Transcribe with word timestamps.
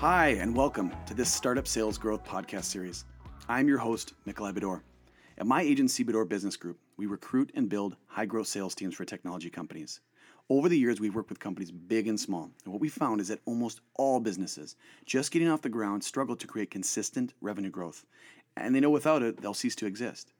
Hi, 0.00 0.36
and 0.38 0.54
welcome 0.54 0.92
to 1.06 1.14
this 1.14 1.32
Startup 1.32 1.66
Sales 1.66 1.96
Growth 1.96 2.22
podcast 2.26 2.64
series. 2.64 3.06
I'm 3.48 3.68
your 3.68 3.78
host, 3.78 4.12
Nikolai 4.26 4.52
Bedore. 4.52 4.82
At 5.38 5.46
my 5.46 5.62
agency, 5.62 6.04
Bedore 6.04 6.28
Business 6.28 6.58
Group, 6.58 6.78
we 6.98 7.06
recruit 7.06 7.52
and 7.54 7.70
build 7.70 7.96
high 8.06 8.26
growth 8.26 8.48
sales 8.48 8.74
teams 8.74 8.94
for 8.94 9.06
technology 9.06 9.48
companies. 9.48 10.00
Over 10.50 10.68
the 10.68 10.78
years, 10.78 11.00
we've 11.00 11.14
worked 11.14 11.30
with 11.30 11.40
companies 11.40 11.70
big 11.70 12.06
and 12.06 12.20
small, 12.20 12.50
and 12.64 12.72
what 12.74 12.82
we 12.82 12.90
found 12.90 13.22
is 13.22 13.28
that 13.28 13.40
almost 13.46 13.80
all 13.94 14.20
businesses 14.20 14.76
just 15.06 15.30
getting 15.30 15.48
off 15.48 15.62
the 15.62 15.70
ground 15.70 16.04
struggle 16.04 16.36
to 16.36 16.46
create 16.46 16.70
consistent 16.70 17.32
revenue 17.40 17.70
growth, 17.70 18.04
and 18.58 18.74
they 18.74 18.80
know 18.80 18.90
without 18.90 19.22
it, 19.22 19.40
they'll 19.40 19.54
cease 19.54 19.76
to 19.76 19.86
exist. 19.86 20.34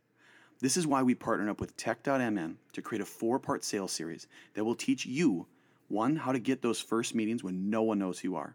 This 0.61 0.77
is 0.77 0.87
why 0.87 1.03
we 1.03 1.15
partnered 1.15 1.49
up 1.49 1.59
with 1.59 1.75
Tech.mn 1.79 2.59
to 2.75 2.83
create 2.83 3.01
a 3.01 3.07
four 3.07 3.39
part 3.39 3.65
sales 3.65 3.93
series 3.93 4.27
that 4.53 4.65
will 4.65 4.75
teach 4.75 5.07
you 5.07 5.47
one, 5.95 6.17
how 6.17 6.33
to 6.33 6.39
get 6.39 6.61
those 6.61 6.81
first 6.81 7.15
meetings 7.15 7.43
when 7.43 7.71
no 7.71 7.83
one 7.83 7.99
knows 7.99 8.19
who 8.19 8.29
you 8.29 8.37
are, 8.37 8.55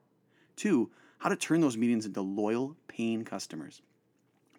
two, 0.55 0.91
how 1.17 1.29
to 1.29 1.35
turn 1.35 1.61
those 1.61 1.77
meetings 1.77 2.05
into 2.05 2.21
loyal, 2.21 2.75
paying 2.87 3.23
customers, 3.23 3.81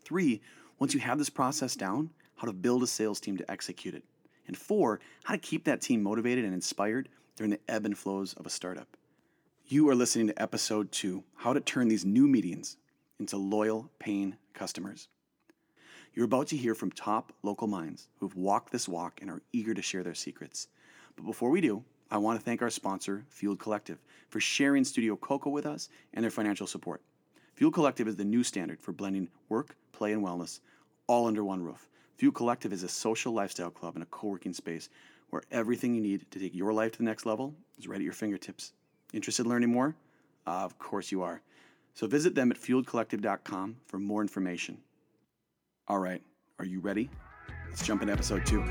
three, 0.03 0.41
once 0.79 0.95
you 0.95 1.01
have 1.01 1.19
this 1.19 1.31
process 1.31 1.77
down, 1.77 2.11
how 2.37 2.47
to 2.47 2.53
build 2.53 2.83
a 2.83 2.87
sales 2.87 3.21
team 3.21 3.37
to 3.37 3.51
execute 3.51 3.95
it. 3.95 4.03
And 4.47 4.57
four, 4.57 4.99
how 5.25 5.35
to 5.35 5.39
keep 5.39 5.65
that 5.65 5.81
team 5.81 6.03
motivated 6.03 6.45
and 6.45 6.55
inspired 6.55 7.09
during 7.37 7.51
the 7.51 7.61
ebb 7.69 7.87
and 7.87 7.97
flows 7.97 8.33
of 8.35 8.47
a 8.47 8.51
startup. 8.51 8.97
You 9.67 9.89
are 9.89 9.95
listening 9.95 10.27
to 10.27 10.43
episode 10.43 10.91
two 10.91 11.23
How 11.37 11.53
to 11.53 11.61
Turn 11.61 11.87
These 11.87 12.05
New 12.05 12.27
Meetings 12.27 12.77
into 13.21 13.37
Loyal, 13.37 13.91
Paying 13.99 14.37
Customers. 14.55 15.07
You're 16.15 16.25
about 16.25 16.49
to 16.49 16.57
hear 16.57 16.75
from 16.75 16.91
top 16.91 17.33
local 17.43 17.69
minds 17.69 18.09
who've 18.19 18.35
walked 18.35 18.73
this 18.73 18.89
walk 18.89 19.21
and 19.21 19.31
are 19.31 19.43
eager 19.53 19.75
to 19.75 19.83
share 19.83 20.03
their 20.03 20.15
secrets. 20.15 20.67
But 21.15 21.27
before 21.27 21.51
we 21.51 21.61
do, 21.61 21.85
I 22.11 22.19
want 22.19 22.39
to 22.39 22.45
thank 22.45 22.61
our 22.61 22.71
sponsor, 22.71 23.25
Fueled 23.29 23.61
Collective, 23.61 23.99
for 24.29 24.41
sharing 24.41 24.85
Studio 24.85 25.17
Coco 25.17 25.51
with 25.51 25.67
us 25.67 25.89
and 26.13 26.25
their 26.25 26.31
financial 26.31 26.67
support. 26.67 27.03
Fuel 27.55 27.71
Collective 27.71 28.09
is 28.09 28.17
the 28.17 28.25
new 28.25 28.43
standard 28.43 28.81
for 28.81 28.93
blending 28.93 29.29
work, 29.49 29.77
play, 29.93 30.13
and 30.13 30.25
wellness 30.25 30.61
all 31.07 31.27
under 31.27 31.45
one 31.45 31.63
roof. 31.63 31.89
Fuel 32.17 32.33
Collective 32.33 32.73
is 32.73 32.83
a 32.83 32.89
social 32.89 33.33
lifestyle 33.33 33.71
club 33.71 33.95
and 33.95 34.03
a 34.03 34.07
co 34.07 34.29
working 34.29 34.53
space 34.53 34.89
where 35.31 35.43
everything 35.51 35.95
you 35.95 36.01
need 36.01 36.31
to 36.31 36.39
take 36.39 36.55
your 36.55 36.73
life 36.73 36.93
to 36.93 36.99
the 36.99 37.05
next 37.05 37.27
level 37.27 37.55
is 37.79 37.87
right 37.87 37.97
at 37.97 38.05
your 38.05 38.13
fingertips. 38.13 38.73
Interested 39.13 39.47
in 39.47 39.51
learning 39.51 39.71
more? 39.71 39.95
Uh, 40.47 40.65
of 40.65 40.79
course 40.79 41.13
you 41.13 41.23
are. 41.23 41.43
So 41.95 42.07
visit 42.07 42.35
them 42.35 42.51
at 42.51 42.59
fueledcollective.com 42.59 43.77
for 43.87 43.99
more 43.99 44.23
information. 44.23 44.79
All 45.89 45.99
right, 45.99 46.23
are 46.59 46.65
you 46.65 46.81
ready? 46.81 47.11
Let's 47.69 47.85
jump 47.85 48.03
into 48.03 48.13
episode 48.13 48.47
two. 48.47 48.65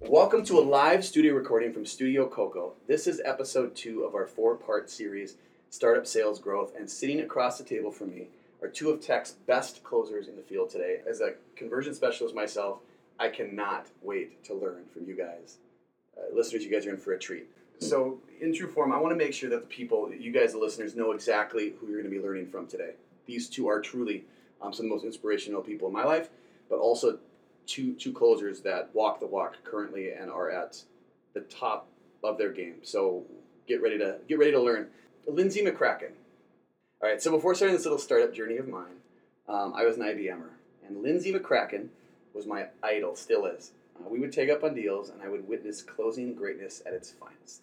Welcome 0.00 0.46
to 0.46 0.58
a 0.58 0.64
live 0.64 1.04
studio 1.04 1.34
recording 1.34 1.74
from 1.74 1.84
Studio 1.84 2.26
Coco. 2.26 2.72
This 2.88 3.06
is 3.06 3.20
episode 3.22 3.76
two 3.76 4.04
of 4.04 4.14
our 4.14 4.26
four 4.26 4.56
part 4.56 4.88
series, 4.88 5.36
Startup 5.68 6.06
Sales 6.06 6.38
Growth. 6.38 6.72
And 6.74 6.88
sitting 6.88 7.20
across 7.20 7.58
the 7.58 7.64
table 7.64 7.90
from 7.90 8.12
me 8.12 8.28
are 8.62 8.68
two 8.68 8.88
of 8.88 9.02
tech's 9.02 9.32
best 9.32 9.84
closers 9.84 10.26
in 10.26 10.36
the 10.36 10.42
field 10.42 10.70
today. 10.70 11.02
As 11.06 11.20
a 11.20 11.34
conversion 11.54 11.92
specialist 11.92 12.34
myself, 12.34 12.78
I 13.20 13.28
cannot 13.28 13.88
wait 14.00 14.42
to 14.44 14.54
learn 14.54 14.86
from 14.90 15.06
you 15.06 15.14
guys. 15.14 15.58
Uh, 16.16 16.34
listeners, 16.34 16.64
you 16.64 16.70
guys 16.70 16.86
are 16.86 16.94
in 16.94 16.96
for 16.96 17.12
a 17.12 17.18
treat. 17.18 17.46
So, 17.78 18.20
in 18.40 18.54
true 18.54 18.68
form, 18.68 18.90
I 18.90 18.96
want 18.96 19.12
to 19.12 19.22
make 19.22 19.34
sure 19.34 19.50
that 19.50 19.60
the 19.60 19.66
people, 19.66 20.10
you 20.18 20.32
guys, 20.32 20.52
the 20.52 20.58
listeners, 20.58 20.96
know 20.96 21.12
exactly 21.12 21.74
who 21.78 21.88
you're 21.88 22.00
going 22.00 22.10
to 22.10 22.18
be 22.18 22.26
learning 22.26 22.46
from 22.46 22.66
today. 22.66 22.92
These 23.26 23.50
two 23.50 23.68
are 23.68 23.82
truly 23.82 24.24
um, 24.62 24.72
some 24.72 24.86
of 24.86 24.88
the 24.88 24.94
most 24.94 25.04
inspirational 25.04 25.60
people 25.60 25.88
in 25.88 25.92
my 25.92 26.04
life, 26.04 26.30
but 26.70 26.78
also 26.78 27.18
two 27.66 27.94
two 27.94 28.12
closers 28.12 28.60
that 28.60 28.90
walk 28.94 29.20
the 29.20 29.26
walk 29.26 29.56
currently 29.64 30.12
and 30.12 30.30
are 30.30 30.50
at 30.50 30.82
the 31.32 31.40
top 31.40 31.88
of 32.22 32.38
their 32.38 32.52
game. 32.52 32.76
So, 32.82 33.24
get 33.66 33.82
ready 33.82 33.98
to 33.98 34.18
get 34.28 34.38
ready 34.38 34.52
to 34.52 34.60
learn. 34.60 34.88
Lindsay 35.26 35.62
McCracken. 35.62 36.12
All 37.02 37.08
right. 37.08 37.20
So 37.20 37.30
before 37.30 37.54
starting 37.54 37.76
this 37.76 37.84
little 37.84 37.98
startup 37.98 38.34
journey 38.34 38.56
of 38.56 38.68
mine, 38.68 38.96
um, 39.48 39.74
I 39.74 39.84
was 39.84 39.96
an 39.96 40.02
IBMer, 40.02 40.50
and 40.86 41.02
Lindsay 41.02 41.32
McCracken 41.32 41.88
was 42.34 42.46
my 42.46 42.66
idol, 42.82 43.14
still 43.16 43.46
is. 43.46 43.72
Uh, 43.96 44.08
we 44.08 44.18
would 44.18 44.32
take 44.32 44.50
up 44.50 44.64
on 44.64 44.74
deals, 44.74 45.08
and 45.10 45.22
I 45.22 45.28
would 45.28 45.48
witness 45.48 45.82
closing 45.82 46.34
greatness 46.34 46.82
at 46.84 46.92
its 46.92 47.10
finest. 47.10 47.62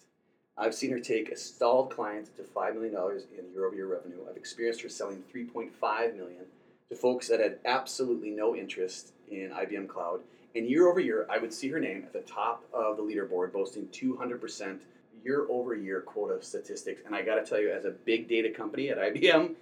I've 0.56 0.74
seen 0.74 0.90
her 0.90 1.00
take 1.00 1.30
a 1.30 1.36
stalled 1.36 1.90
client 1.90 2.30
to 2.36 2.42
$5 2.42 2.74
million 2.74 2.94
in 3.38 3.52
year-over-year 3.52 3.86
revenue. 3.86 4.18
I've 4.28 4.36
experienced 4.36 4.82
her 4.82 4.88
selling 4.88 5.24
3.5 5.34 6.16
million 6.16 6.44
to 6.88 6.96
folks 6.96 7.28
that 7.28 7.40
had 7.40 7.58
absolutely 7.64 8.30
no 8.30 8.54
interest 8.54 9.12
in 9.32 9.50
IBM 9.50 9.88
Cloud. 9.88 10.20
And 10.54 10.68
year 10.68 10.88
over 10.88 11.00
year, 11.00 11.26
I 11.30 11.38
would 11.38 11.52
see 11.52 11.68
her 11.70 11.80
name 11.80 12.02
at 12.04 12.12
the 12.12 12.20
top 12.20 12.64
of 12.72 12.96
the 12.96 13.02
leaderboard, 13.02 13.52
boasting 13.52 13.86
200% 13.88 14.80
year-over-year 15.24 16.00
quota 16.00 16.42
statistics. 16.44 17.02
And 17.06 17.14
I 17.14 17.22
got 17.22 17.36
to 17.36 17.44
tell 17.44 17.60
you, 17.60 17.72
as 17.72 17.84
a 17.84 17.90
big 17.90 18.28
data 18.28 18.50
company 18.50 18.90
at 18.90 18.98
IBM, 18.98 19.54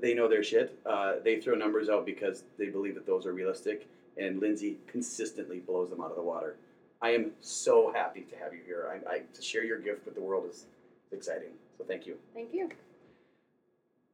they 0.00 0.14
know 0.14 0.28
their 0.28 0.42
shit. 0.42 0.78
Uh, 0.86 1.14
they 1.22 1.38
throw 1.38 1.54
numbers 1.54 1.88
out 1.88 2.06
because 2.06 2.44
they 2.58 2.70
believe 2.70 2.94
that 2.94 3.06
those 3.06 3.26
are 3.26 3.32
realistic 3.32 3.86
and 4.16 4.40
Lindsay 4.40 4.78
consistently 4.86 5.60
blows 5.60 5.90
them 5.90 6.00
out 6.00 6.10
of 6.10 6.16
the 6.16 6.22
water. 6.22 6.56
I 7.00 7.10
am 7.10 7.32
so 7.40 7.92
happy 7.92 8.22
to 8.22 8.36
have 8.36 8.52
you 8.52 8.60
here. 8.64 8.88
I, 8.90 9.14
I, 9.14 9.18
to 9.34 9.42
share 9.42 9.64
your 9.64 9.78
gift 9.78 10.04
with 10.04 10.14
the 10.14 10.20
world 10.20 10.44
is 10.48 10.66
exciting. 11.10 11.50
So 11.78 11.84
thank 11.84 12.06
you. 12.06 12.16
Thank 12.34 12.52
you. 12.52 12.68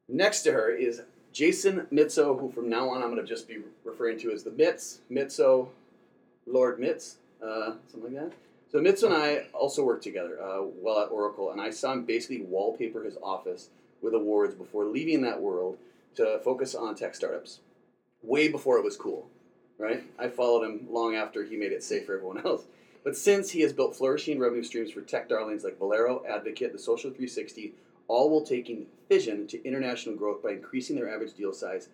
Next 0.09 0.43
to 0.43 0.53
her 0.53 0.71
is 0.71 1.03
Jason 1.39 1.87
Mitzo, 1.93 2.39
who 2.41 2.51
from 2.51 2.69
now 2.69 2.89
on 2.89 3.01
I'm 3.01 3.11
going 3.11 3.25
to 3.25 3.25
just 3.25 3.47
be 3.47 3.59
referring 3.85 4.19
to 4.19 4.33
as 4.33 4.43
the 4.43 4.51
Mitz, 4.51 4.99
Mitzo, 5.09 5.69
Lord 6.47 6.81
Mitz, 6.81 7.15
uh, 7.41 7.75
something 7.87 8.13
like 8.13 8.31
that. 8.31 8.33
So 8.73 8.81
Mitzo 8.81 9.05
and 9.05 9.15
I 9.15 9.47
also 9.55 9.85
worked 9.85 10.03
together 10.03 10.43
uh, 10.43 10.63
while 10.63 10.99
at 10.99 11.13
Oracle, 11.13 11.53
and 11.53 11.61
I 11.61 11.71
saw 11.71 11.93
him 11.93 12.05
basically 12.05 12.41
wallpaper 12.41 13.05
his 13.05 13.17
office 13.23 13.69
with 14.03 14.15
awards 14.15 14.57
before 14.57 14.87
leaving 14.87 15.23
that 15.23 15.41
world 15.41 15.79
to 16.17 16.41
focus 16.43 16.75
on 16.75 16.97
tech 16.97 17.15
startups, 17.15 17.61
way 18.21 18.49
before 18.49 18.77
it 18.79 18.85
was 18.85 18.97
cool 18.97 19.29
right? 19.79 20.03
I 20.19 20.29
followed 20.29 20.65
him 20.65 20.89
long 20.91 21.15
after 21.15 21.45
he 21.45 21.57
made 21.57 21.73
it 21.73 21.83
safe 21.83 22.07
for 22.07 22.17
everyone 22.17 22.39
else. 22.45 22.65
But 23.05 23.17
since 23.17 23.51
he 23.51 23.61
has 23.63 23.73
built 23.73 23.97
flourishing 23.97 24.39
revenue 24.39 24.65
streams 24.65 24.91
for 24.91 25.01
tech 25.01 25.29
darlings 25.29 25.65
like 25.65 25.79
Valero, 25.79 26.25
Advocate, 26.29 26.73
the 26.73 26.79
Social 26.79 27.11
360, 27.11 27.73
all 28.09 28.31
while 28.31 28.43
taking 28.45 28.87
Fision 29.09 29.47
to 29.47 29.65
international 29.65 30.17
growth 30.17 30.43
by 30.43 30.51
increasing 30.51 30.95
their 30.97 31.09
average 31.13 31.33
deal 31.35 31.53
size 31.53 31.89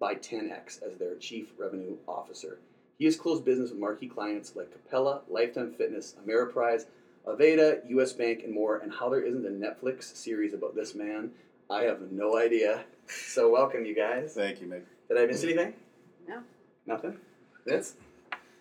by 0.00 0.14
10x 0.14 0.82
as 0.82 0.96
their 0.98 1.14
chief 1.16 1.52
revenue 1.58 1.96
officer. 2.08 2.58
He 2.98 3.04
has 3.04 3.14
closed 3.16 3.44
business 3.44 3.70
with 3.70 3.78
marquee 3.78 4.08
clients 4.08 4.56
like 4.56 4.72
Capella, 4.72 5.20
Lifetime 5.28 5.72
Fitness, 5.72 6.16
Ameriprise, 6.26 6.86
Aveda, 7.26 7.88
US 7.90 8.12
Bank, 8.12 8.42
and 8.42 8.52
more. 8.52 8.78
And 8.78 8.92
how 8.92 9.08
there 9.08 9.20
isn't 9.20 9.46
a 9.46 9.50
Netflix 9.50 10.16
series 10.16 10.54
about 10.54 10.74
this 10.74 10.94
man, 10.94 11.30
I 11.70 11.82
have 11.82 12.10
no 12.10 12.36
idea. 12.36 12.84
So, 13.08 13.52
welcome, 13.52 13.86
you 13.86 13.94
guys. 13.94 14.32
Thank 14.34 14.60
you, 14.60 14.66
Mick. 14.66 14.82
Did 15.08 15.16
I 15.16 15.26
miss 15.26 15.44
anything? 15.44 15.74
No. 16.26 16.40
Nothing? 16.86 17.18
That's 17.64 17.94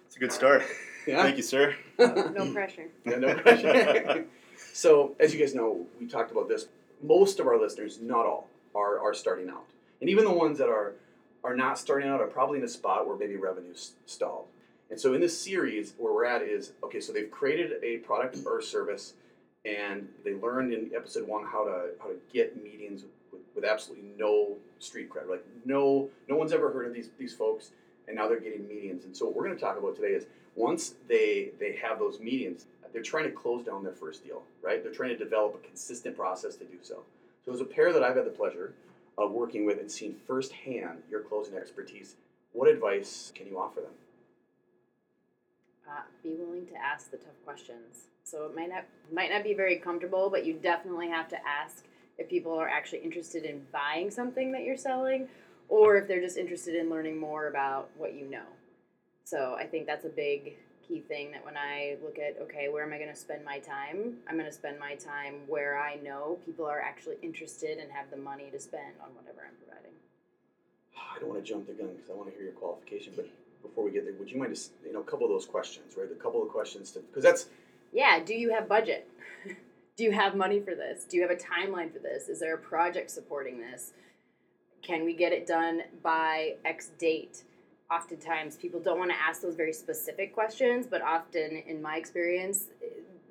It's 0.05 0.15
a 0.15 0.19
good 0.19 0.31
start. 0.31 0.61
yeah. 1.07 1.23
Thank 1.23 1.37
you, 1.37 1.41
sir. 1.41 1.75
No 1.97 2.51
pressure. 2.53 2.89
Yeah, 3.07 3.15
no 3.15 3.33
pressure. 3.33 4.25
so, 4.73 5.15
as 5.19 5.33
you 5.33 5.39
guys 5.39 5.55
know, 5.55 5.87
we 5.99 6.05
talked 6.05 6.31
about 6.31 6.47
this. 6.47 6.67
Most 7.03 7.39
of 7.39 7.47
our 7.47 7.59
listeners, 7.59 7.99
not 8.01 8.25
all, 8.25 8.49
are, 8.73 8.99
are 8.99 9.13
starting 9.13 9.49
out, 9.49 9.65
and 10.01 10.09
even 10.09 10.25
the 10.25 10.31
ones 10.31 10.57
that 10.57 10.69
are 10.69 10.93
are 11.43 11.55
not 11.55 11.77
starting 11.77 12.09
out 12.09 12.19
are 12.19 12.27
probably 12.27 12.57
in 12.57 12.65
a 12.65 12.67
spot 12.67 13.07
where 13.07 13.15
maybe 13.15 13.35
revenue's 13.35 13.93
stalled. 14.07 14.47
And 14.89 14.99
so, 14.99 15.13
in 15.13 15.21
this 15.21 15.39
series, 15.39 15.93
where 15.97 16.13
we're 16.13 16.25
at 16.25 16.41
is 16.41 16.73
okay. 16.83 16.99
So 16.99 17.13
they've 17.13 17.29
created 17.29 17.83
a 17.83 17.97
product 17.97 18.37
or 18.45 18.61
service, 18.61 19.13
and 19.63 20.07
they 20.23 20.33
learned 20.33 20.73
in 20.73 20.91
episode 20.95 21.27
one 21.27 21.45
how 21.45 21.65
to 21.65 21.89
how 22.01 22.07
to 22.09 22.15
get 22.31 22.61
meetings 22.61 23.03
with, 23.31 23.41
with 23.55 23.63
absolutely 23.63 24.09
no 24.17 24.57
street 24.79 25.09
cred. 25.09 25.29
Like 25.29 25.45
no 25.65 26.09
no 26.27 26.35
one's 26.35 26.53
ever 26.53 26.71
heard 26.71 26.87
of 26.87 26.93
these 26.93 27.09
these 27.17 27.33
folks, 27.33 27.71
and 28.07 28.15
now 28.15 28.27
they're 28.27 28.39
getting 28.39 28.67
meetings. 28.67 29.05
And 29.05 29.15
so, 29.15 29.25
what 29.25 29.35
we're 29.35 29.45
going 29.45 29.57
to 29.57 29.63
talk 29.63 29.77
about 29.77 29.95
today 29.95 30.13
is 30.13 30.25
once 30.55 30.95
they 31.07 31.51
they 31.59 31.75
have 31.77 31.97
those 31.97 32.19
meetings, 32.19 32.65
they're 32.95 33.03
trying 33.03 33.25
to 33.25 33.31
close 33.31 33.65
down 33.65 33.83
their 33.83 33.91
first 33.91 34.23
deal, 34.23 34.43
right? 34.61 34.81
They're 34.81 34.93
trying 34.93 35.09
to 35.09 35.17
develop 35.17 35.53
a 35.53 35.67
consistent 35.67 36.15
process 36.15 36.55
to 36.55 36.63
do 36.63 36.77
so. 36.81 37.03
So 37.43 37.51
as 37.51 37.59
a 37.59 37.65
pair 37.65 37.91
that 37.91 38.01
I've 38.01 38.15
had 38.15 38.25
the 38.25 38.29
pleasure 38.29 38.73
of 39.17 39.31
working 39.31 39.65
with 39.65 39.81
and 39.81 39.91
seeing 39.91 40.15
firsthand 40.25 41.03
your 41.11 41.19
closing 41.19 41.55
expertise, 41.57 42.15
what 42.53 42.69
advice 42.69 43.33
can 43.35 43.47
you 43.47 43.59
offer 43.59 43.81
them? 43.81 43.91
Uh, 45.85 46.03
be 46.23 46.35
willing 46.35 46.65
to 46.67 46.75
ask 46.77 47.11
the 47.11 47.17
tough 47.17 47.35
questions. 47.43 48.07
So 48.23 48.45
it 48.45 48.55
might 48.55 48.69
not 48.69 48.85
might 49.11 49.29
not 49.29 49.43
be 49.43 49.53
very 49.53 49.75
comfortable, 49.75 50.29
but 50.29 50.45
you 50.45 50.53
definitely 50.53 51.09
have 51.09 51.27
to 51.27 51.37
ask 51.45 51.83
if 52.17 52.29
people 52.29 52.53
are 52.53 52.69
actually 52.69 52.99
interested 52.99 53.43
in 53.43 53.61
buying 53.73 54.09
something 54.09 54.53
that 54.53 54.63
you're 54.63 54.77
selling, 54.77 55.27
or 55.67 55.97
if 55.97 56.07
they're 56.07 56.21
just 56.21 56.37
interested 56.37 56.75
in 56.75 56.89
learning 56.89 57.17
more 57.17 57.49
about 57.49 57.89
what 57.97 58.15
you 58.15 58.25
know. 58.25 58.47
So 59.25 59.57
I 59.59 59.65
think 59.65 59.85
that's 59.85 60.05
a 60.05 60.09
big 60.09 60.55
key 60.87 61.01
thing 61.01 61.31
that 61.31 61.43
when 61.43 61.57
I 61.57 61.97
look 62.03 62.17
at 62.19 62.41
okay, 62.43 62.69
where 62.69 62.83
am 62.83 62.93
I 62.93 62.97
going 62.97 63.09
to 63.09 63.15
spend 63.15 63.43
my 63.43 63.59
time? 63.59 64.17
I'm 64.27 64.35
going 64.35 64.49
to 64.49 64.55
spend 64.55 64.79
my 64.79 64.95
time 64.95 65.41
where 65.47 65.79
I 65.79 65.95
know 65.95 66.37
people 66.45 66.65
are 66.65 66.79
actually 66.79 67.15
interested 67.21 67.77
and 67.77 67.91
have 67.91 68.09
the 68.11 68.17
money 68.17 68.49
to 68.51 68.59
spend 68.59 68.93
on 69.01 69.09
whatever 69.15 69.41
I'm 69.47 69.55
providing. 69.65 69.91
I 71.15 71.19
don't 71.19 71.29
want 71.29 71.43
to 71.43 71.49
jump 71.49 71.67
the 71.67 71.73
gun 71.73 71.89
because 71.95 72.09
I 72.09 72.13
want 72.13 72.29
to 72.29 72.35
hear 72.35 72.43
your 72.43 72.53
qualification, 72.53 73.13
but 73.15 73.27
before 73.61 73.83
we 73.83 73.91
get 73.91 74.05
there, 74.05 74.13
would 74.19 74.29
you 74.29 74.37
mind 74.37 74.53
just 74.53 74.71
you 74.85 74.93
know 74.93 75.01
a 75.01 75.03
couple 75.03 75.25
of 75.25 75.31
those 75.31 75.45
questions, 75.45 75.95
right? 75.97 76.07
A 76.11 76.21
couple 76.21 76.41
of 76.43 76.49
questions 76.49 76.91
to 76.91 76.99
because 76.99 77.23
that's 77.23 77.47
Yeah, 77.93 78.19
do 78.23 78.33
you 78.33 78.53
have 78.53 78.67
budget? 78.67 79.07
do 79.97 80.03
you 80.03 80.11
have 80.11 80.35
money 80.35 80.59
for 80.59 80.75
this? 80.75 81.05
Do 81.05 81.17
you 81.17 81.23
have 81.23 81.31
a 81.31 81.41
timeline 81.41 81.91
for 81.91 81.99
this? 81.99 82.29
Is 82.29 82.39
there 82.39 82.55
a 82.55 82.59
project 82.59 83.11
supporting 83.11 83.59
this? 83.59 83.93
Can 84.81 85.03
we 85.03 85.15
get 85.15 85.31
it 85.31 85.47
done 85.47 85.81
by 86.03 86.55
X 86.63 86.91
date? 86.99 87.43
Oftentimes, 87.91 88.55
people 88.55 88.79
don't 88.79 88.97
want 88.97 89.11
to 89.11 89.17
ask 89.17 89.41
those 89.41 89.55
very 89.55 89.73
specific 89.73 90.33
questions, 90.33 90.87
but 90.87 91.01
often, 91.01 91.63
in 91.67 91.81
my 91.81 91.97
experience, 91.97 92.67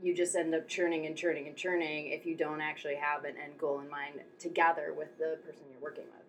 you 0.01 0.15
just 0.15 0.37
end 0.37 0.55
up 0.55 0.69
churning 0.69 1.06
and 1.06 1.17
churning 1.17 1.49
and 1.49 1.56
churning 1.56 2.12
if 2.12 2.25
you 2.27 2.37
don't 2.37 2.61
actually 2.61 2.95
have 2.95 3.25
an 3.25 3.35
end 3.43 3.59
goal 3.59 3.81
in 3.81 3.89
mind 3.89 4.21
together 4.39 4.95
with 4.97 5.17
the 5.19 5.39
person 5.45 5.65
you're 5.73 5.83
working 5.83 6.05
with. 6.05 6.23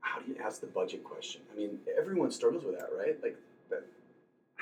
how 0.00 0.20
do 0.20 0.32
you 0.32 0.36
ask 0.42 0.60
the 0.60 0.66
budget 0.66 1.04
question? 1.04 1.42
I 1.52 1.56
mean, 1.56 1.80
everyone 1.98 2.30
struggles 2.30 2.64
with 2.64 2.78
that, 2.78 2.88
right? 2.96 3.20
Like 3.22 3.36
that. 3.70 3.84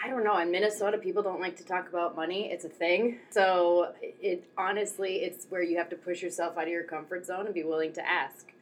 I 0.02 0.08
don't 0.08 0.24
know. 0.24 0.36
In 0.38 0.50
Minnesota, 0.50 0.98
people 0.98 1.22
don't 1.22 1.40
like 1.40 1.56
to 1.58 1.64
talk 1.64 1.88
about 1.88 2.16
money. 2.16 2.50
It's 2.50 2.64
a 2.64 2.68
thing. 2.68 3.18
So 3.30 3.92
it 4.02 4.44
honestly, 4.58 5.16
it's 5.16 5.46
where 5.50 5.62
you 5.62 5.76
have 5.76 5.90
to 5.90 5.96
push 5.96 6.22
yourself 6.22 6.56
out 6.56 6.64
of 6.64 6.70
your 6.70 6.84
comfort 6.84 7.26
zone 7.26 7.46
and 7.46 7.54
be 7.54 7.62
willing 7.62 7.92
to 7.92 8.06
ask. 8.08 8.52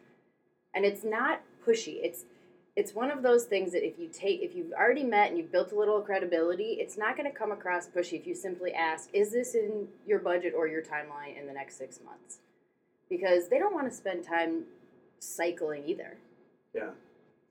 And 0.75 0.85
it's 0.85 1.05
not 1.05 1.41
pushy. 1.67 2.01
It's 2.03 2.25
it's 2.75 2.95
one 2.95 3.11
of 3.11 3.23
those 3.23 3.45
things 3.45 3.73
that 3.73 3.87
if 3.87 3.99
you 3.99 4.09
take 4.09 4.41
if 4.41 4.55
you've 4.55 4.73
already 4.73 5.05
met 5.05 5.29
and 5.29 5.37
you've 5.37 5.53
built 5.53 5.73
a 5.73 5.79
little 5.79 6.01
credibility, 6.01 6.79
it's 6.81 6.97
not 6.97 7.17
going 7.17 7.31
to 7.31 7.37
come 7.37 7.53
across 7.53 7.87
pushy 7.87 8.15
if 8.19 8.27
you 8.27 8.35
simply 8.35 8.73
ask, 8.73 9.11
"Is 9.13 9.33
this 9.33 9.55
in 9.55 9.89
your 10.07 10.19
budget 10.19 10.55
or 10.57 10.67
your 10.67 10.83
timeline 10.83 11.39
in 11.39 11.47
the 11.47 11.53
next 11.53 11.77
6 11.77 12.01
months?" 12.05 12.39
Because 13.11 13.49
they 13.49 13.59
don't 13.59 13.75
want 13.75 13.89
to 13.91 13.95
spend 13.95 14.25
time 14.25 14.65
cycling 15.19 15.87
either. 15.87 16.17
Yeah. 16.75 16.91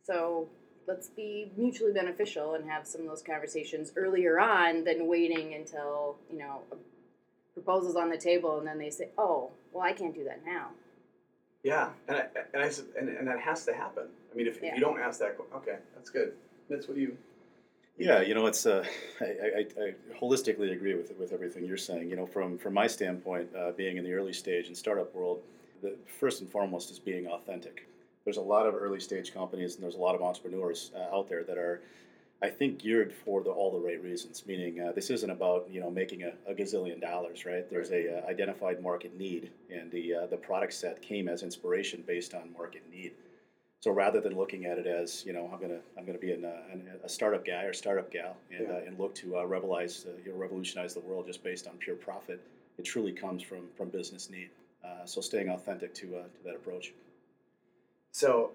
So 0.03 0.49
let's 0.87 1.07
be 1.07 1.51
mutually 1.55 1.93
beneficial 1.93 2.55
and 2.55 2.69
have 2.69 2.87
some 2.87 3.01
of 3.01 3.07
those 3.07 3.21
conversations 3.21 3.93
earlier 3.95 4.39
on 4.39 4.83
than 4.83 5.07
waiting 5.07 5.53
until, 5.53 6.17
you 6.31 6.39
know, 6.39 6.63
a 6.71 6.75
proposal's 7.53 7.95
on 7.95 8.09
the 8.09 8.17
table 8.17 8.57
and 8.57 8.67
then 8.67 8.79
they 8.79 8.89
say, 8.89 9.09
oh, 9.17 9.51
well, 9.71 9.83
I 9.83 9.93
can't 9.93 10.13
do 10.13 10.23
that 10.25 10.43
now. 10.45 10.69
Yeah, 11.63 11.89
and 12.07 12.17
I, 12.17 12.25
and 12.53 12.63
I 12.63 12.71
and, 12.99 13.09
and 13.09 13.27
that 13.27 13.39
has 13.39 13.65
to 13.65 13.73
happen. 13.73 14.07
I 14.31 14.37
mean, 14.37 14.47
if, 14.47 14.63
if 14.63 14.73
you 14.75 14.79
don't 14.79 14.99
ask 14.99 15.19
that, 15.19 15.37
que- 15.37 15.57
okay, 15.57 15.77
that's 15.95 16.09
good. 16.09 16.33
That's 16.69 16.87
what 16.87 16.97
you. 16.97 17.17
Yeah, 17.97 18.21
you 18.21 18.33
know, 18.33 18.45
it's 18.47 18.65
uh, 18.65 18.83
I, 19.21 19.25
I, 19.25 19.65
I 19.83 19.93
holistically 20.19 20.71
agree 20.71 20.95
with 20.95 21.13
with 21.19 21.33
everything 21.33 21.65
you're 21.65 21.77
saying. 21.77 22.09
You 22.09 22.15
know, 22.15 22.25
from 22.25 22.57
from 22.57 22.73
my 22.73 22.87
standpoint, 22.87 23.49
uh, 23.55 23.71
being 23.71 23.97
in 23.97 24.03
the 24.03 24.13
early 24.13 24.33
stage 24.33 24.67
and 24.67 24.77
startup 24.77 25.13
world, 25.13 25.41
the 25.81 25.95
first 26.19 26.41
and 26.41 26.49
foremost 26.49 26.89
is 26.91 26.99
being 26.99 27.27
authentic. 27.27 27.87
There's 28.23 28.37
a 28.37 28.41
lot 28.41 28.65
of 28.67 28.75
early 28.75 28.99
stage 28.99 29.33
companies 29.33 29.75
and 29.75 29.83
there's 29.83 29.95
a 29.95 29.99
lot 29.99 30.15
of 30.15 30.21
entrepreneurs 30.21 30.91
uh, 30.95 31.15
out 31.15 31.27
there 31.27 31.43
that 31.43 31.57
are, 31.57 31.81
I 32.41 32.49
think, 32.49 32.77
geared 32.77 33.11
for 33.11 33.41
the, 33.41 33.49
all 33.49 33.71
the 33.71 33.79
right 33.79 34.01
reasons. 34.01 34.43
Meaning, 34.45 34.79
uh, 34.79 34.91
this 34.91 35.09
isn't 35.09 35.29
about 35.29 35.67
you 35.69 35.81
know 35.81 35.91
making 35.91 36.23
a, 36.23 36.33
a 36.47 36.53
gazillion 36.53 37.01
dollars, 37.01 37.45
right? 37.45 37.69
There's 37.69 37.91
a 37.91 38.19
uh, 38.23 38.29
identified 38.29 38.81
market 38.81 39.17
need, 39.17 39.51
and 39.69 39.91
the 39.91 40.15
uh, 40.15 40.25
the 40.27 40.37
product 40.37 40.73
set 40.73 41.01
came 41.01 41.27
as 41.27 41.43
inspiration 41.43 42.03
based 42.07 42.33
on 42.33 42.53
market 42.57 42.83
need. 42.91 43.11
So 43.81 43.89
rather 43.89 44.21
than 44.21 44.37
looking 44.37 44.65
at 44.65 44.77
it 44.77 44.85
as 44.85 45.25
you 45.25 45.33
know 45.33 45.49
I'm 45.51 45.59
gonna 45.59 45.79
I'm 45.97 46.05
gonna 46.05 46.19
be 46.19 46.31
an, 46.31 46.45
uh, 46.45 46.61
an, 46.71 46.87
a 47.03 47.09
startup 47.09 47.43
guy 47.45 47.63
or 47.63 47.73
startup 47.73 48.11
gal 48.11 48.37
and, 48.51 48.67
Yeah. 48.67 48.75
uh, 48.75 48.81
and 48.85 48.97
look 48.99 49.15
to 49.15 49.37
uh, 49.37 49.43
revolize 49.43 50.05
uh, 50.07 50.11
you 50.23 50.31
know, 50.31 50.37
revolutionize 50.37 50.93
the 50.93 50.99
world 51.01 51.25
just 51.25 51.43
based 51.43 51.67
on 51.67 51.77
pure 51.77 51.95
profit, 51.95 52.39
it 52.77 52.85
truly 52.85 53.11
comes 53.11 53.41
from 53.41 53.67
from 53.75 53.89
business 53.89 54.29
need. 54.29 54.49
Uh, 54.85 55.05
so 55.05 55.19
staying 55.19 55.49
authentic 55.49 55.93
to 55.95 56.15
uh, 56.17 56.21
to 56.21 56.43
that 56.45 56.55
approach. 56.55 56.93
So, 58.13 58.51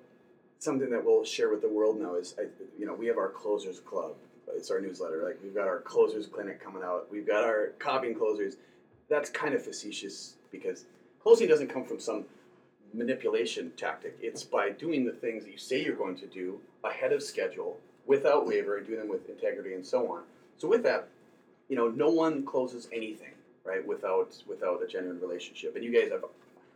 something 0.59 0.91
that 0.91 1.05
we'll 1.05 1.25
share 1.25 1.49
with 1.49 1.63
the 1.63 1.69
world 1.69 1.99
now 1.99 2.15
is, 2.17 2.35
I, 2.39 2.43
you 2.79 2.85
know, 2.87 2.93
we 2.95 3.07
have 3.07 3.17
our 3.17 3.31
closers 3.31 3.81
club. 3.81 4.13
It's 4.55 4.71
our 4.71 4.81
newsletter. 4.81 5.23
Like 5.25 5.39
we've 5.43 5.55
got 5.55 5.67
our 5.67 5.81
closers 5.81 6.27
clinic 6.27 6.63
coming 6.63 6.83
out. 6.85 7.09
We've 7.11 7.27
got 7.27 7.43
our 7.43 7.69
copying 7.79 8.15
closers. 8.15 8.57
That's 9.09 9.31
kind 9.31 9.55
of 9.55 9.65
facetious 9.65 10.35
because 10.53 10.85
closing 11.21 11.49
doesn't 11.49 11.69
come 11.69 11.85
from 11.85 11.99
some 11.99 12.27
manipulation 12.95 13.73
tactic. 13.77 14.17
It's 14.21 14.43
by 14.43 14.71
doing 14.71 15.05
the 15.05 15.13
things 15.13 15.45
that 15.45 15.53
you 15.53 15.59
say 15.59 15.85
you're 15.85 15.97
going 15.97 16.17
to 16.17 16.27
do 16.27 16.61
ahead 16.85 17.13
of 17.13 17.23
schedule, 17.23 17.79
without 18.07 18.47
waiver, 18.47 18.77
and 18.77 18.87
doing 18.87 19.01
them 19.01 19.09
with 19.09 19.29
integrity 19.29 19.75
and 19.75 19.85
so 19.85 20.11
on. 20.13 20.23
So 20.59 20.69
with 20.69 20.83
that, 20.85 21.09
you 21.69 21.77
know, 21.77 21.89
no 21.89 22.09
one 22.09 22.45
closes 22.45 22.89
anything 22.93 23.33
right 23.65 23.87
without 23.87 24.37
without 24.47 24.83
a 24.83 24.87
genuine 24.87 25.21
relationship. 25.21 25.75
And 25.75 25.85
you 25.85 25.93
guys 25.93 26.11
have, 26.11 26.25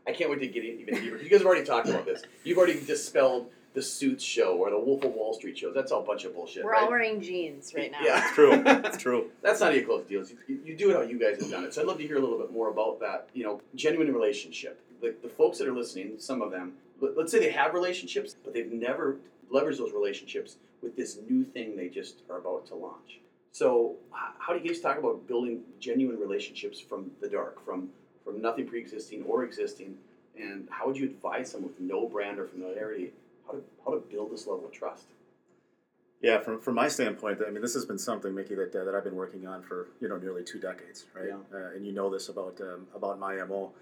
I 0.06 0.12
can't 0.12 0.30
wait 0.30 0.40
to 0.40 0.48
get 0.48 0.64
even 0.64 0.94
deeper. 0.94 1.16
You 1.16 1.28
guys 1.28 1.38
have 1.38 1.46
already 1.46 1.64
talked 1.64 1.88
about 1.88 2.04
this. 2.04 2.22
You've 2.44 2.58
already 2.58 2.80
dispelled 2.84 3.50
the 3.72 3.82
Suits 3.82 4.24
show 4.24 4.56
or 4.56 4.70
the 4.70 4.78
Wolf 4.78 5.04
of 5.04 5.14
Wall 5.14 5.32
Street 5.32 5.56
shows. 5.56 5.74
That's 5.74 5.92
all 5.92 6.02
a 6.02 6.04
bunch 6.04 6.24
of 6.24 6.34
bullshit. 6.34 6.64
We're 6.64 6.72
right? 6.72 6.82
all 6.82 6.88
wearing 6.88 7.20
jeans 7.20 7.72
right 7.76 7.92
now. 7.92 8.00
Yeah, 8.02 8.24
It's 8.24 8.34
true. 8.34 8.52
It's 8.66 8.96
true. 8.96 9.30
That's 9.42 9.60
not 9.60 9.70
how 9.70 9.78
you 9.78 9.86
close 9.86 10.04
deals. 10.06 10.32
You, 10.48 10.58
you 10.64 10.76
do 10.76 10.90
it 10.90 10.96
how 10.96 11.02
you 11.02 11.18
guys 11.18 11.40
have 11.40 11.50
done 11.50 11.64
it. 11.64 11.72
So 11.72 11.82
I'd 11.82 11.86
love 11.86 11.98
to 11.98 12.06
hear 12.06 12.16
a 12.16 12.20
little 12.20 12.38
bit 12.38 12.52
more 12.52 12.70
about 12.70 12.98
that. 13.00 13.28
You 13.32 13.44
know, 13.44 13.60
genuine 13.76 14.12
relationship. 14.12 14.80
The, 15.00 15.14
the 15.22 15.28
folks 15.28 15.58
that 15.58 15.68
are 15.68 15.74
listening, 15.74 16.14
some 16.18 16.42
of 16.42 16.50
them, 16.50 16.74
let, 17.00 17.16
let's 17.16 17.32
say 17.32 17.38
they 17.38 17.50
have 17.50 17.74
relationships, 17.74 18.34
but 18.44 18.52
they've 18.52 18.72
never 18.72 19.16
leveraged 19.52 19.78
those 19.78 19.92
relationships 19.92 20.56
with 20.82 20.96
this 20.96 21.18
new 21.28 21.44
thing 21.44 21.76
they 21.76 21.88
just 21.88 22.22
are 22.30 22.38
about 22.38 22.66
to 22.66 22.74
launch. 22.74 23.20
So 23.52 23.96
how 24.38 24.52
do 24.52 24.60
you 24.62 24.68
guys 24.68 24.80
talk 24.80 24.98
about 24.98 25.26
building 25.26 25.62
genuine 25.80 26.18
relationships 26.18 26.80
from 26.80 27.10
the 27.20 27.28
dark, 27.28 27.64
from 27.64 27.90
from 28.24 28.40
nothing 28.42 28.66
pre-existing 28.66 29.22
or 29.24 29.44
existing, 29.44 29.96
and 30.38 30.68
how 30.70 30.86
would 30.86 30.96
you 30.96 31.06
advise 31.06 31.50
someone 31.50 31.70
with 31.70 31.80
no 31.80 32.06
brand 32.06 32.38
or 32.38 32.46
familiarity 32.46 33.12
how 33.46 33.54
to 33.54 33.62
how 33.84 33.92
to 33.92 34.00
build 34.00 34.30
this 34.30 34.46
level 34.46 34.66
of 34.66 34.72
trust? 34.72 35.06
Yeah, 36.22 36.38
from, 36.38 36.60
from 36.60 36.74
my 36.74 36.88
standpoint, 36.88 37.40
I 37.46 37.50
mean, 37.50 37.62
this 37.62 37.72
has 37.72 37.86
been 37.86 37.98
something, 37.98 38.34
Mickey, 38.34 38.54
that, 38.54 38.76
uh, 38.76 38.84
that 38.84 38.94
I've 38.94 39.04
been 39.04 39.16
working 39.16 39.46
on 39.46 39.62
for 39.62 39.88
you 40.00 40.08
know 40.08 40.18
nearly 40.18 40.44
two 40.44 40.58
decades, 40.58 41.06
right? 41.14 41.28
Yeah. 41.28 41.38
Uh, 41.52 41.74
and 41.74 41.86
you 41.86 41.92
know 41.92 42.10
this 42.10 42.28
about 42.28 42.60
um, 42.60 42.86
about 42.94 43.18
my 43.18 43.36
mo. 43.44 43.72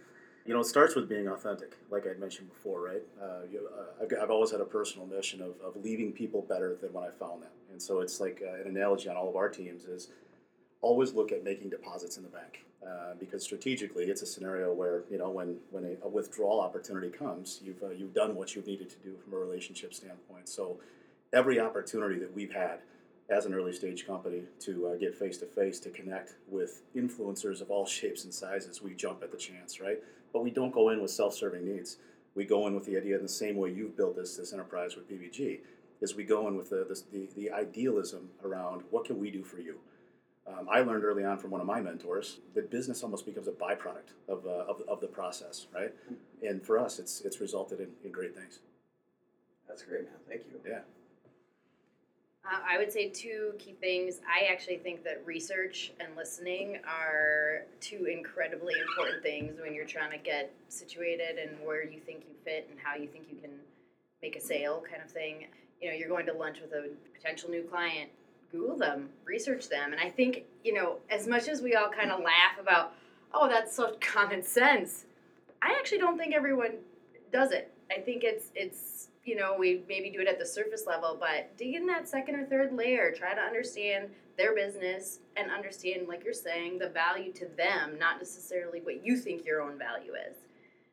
You 0.48 0.54
know, 0.54 0.60
it 0.60 0.64
starts 0.66 0.94
with 0.94 1.10
being 1.10 1.28
authentic, 1.28 1.76
like 1.90 2.06
I 2.06 2.18
mentioned 2.18 2.48
before, 2.48 2.80
right? 2.80 3.02
Uh, 3.22 3.40
you, 3.52 3.68
uh, 3.78 4.02
I've, 4.02 4.22
I've 4.22 4.30
always 4.30 4.50
had 4.50 4.62
a 4.62 4.64
personal 4.64 5.06
mission 5.06 5.42
of, 5.42 5.50
of 5.62 5.84
leaving 5.84 6.10
people 6.10 6.40
better 6.40 6.74
than 6.80 6.90
when 6.94 7.04
I 7.04 7.10
found 7.10 7.42
them, 7.42 7.50
and 7.70 7.82
so 7.82 8.00
it's 8.00 8.18
like 8.18 8.42
uh, 8.42 8.62
an 8.62 8.66
analogy 8.66 9.10
on 9.10 9.16
all 9.16 9.28
of 9.28 9.36
our 9.36 9.50
teams 9.50 9.84
is 9.84 10.08
always 10.80 11.12
look 11.12 11.32
at 11.32 11.44
making 11.44 11.68
deposits 11.68 12.16
in 12.16 12.22
the 12.22 12.30
bank 12.30 12.64
uh, 12.82 13.12
because 13.20 13.42
strategically 13.42 14.04
it's 14.04 14.22
a 14.22 14.26
scenario 14.26 14.72
where 14.72 15.02
you 15.10 15.18
know 15.18 15.28
when 15.28 15.56
when 15.70 15.84
a, 15.84 16.06
a 16.06 16.08
withdrawal 16.08 16.62
opportunity 16.62 17.10
comes, 17.10 17.60
you've 17.62 17.82
uh, 17.82 17.90
you've 17.90 18.14
done 18.14 18.34
what 18.34 18.56
you've 18.56 18.66
needed 18.66 18.88
to 18.88 18.96
do 19.00 19.14
from 19.22 19.34
a 19.34 19.36
relationship 19.36 19.92
standpoint. 19.92 20.48
So 20.48 20.78
every 21.34 21.60
opportunity 21.60 22.18
that 22.20 22.34
we've 22.34 22.54
had 22.54 22.78
as 23.28 23.44
an 23.44 23.52
early 23.52 23.74
stage 23.74 24.06
company 24.06 24.44
to 24.60 24.96
get 24.98 25.14
face 25.14 25.36
to 25.36 25.44
face 25.44 25.78
to 25.80 25.90
connect 25.90 26.36
with 26.48 26.80
influencers 26.96 27.60
of 27.60 27.70
all 27.70 27.84
shapes 27.98 28.24
and 28.24 28.32
sizes, 28.32 28.80
we 28.80 28.94
jump 28.94 29.22
at 29.22 29.30
the 29.30 29.36
chance, 29.36 29.78
right? 29.78 29.98
But 30.32 30.42
we 30.42 30.50
don't 30.50 30.72
go 30.72 30.90
in 30.90 31.00
with 31.00 31.10
self-serving 31.10 31.64
needs. 31.64 31.98
We 32.34 32.44
go 32.44 32.66
in 32.66 32.74
with 32.74 32.84
the 32.84 32.96
idea 32.96 33.16
in 33.16 33.22
the 33.22 33.28
same 33.28 33.56
way 33.56 33.72
you've 33.72 33.96
built 33.96 34.16
this 34.16 34.36
this 34.36 34.52
enterprise 34.52 34.96
with 34.96 35.08
BBG, 35.10 35.60
is 36.00 36.14
we 36.14 36.24
go 36.24 36.46
in 36.48 36.56
with 36.56 36.70
the 36.70 36.86
the, 36.88 37.02
the, 37.12 37.28
the 37.34 37.50
idealism 37.50 38.30
around 38.44 38.82
what 38.90 39.04
can 39.04 39.18
we 39.18 39.30
do 39.30 39.42
for 39.42 39.58
you. 39.58 39.78
Um, 40.46 40.66
I 40.70 40.80
learned 40.80 41.04
early 41.04 41.24
on 41.24 41.38
from 41.38 41.50
one 41.50 41.60
of 41.60 41.66
my 41.66 41.80
mentors 41.80 42.38
that 42.54 42.70
business 42.70 43.02
almost 43.02 43.26
becomes 43.26 43.48
a 43.48 43.52
byproduct 43.52 44.14
of, 44.28 44.46
uh, 44.46 44.64
of, 44.66 44.80
of 44.88 45.00
the 45.00 45.06
process, 45.06 45.66
right? 45.74 45.92
And 46.42 46.62
for 46.62 46.78
us, 46.78 46.98
it's 46.98 47.20
it's 47.22 47.40
resulted 47.40 47.80
in, 47.80 47.90
in 48.04 48.12
great 48.12 48.34
things. 48.34 48.60
That's 49.68 49.82
great, 49.82 50.04
man. 50.04 50.14
Thank 50.26 50.42
you. 50.46 50.60
Yeah. 50.66 50.80
Uh, 52.50 52.58
I 52.66 52.78
would 52.78 52.90
say 52.90 53.08
two 53.08 53.52
key 53.58 53.74
things. 53.80 54.20
I 54.26 54.50
actually 54.50 54.78
think 54.78 55.04
that 55.04 55.22
research 55.26 55.92
and 56.00 56.16
listening 56.16 56.78
are 56.86 57.66
two 57.80 58.06
incredibly 58.06 58.74
important 58.80 59.22
things 59.22 59.60
when 59.60 59.74
you're 59.74 59.84
trying 59.84 60.12
to 60.12 60.18
get 60.18 60.52
situated 60.68 61.38
and 61.38 61.58
where 61.64 61.84
you 61.84 62.00
think 62.00 62.22
you 62.28 62.34
fit 62.44 62.66
and 62.70 62.78
how 62.82 62.94
you 62.96 63.06
think 63.08 63.26
you 63.30 63.36
can 63.36 63.50
make 64.22 64.36
a 64.36 64.40
sale, 64.40 64.82
kind 64.88 65.02
of 65.02 65.10
thing. 65.10 65.46
You 65.80 65.90
know, 65.90 65.96
you're 65.96 66.08
going 66.08 66.26
to 66.26 66.32
lunch 66.32 66.60
with 66.60 66.72
a 66.72 66.88
potential 67.14 67.50
new 67.50 67.62
client. 67.64 68.10
Google 68.50 68.78
them, 68.78 69.10
research 69.26 69.68
them, 69.68 69.92
and 69.92 70.00
I 70.00 70.08
think 70.08 70.44
you 70.64 70.72
know 70.72 70.96
as 71.10 71.26
much 71.26 71.48
as 71.48 71.60
we 71.60 71.74
all 71.74 71.90
kind 71.90 72.10
of 72.10 72.20
laugh 72.20 72.58
about, 72.58 72.94
oh, 73.34 73.46
that's 73.46 73.76
so 73.76 73.94
common 74.00 74.42
sense. 74.42 75.04
I 75.60 75.76
actually 75.78 75.98
don't 75.98 76.16
think 76.16 76.34
everyone 76.34 76.76
does 77.30 77.52
it. 77.52 77.70
I 77.94 78.00
think 78.00 78.24
it's 78.24 78.50
it's 78.54 79.07
you 79.28 79.36
know 79.36 79.54
we 79.58 79.82
maybe 79.88 80.10
do 80.10 80.20
it 80.20 80.26
at 80.26 80.38
the 80.38 80.46
surface 80.46 80.84
level, 80.86 81.16
but 81.20 81.54
dig 81.58 81.74
in 81.74 81.86
that 81.86 82.08
second 82.08 82.36
or 82.36 82.46
third 82.46 82.72
layer. 82.72 83.12
Try 83.12 83.34
to 83.34 83.40
understand 83.40 84.08
their 84.38 84.54
business 84.54 85.18
and 85.36 85.50
understand, 85.50 86.08
like 86.08 86.24
you're 86.24 86.32
saying, 86.32 86.78
the 86.78 86.88
value 86.88 87.32
to 87.34 87.46
them, 87.56 87.98
not 87.98 88.18
necessarily 88.18 88.80
what 88.80 89.04
you 89.04 89.18
think 89.18 89.44
your 89.44 89.60
own 89.60 89.78
value 89.78 90.12
is. 90.12 90.36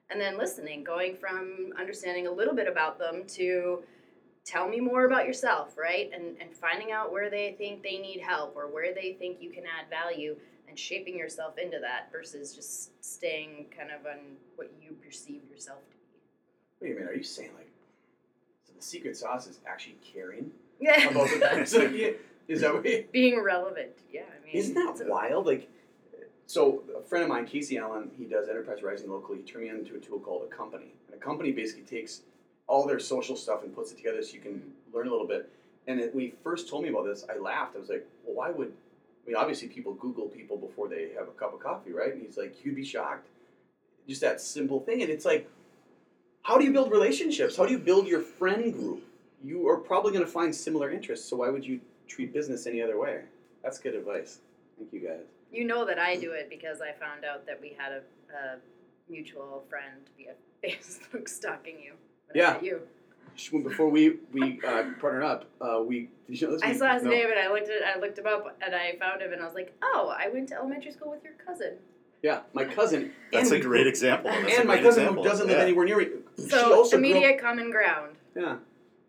And 0.09 0.19
then 0.19 0.37
listening, 0.37 0.83
going 0.83 1.15
from 1.15 1.71
understanding 1.79 2.27
a 2.27 2.31
little 2.31 2.53
bit 2.53 2.67
about 2.67 2.99
them 2.99 3.23
to 3.29 3.83
tell 4.43 4.67
me 4.67 4.81
more 4.81 5.05
about 5.05 5.25
yourself, 5.25 5.77
right? 5.77 6.11
And 6.13 6.35
and 6.41 6.53
finding 6.53 6.91
out 6.91 7.13
where 7.13 7.29
they 7.29 7.55
think 7.57 7.83
they 7.83 7.97
need 7.99 8.19
help 8.19 8.53
or 8.57 8.67
where 8.67 8.93
they 8.93 9.13
think 9.13 9.41
you 9.41 9.49
can 9.49 9.63
add 9.63 9.89
value 9.89 10.35
and 10.67 10.77
shaping 10.77 11.17
yourself 11.17 11.57
into 11.57 11.79
that 11.79 12.11
versus 12.11 12.53
just 12.53 12.91
staying 13.03 13.67
kind 13.75 13.91
of 13.91 14.05
on 14.05 14.19
what 14.57 14.71
you 14.81 14.91
perceive 15.03 15.41
yourself 15.49 15.79
to 15.89 15.95
be. 15.95 16.19
Wait 16.81 16.91
a 16.91 16.95
minute, 16.95 17.11
are 17.11 17.15
you 17.15 17.23
saying 17.23 17.51
like 17.55 17.64
the 18.75 18.81
secret 18.83 19.17
sauce 19.17 19.47
is 19.47 19.59
actually 19.67 19.97
caring? 20.01 20.51
Yeah. 20.79 21.09
about 21.09 21.29
the 21.29 21.65
so, 21.65 21.81
yeah, 21.83 22.11
is 22.47 22.61
that 22.61 22.73
what 22.73 22.85
you, 22.85 23.05
Being 23.11 23.41
relevant. 23.41 23.91
Yeah, 24.11 24.21
I 24.21 24.45
mean. 24.45 24.55
Isn't 24.55 24.75
that 24.75 25.07
wild? 25.07 25.45
Like, 25.45 25.69
so 26.47 26.83
a 26.97 27.01
friend 27.01 27.23
of 27.23 27.29
mine, 27.29 27.45
Casey 27.45 27.77
Allen, 27.77 28.11
he 28.17 28.25
does 28.25 28.47
enterprise 28.47 28.83
rising 28.83 29.09
locally. 29.09 29.39
He 29.39 29.43
turned 29.43 29.65
me 29.65 29.69
into 29.69 29.95
a 29.95 29.99
tool 29.99 30.19
called 30.19 30.43
Accompany. 30.51 30.93
And 31.07 31.15
Accompany 31.15 31.51
basically 31.51 31.83
takes 31.83 32.21
all 32.67 32.85
their 32.85 32.99
social 32.99 33.35
stuff 33.35 33.63
and 33.63 33.73
puts 33.73 33.91
it 33.91 33.97
together 33.97 34.21
so 34.21 34.33
you 34.33 34.41
can 34.41 34.61
learn 34.93 35.07
a 35.07 35.11
little 35.11 35.27
bit. 35.27 35.49
And 35.87 35.99
it, 35.99 36.13
when 36.13 36.25
he 36.25 36.33
first 36.43 36.69
told 36.69 36.83
me 36.83 36.89
about 36.89 37.05
this, 37.05 37.25
I 37.29 37.37
laughed. 37.37 37.75
I 37.75 37.79
was 37.79 37.89
like, 37.89 38.07
well, 38.23 38.35
why 38.35 38.51
would? 38.51 38.67
I 38.67 39.27
mean, 39.27 39.35
obviously 39.35 39.67
people 39.67 39.93
Google 39.93 40.27
people 40.27 40.57
before 40.57 40.87
they 40.87 41.09
have 41.17 41.27
a 41.27 41.31
cup 41.31 41.53
of 41.53 41.59
coffee, 41.59 41.91
right? 41.91 42.13
And 42.13 42.21
he's 42.21 42.37
like, 42.37 42.63
you'd 42.63 42.75
be 42.75 42.85
shocked. 42.85 43.27
Just 44.07 44.21
that 44.21 44.39
simple 44.39 44.79
thing, 44.81 45.01
and 45.01 45.09
it's 45.09 45.25
like, 45.25 45.49
how 46.45 46.59
do 46.59 46.63
you 46.63 46.71
build 46.71 46.91
relationships? 46.91 47.57
How 47.57 47.65
do 47.65 47.71
you 47.71 47.79
build 47.79 48.05
your 48.07 48.21
friend 48.21 48.71
group? 48.71 49.03
You 49.43 49.67
are 49.67 49.77
probably 49.77 50.13
going 50.13 50.23
to 50.23 50.31
find 50.31 50.53
similar 50.53 50.91
interests. 50.91 51.27
So 51.27 51.37
why 51.37 51.49
would 51.49 51.65
you 51.65 51.79
treat 52.07 52.33
business 52.33 52.67
any 52.67 52.83
other 52.83 52.99
way? 52.99 53.21
That's 53.63 53.79
good 53.79 53.95
advice. 53.95 54.41
Thank 54.77 54.93
you 54.93 54.99
guys. 54.99 55.25
You 55.51 55.65
know 55.65 55.85
that 55.85 55.97
I 55.97 56.17
do 56.17 56.33
it 56.33 56.51
because 56.51 56.81
I 56.81 56.91
found 56.99 57.25
out 57.25 57.47
that 57.47 57.59
we 57.59 57.75
had 57.75 57.93
a, 57.93 58.01
a 58.31 58.57
mutual 59.09 59.63
friend 59.69 60.07
via 60.17 60.33
Facebook 60.63 61.27
stalking 61.27 61.79
you. 61.79 61.93
Yeah. 62.35 62.61
You. 62.61 62.81
Before 63.63 63.89
we 63.89 64.17
we 64.31 64.61
uh, 64.65 64.83
partnered 65.01 65.23
up, 65.23 65.45
uh, 65.59 65.81
we 65.81 66.09
did 66.27 66.39
you 66.39 66.47
know 66.47 66.53
this? 66.53 66.61
I 66.61 66.73
saw 66.73 66.93
his 66.93 67.03
no. 67.03 67.09
name 67.09 67.25
and 67.25 67.39
I 67.39 67.51
looked 67.51 67.69
at 67.69 67.83
I 67.83 67.99
looked 67.99 68.19
him 68.19 68.27
up 68.27 68.55
and 68.61 68.73
I 68.73 68.95
found 68.97 69.21
him 69.21 69.33
and 69.33 69.41
I 69.41 69.45
was 69.45 69.55
like, 69.55 69.73
oh, 69.81 70.15
I 70.15 70.29
went 70.29 70.49
to 70.49 70.55
elementary 70.55 70.91
school 70.91 71.09
with 71.09 71.23
your 71.23 71.33
cousin. 71.45 71.73
Yeah, 72.21 72.41
my 72.53 72.65
cousin. 72.65 73.11
That's 73.31 73.51
and 73.51 73.59
a 73.59 73.63
great 73.63 73.87
example. 73.87 74.31
That's 74.31 74.57
And 74.57 74.67
my 74.67 74.77
cousin 74.81 75.03
example. 75.03 75.23
who 75.23 75.29
doesn't 75.29 75.47
live 75.47 75.57
Yeah. 75.57 75.63
anywhere 75.63 75.85
near 75.85 75.97
me. 75.97 76.07
she 76.37 76.43
So 76.49 76.73
also 76.73 76.97
grew 76.97 77.07
immediate 77.09 77.39
common 77.39 77.69
ground. 77.71 78.15
Yeah, 78.35 78.57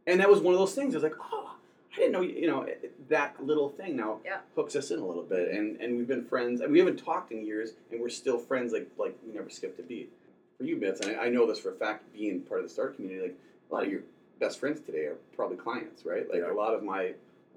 and 0.06 0.20
that 0.20 0.28
was 0.30 0.40
one 0.40 0.52
of 0.54 0.60
those 0.60 0.74
things. 0.74 0.94
I 0.94 0.98
was 0.98 1.02
like, 1.04 1.14
oh, 1.32 1.56
I 1.92 1.96
didn't 1.96 2.12
know. 2.12 2.20
You 2.20 2.46
know, 2.46 2.66
that 3.08 3.42
little 3.44 3.70
thing 3.70 3.96
now 3.96 4.20
Yeah. 4.24 4.40
hooks 4.54 4.76
us 4.76 4.90
in 4.90 4.98
a 4.98 5.06
little 5.06 5.22
bit, 5.22 5.48
and 5.50 5.80
and 5.80 5.96
we've 5.96 6.06
been 6.06 6.24
friends. 6.24 6.60
And 6.60 6.70
we 6.72 6.78
haven't 6.78 6.98
talked 6.98 7.32
in 7.32 7.44
years, 7.44 7.72
and 7.90 8.00
we're 8.00 8.08
still 8.10 8.38
friends. 8.38 8.72
Like 8.72 8.88
like 8.98 9.16
we 9.26 9.32
never 9.32 9.48
skipped 9.50 9.78
a 9.80 9.82
beat. 9.82 10.12
For 10.58 10.64
you, 10.64 10.76
Mitz, 10.76 11.00
and 11.00 11.16
I, 11.18 11.24
I 11.24 11.28
know 11.28 11.46
this 11.46 11.58
for 11.58 11.70
a 11.70 11.74
fact, 11.74 12.10
being 12.14 12.40
part 12.40 12.60
of 12.60 12.66
the 12.66 12.72
startup 12.72 12.96
community, 12.96 13.20
like 13.22 13.36
a 13.70 13.74
lot 13.74 13.84
of 13.84 13.90
your 13.90 14.00
best 14.40 14.58
friends 14.58 14.80
today 14.80 15.04
are 15.06 15.16
probably 15.34 15.56
clients, 15.58 16.04
right? 16.06 16.28
Like 16.30 16.40
Yeah. 16.40 16.52
a 16.52 16.54
lot 16.54 16.74
of 16.74 16.82
my 16.82 17.12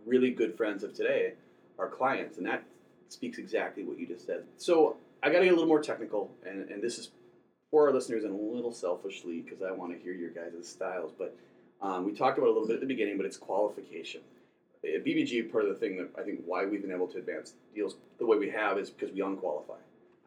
really 0.05 0.31
good 0.31 0.55
friends 0.55 0.83
of 0.83 0.93
today 0.93 1.33
are 1.77 1.87
clients, 1.87 2.37
and 2.37 2.45
that 2.47 2.63
speaks 3.09 3.37
exactly 3.37 3.83
what 3.83 3.97
you 3.99 4.05
just 4.05 4.25
said. 4.25 4.43
So 4.57 4.97
I 5.21 5.29
got 5.29 5.39
to 5.39 5.45
get 5.45 5.51
a 5.51 5.55
little 5.55 5.67
more 5.67 5.81
technical, 5.81 6.31
and, 6.45 6.69
and 6.69 6.81
this 6.81 6.97
is 6.97 7.09
for 7.71 7.87
our 7.87 7.93
listeners 7.93 8.23
and 8.23 8.33
a 8.33 8.37
little 8.37 8.71
selfishly 8.71 9.41
because 9.41 9.61
I 9.61 9.71
want 9.71 9.95
to 9.95 9.99
hear 9.99 10.13
your 10.13 10.29
guys' 10.29 10.67
styles. 10.67 11.11
But 11.17 11.35
um, 11.81 12.05
we 12.05 12.13
talked 12.13 12.37
about 12.37 12.47
a 12.47 12.53
little 12.53 12.67
bit 12.67 12.75
at 12.75 12.81
the 12.81 12.87
beginning, 12.87 13.17
but 13.17 13.25
it's 13.25 13.37
qualification. 13.37 14.21
At 14.83 15.03
BBG, 15.03 15.51
part 15.51 15.65
of 15.65 15.69
the 15.69 15.75
thing 15.75 15.97
that 15.97 16.09
I 16.17 16.23
think 16.23 16.41
why 16.45 16.65
we've 16.65 16.81
been 16.81 16.93
able 16.93 17.07
to 17.07 17.17
advance 17.17 17.53
deals 17.75 17.95
the 18.17 18.25
way 18.25 18.37
we 18.37 18.49
have 18.49 18.77
is 18.77 18.89
because 18.89 19.13
we 19.13 19.21
unqualify. 19.21 19.75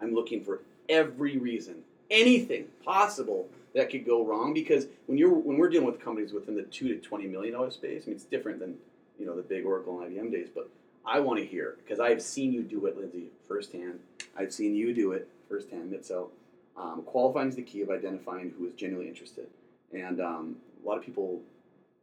I'm 0.01 0.15
looking 0.15 0.45
for 0.45 0.61
every 0.89 1.39
reason, 1.39 1.77
anything 2.11 2.67
possible 2.85 3.49
that 3.75 3.91
could 3.91 4.05
go 4.05 4.27
wrong. 4.27 4.53
Because 4.53 4.87
when 5.07 5.17
you're 5.17 5.33
when 5.33 5.57
we're 5.57 5.71
dealing 5.71 5.87
with 5.87 6.05
companies 6.05 6.33
within 6.33 6.55
the 6.55 6.65
two 6.65 6.89
to 6.89 6.97
twenty 6.97 7.27
million 7.27 7.55
dollar 7.55 7.71
space, 7.71 8.03
I 8.05 8.07
mean 8.09 8.17
it's 8.17 8.25
different 8.25 8.61
than 8.61 8.77
you 9.19 9.25
know 9.25 9.35
the 9.35 9.43
big 9.43 9.65
Oracle 9.65 10.01
and 10.03 10.15
IBM 10.15 10.31
days. 10.31 10.49
But 10.55 10.69
I 11.05 11.21
want 11.21 11.41
to 11.41 11.47
hear 11.47 11.77
because 11.83 12.01
I've 12.01 12.23
seen 12.23 12.53
you 12.53 12.63
do 12.63 12.87
it, 12.87 12.97
Lindsay, 12.97 13.31
firsthand. 13.49 13.99
I've 14.37 14.53
seen 14.53 14.75
you 14.75 14.95
do 14.95 15.13
it 15.13 15.29
firsthand. 15.49 15.97
So 16.03 16.31
um, 16.77 17.03
qualifying 17.05 17.49
is 17.49 17.57
the 17.57 17.63
key 17.63 17.83
of 17.83 17.91
identifying 17.91 18.55
who 18.57 18.67
is 18.67 18.75
genuinely 18.75 19.09
interested. 19.09 19.47
And 19.93 20.21
um, 20.21 20.57
a 20.83 20.89
lot 20.89 20.97
of 20.97 21.05
people 21.05 21.41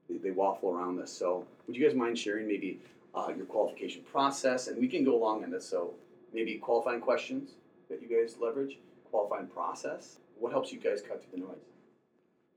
they, 0.09 0.17
they 0.17 0.31
waffle 0.31 0.69
around 0.69 0.97
this. 0.97 1.11
So 1.11 1.45
would 1.67 1.75
you 1.75 1.85
guys 1.85 1.95
mind 1.95 2.17
sharing 2.17 2.47
maybe 2.47 2.79
uh, 3.15 3.31
your 3.35 3.45
qualification 3.45 4.01
process? 4.11 4.67
And 4.67 4.77
we 4.77 4.87
can 4.87 5.03
go 5.03 5.15
along 5.15 5.43
in 5.43 5.51
this. 5.51 5.67
So 5.67 5.93
maybe 6.33 6.55
qualifying 6.55 7.01
questions 7.01 7.51
that 7.89 8.01
you 8.01 8.07
guys 8.07 8.35
leverage, 8.41 8.77
qualifying 9.09 9.47
process. 9.47 10.17
What 10.39 10.51
helps 10.51 10.71
you 10.71 10.79
guys 10.79 11.01
cut 11.01 11.21
through 11.23 11.39
the 11.39 11.45
noise? 11.45 11.57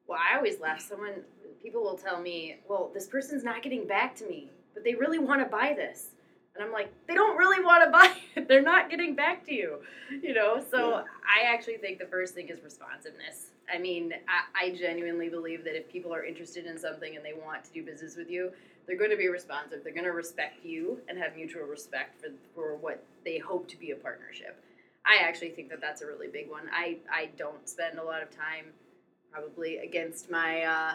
Well, 0.07 0.19
I 0.19 0.37
always 0.37 0.61
laugh. 0.61 0.81
Someone, 0.81 1.23
people 1.63 1.83
will 1.83 1.97
tell 1.97 2.21
me, 2.21 2.57
"Well, 2.69 2.91
this 2.93 3.07
person's 3.07 3.45
not 3.45 3.63
getting 3.63 3.87
back 3.87 4.15
to 4.17 4.27
me, 4.27 4.51
but 4.75 4.85
they 4.85 4.95
really 4.95 5.19
want 5.19 5.41
to 5.41 5.47
buy 5.47 5.73
this," 5.75 6.11
and 6.55 6.65
I'm 6.65 6.73
like, 6.73 6.93
"They 7.07 7.15
don't 7.15 7.37
really 7.37 7.63
want 7.65 7.85
to 7.85 7.91
buy 7.99 8.15
it. 8.37 8.49
They're 8.49 8.63
not 8.63 8.91
getting 8.91 9.15
back 9.15 9.45
to 9.47 9.55
you," 9.55 9.79
you 10.23 10.35
know. 10.35 10.63
So 10.71 10.91
Yeah. 10.91 11.05
I 11.27 11.53
actually 11.53 11.79
think 11.79 11.99
the 11.99 12.07
first 12.07 12.35
thing 12.35 12.49
is 12.49 12.63
responsiveness. 12.63 13.51
I 13.73 13.79
mean, 13.79 14.13
I, 14.29 14.67
I 14.67 14.71
genuinely 14.75 15.29
believe 15.29 15.65
that 15.65 15.77
if 15.77 15.89
people 15.91 16.13
are 16.13 16.25
interested 16.25 16.67
in 16.67 16.79
something 16.79 17.17
and 17.17 17.25
they 17.25 17.33
want 17.33 17.65
to 17.65 17.73
do 17.73 17.83
business 17.85 18.17
with 18.17 18.29
you, 18.29 18.53
they're 18.87 18.99
going 18.99 19.11
to 19.11 19.17
be 19.17 19.29
responsive. 19.29 19.83
They're 19.85 19.95
going 19.95 20.05
to 20.05 20.13
respect 20.13 20.65
you 20.65 20.99
and 21.09 21.17
have 21.19 21.37
mutual 21.37 21.63
respect 21.65 22.21
for 22.21 22.29
for 22.55 22.77
what 22.77 23.03
they 23.25 23.39
hope 23.39 23.69
to 23.69 23.79
be 23.79 23.93
a 23.93 23.97
partnership. 23.97 24.63
I 25.05 25.17
actually 25.23 25.51
think 25.51 25.69
that 25.71 25.81
that's 25.81 26.03
a 26.03 26.07
really 26.07 26.29
big 26.29 26.49
one. 26.49 26.69
I, 26.73 26.99
I 27.11 27.31
don't 27.37 27.69
spend 27.69 27.99
a 27.99 28.05
lot 28.05 28.23
of 28.23 28.31
time 28.31 28.67
probably 29.33 29.79
against 29.79 30.31
my 30.31 30.63
uh, 30.63 30.95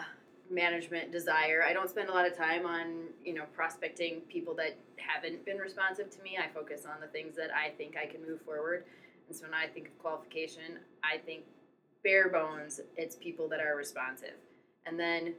management 0.50 1.12
desire. 1.12 1.62
I 1.66 1.72
don't 1.72 1.90
spend 1.90 2.08
a 2.08 2.12
lot 2.12 2.26
of 2.26 2.36
time 2.36 2.66
on 2.66 3.08
you 3.24 3.34
know 3.34 3.44
prospecting 3.54 4.20
people 4.28 4.54
that 4.54 4.76
haven't 4.96 5.44
been 5.44 5.58
responsive 5.58 6.10
to 6.16 6.22
me. 6.22 6.38
I 6.38 6.48
focus 6.52 6.84
on 6.86 7.00
the 7.00 7.06
things 7.08 7.36
that 7.36 7.50
I 7.54 7.70
think 7.70 7.96
I 7.96 8.06
can 8.06 8.26
move 8.26 8.40
forward. 8.42 8.84
And 9.28 9.36
so 9.36 9.44
when 9.44 9.54
I 9.54 9.66
think 9.66 9.88
of 9.88 9.98
qualification, 9.98 10.78
I 11.04 11.18
think 11.18 11.44
bare 12.02 12.28
bones, 12.30 12.80
it's 12.96 13.16
people 13.16 13.48
that 13.48 13.60
are 13.60 13.76
responsive, 13.76 14.36
and 14.86 14.98
then 14.98 15.34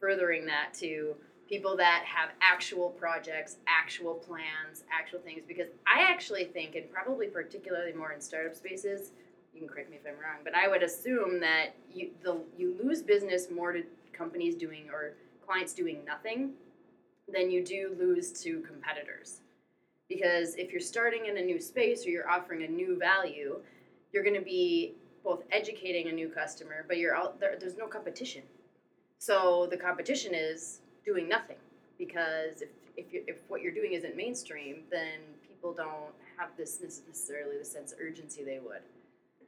furthering 0.00 0.46
that 0.46 0.72
to 0.74 1.14
people 1.48 1.76
that 1.76 2.04
have 2.06 2.30
actual 2.40 2.88
projects, 2.90 3.58
actual 3.66 4.14
plans, 4.14 4.84
actual 4.92 5.20
things. 5.20 5.42
Because 5.46 5.68
I 5.86 6.10
actually 6.10 6.44
think, 6.44 6.74
and 6.74 6.90
probably 6.90 7.26
particularly 7.26 7.92
more 7.92 8.12
in 8.12 8.20
startup 8.20 8.54
spaces, 8.54 9.12
you 9.52 9.60
can 9.60 9.68
correct 9.68 9.90
me 9.90 9.96
if 9.96 10.06
I'm 10.06 10.20
wrong, 10.20 10.40
but 10.42 10.54
I 10.54 10.68
would 10.68 10.82
assume 10.82 11.40
that 11.40 11.74
you 11.92 12.10
the 12.22 12.40
you 12.58 12.76
lose 12.82 13.02
business 13.02 13.50
more 13.50 13.72
to 13.72 13.82
companies 14.16 14.54
doing 14.54 14.88
or 14.90 15.14
clients 15.46 15.72
doing 15.74 16.04
nothing 16.04 16.52
then 17.32 17.50
you 17.50 17.64
do 17.64 17.96
lose 17.98 18.32
to 18.42 18.60
competitors. 18.60 19.40
Because 20.08 20.54
if 20.56 20.70
you're 20.70 20.80
starting 20.80 21.26
in 21.26 21.38
a 21.38 21.42
new 21.42 21.60
space 21.60 22.06
or 22.06 22.10
you're 22.10 22.28
offering 22.28 22.62
a 22.64 22.68
new 22.68 22.98
value, 22.98 23.58
you're 24.12 24.22
going 24.22 24.38
to 24.38 24.42
be 24.44 24.94
both 25.24 25.42
educating 25.50 26.08
a 26.08 26.12
new 26.12 26.28
customer, 26.28 26.84
but 26.86 26.98
you're 26.98 27.16
out 27.16 27.40
there. 27.40 27.56
There's 27.58 27.78
no 27.78 27.86
competition, 27.86 28.42
so 29.18 29.66
the 29.70 29.76
competition 29.78 30.34
is 30.34 30.80
doing 31.04 31.28
nothing. 31.28 31.56
Because 31.98 32.60
if 32.60 32.68
if, 32.96 33.12
you, 33.12 33.24
if 33.26 33.38
what 33.48 33.60
you're 33.60 33.72
doing 33.72 33.94
isn't 33.94 34.16
mainstream, 34.16 34.82
then 34.90 35.18
people 35.48 35.72
don't 35.72 36.12
have 36.38 36.50
this 36.56 36.80
necessarily 36.80 37.58
the 37.58 37.64
sense 37.64 37.92
of 37.92 37.98
urgency 38.00 38.44
they 38.44 38.60
would. 38.60 38.82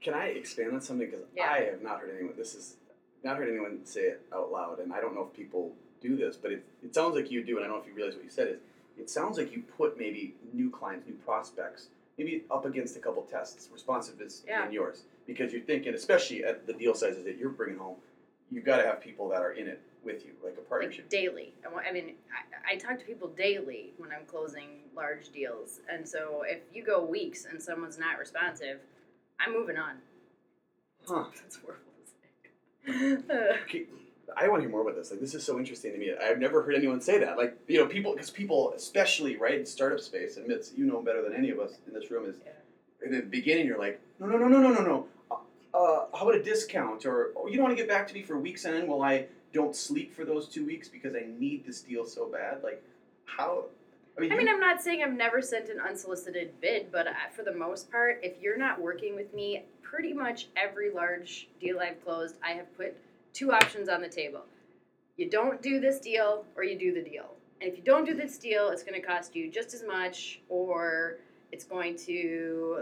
Can 0.02 0.14
I 0.14 0.28
expand 0.28 0.72
on 0.72 0.80
something? 0.80 1.08
Because 1.08 1.26
Yeah. 1.36 1.50
I 1.50 1.60
have 1.60 1.82
not 1.82 2.00
heard 2.00 2.16
anyone. 2.18 2.34
This 2.36 2.54
is 2.54 2.76
not 3.24 3.36
heard 3.36 3.48
anyone 3.48 3.80
say 3.84 4.02
it 4.02 4.22
out 4.32 4.50
loud, 4.52 4.78
and 4.80 4.92
I 4.92 5.00
don't 5.00 5.14
know 5.14 5.28
if 5.30 5.36
people 5.36 5.72
do 6.00 6.16
this, 6.16 6.36
but 6.36 6.52
it, 6.52 6.64
it 6.82 6.94
sounds 6.94 7.14
like 7.14 7.30
you 7.30 7.42
do. 7.44 7.56
And 7.56 7.64
I 7.64 7.68
don't 7.68 7.76
know 7.78 7.82
if 7.82 7.88
you 7.88 7.94
realize 7.94 8.14
what 8.14 8.24
you 8.24 8.30
said 8.30 8.48
is. 8.48 8.58
It 8.98 9.10
sounds 9.10 9.36
like 9.36 9.52
you 9.52 9.62
put 9.76 9.98
maybe 9.98 10.34
new 10.54 10.70
clients, 10.70 11.06
new 11.06 11.14
prospects, 11.16 11.88
maybe 12.16 12.44
up 12.50 12.64
against 12.64 12.96
a 12.96 12.98
couple 12.98 13.22
tests, 13.22 13.68
responsiveness 13.72 14.42
Yeah. 14.46 14.64
in 14.66 14.72
yours, 14.72 15.02
because 15.26 15.52
you're 15.52 15.60
thinking, 15.62 15.92
especially 15.94 16.44
at 16.44 16.66
the 16.66 16.72
deal 16.72 16.94
sizes 16.94 17.24
that 17.24 17.36
you're 17.36 17.50
bringing 17.50 17.78
home, 17.78 17.96
you've 18.50 18.64
got 18.64 18.78
to 18.78 18.84
have 18.84 19.00
people 19.02 19.28
that 19.28 19.42
are 19.42 19.52
in 19.52 19.66
it 19.68 19.80
with 20.02 20.24
you, 20.24 20.32
like 20.42 20.54
a 20.56 20.62
partnership. 20.62 21.04
like 21.04 21.10
daily. 21.10 21.52
I, 21.86 21.92
mean, 21.92 22.14
I, 22.70 22.74
I 22.74 22.76
talk 22.76 22.98
to 22.98 23.04
people 23.04 23.28
daily 23.28 23.92
when 23.98 24.12
I'm 24.12 24.24
closing 24.26 24.68
large 24.96 25.28
deals, 25.30 25.80
and 25.92 26.08
so 26.08 26.44
if 26.46 26.60
you 26.72 26.82
go 26.82 27.04
weeks 27.04 27.44
and 27.44 27.60
someone's 27.62 27.98
not 27.98 28.18
responsive, 28.18 28.78
I'm 29.40 29.52
moving 29.52 29.76
on. 29.76 29.96
Huh. 31.06 31.24
That's 31.42 31.56
horrible. 31.56 31.85
Okay, 32.88 33.86
I 34.36 34.48
want 34.48 34.60
to 34.60 34.68
hear 34.68 34.70
more 34.70 34.82
about 34.82 34.96
this. 34.96 35.10
Like, 35.10 35.20
this 35.20 35.34
is 35.34 35.44
so 35.44 35.58
interesting 35.58 35.92
to 35.92 35.98
me. 35.98 36.12
I've 36.14 36.38
never 36.38 36.62
heard 36.62 36.74
anyone 36.74 37.00
say 37.00 37.18
that. 37.18 37.36
Like, 37.36 37.56
you 37.68 37.78
know, 37.78 37.86
people, 37.86 38.12
because 38.12 38.30
people, 38.30 38.72
especially 38.76 39.36
right 39.36 39.58
in 39.58 39.66
startup 39.66 40.00
space, 40.00 40.36
admits 40.36 40.72
you 40.76 40.84
know 40.84 41.00
better 41.00 41.22
than 41.22 41.34
any 41.34 41.50
of 41.50 41.58
us 41.58 41.72
in 41.86 41.94
this 41.94 42.10
room 42.10 42.28
is. 42.28 42.36
In 43.04 43.12
the 43.12 43.20
beginning, 43.20 43.66
you're 43.66 43.78
like, 43.78 44.00
no, 44.18 44.26
no, 44.26 44.38
no, 44.38 44.48
no, 44.48 44.60
no, 44.60 44.72
no, 44.72 44.82
no. 44.82 45.06
Uh, 45.30 45.34
uh, 45.76 46.06
how 46.16 46.28
about 46.28 46.34
a 46.34 46.42
discount? 46.42 47.04
Or 47.06 47.32
oh, 47.36 47.46
you 47.46 47.56
don't 47.56 47.64
want 47.64 47.76
to 47.76 47.82
get 47.82 47.88
back 47.88 48.08
to 48.08 48.14
me 48.14 48.22
for 48.22 48.38
weeks 48.38 48.64
on 48.64 48.74
end 48.74 48.88
while 48.88 49.02
I 49.02 49.26
don't 49.52 49.76
sleep 49.76 50.14
for 50.14 50.24
those 50.24 50.48
two 50.48 50.64
weeks 50.64 50.88
because 50.88 51.14
I 51.14 51.26
need 51.38 51.66
this 51.66 51.82
deal 51.82 52.06
so 52.06 52.26
bad. 52.26 52.62
Like, 52.62 52.82
how? 53.26 53.66
I 54.16 54.20
mean, 54.20 54.32
I 54.32 54.36
mean, 54.36 54.48
I'm 54.48 54.60
not 54.60 54.82
saying 54.82 55.02
I've 55.02 55.12
never 55.12 55.42
sent 55.42 55.68
an 55.68 55.78
unsolicited 55.78 56.58
bid, 56.60 56.90
but 56.90 57.06
uh, 57.06 57.12
for 57.34 57.42
the 57.42 57.52
most 57.52 57.90
part, 57.90 58.20
if 58.22 58.40
you're 58.40 58.56
not 58.56 58.80
working 58.80 59.14
with 59.14 59.34
me, 59.34 59.64
pretty 59.82 60.14
much 60.14 60.48
every 60.56 60.90
large 60.90 61.48
deal 61.60 61.80
I've 61.80 62.02
closed, 62.02 62.36
I 62.42 62.52
have 62.52 62.74
put 62.76 62.96
two 63.34 63.52
options 63.52 63.90
on 63.90 64.00
the 64.00 64.08
table. 64.08 64.42
You 65.18 65.28
don't 65.28 65.60
do 65.60 65.80
this 65.80 66.00
deal, 66.00 66.44
or 66.56 66.64
you 66.64 66.78
do 66.78 66.94
the 66.94 67.02
deal. 67.02 67.34
And 67.60 67.70
if 67.70 67.76
you 67.76 67.84
don't 67.84 68.06
do 68.06 68.14
this 68.14 68.38
deal, 68.38 68.70
it's 68.70 68.82
going 68.82 69.00
to 69.00 69.06
cost 69.06 69.36
you 69.36 69.50
just 69.50 69.74
as 69.74 69.84
much, 69.86 70.40
or 70.48 71.18
it's 71.52 71.64
going 71.64 71.96
to 71.96 72.12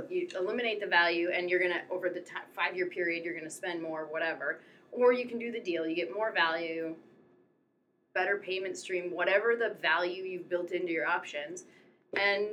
you 0.08 0.28
eliminate 0.36 0.80
the 0.80 0.86
value, 0.86 1.30
and 1.34 1.50
you're 1.50 1.60
going 1.60 1.72
to 1.72 1.80
over 1.90 2.10
the 2.10 2.20
ti 2.20 2.34
five 2.54 2.76
year 2.76 2.86
period, 2.86 3.24
you're 3.24 3.34
going 3.34 3.44
to 3.44 3.50
spend 3.50 3.82
more, 3.82 4.06
whatever. 4.06 4.60
Or 4.92 5.12
you 5.12 5.26
can 5.26 5.38
do 5.40 5.50
the 5.50 5.60
deal, 5.60 5.86
you 5.86 5.96
get 5.96 6.14
more 6.14 6.32
value, 6.32 6.94
better 8.14 8.36
payment 8.38 8.76
stream, 8.76 9.10
whatever 9.10 9.56
the 9.56 9.74
value 9.82 10.22
you've 10.22 10.48
built 10.48 10.70
into 10.70 10.92
your 10.92 11.06
options, 11.06 11.64
and 12.16 12.46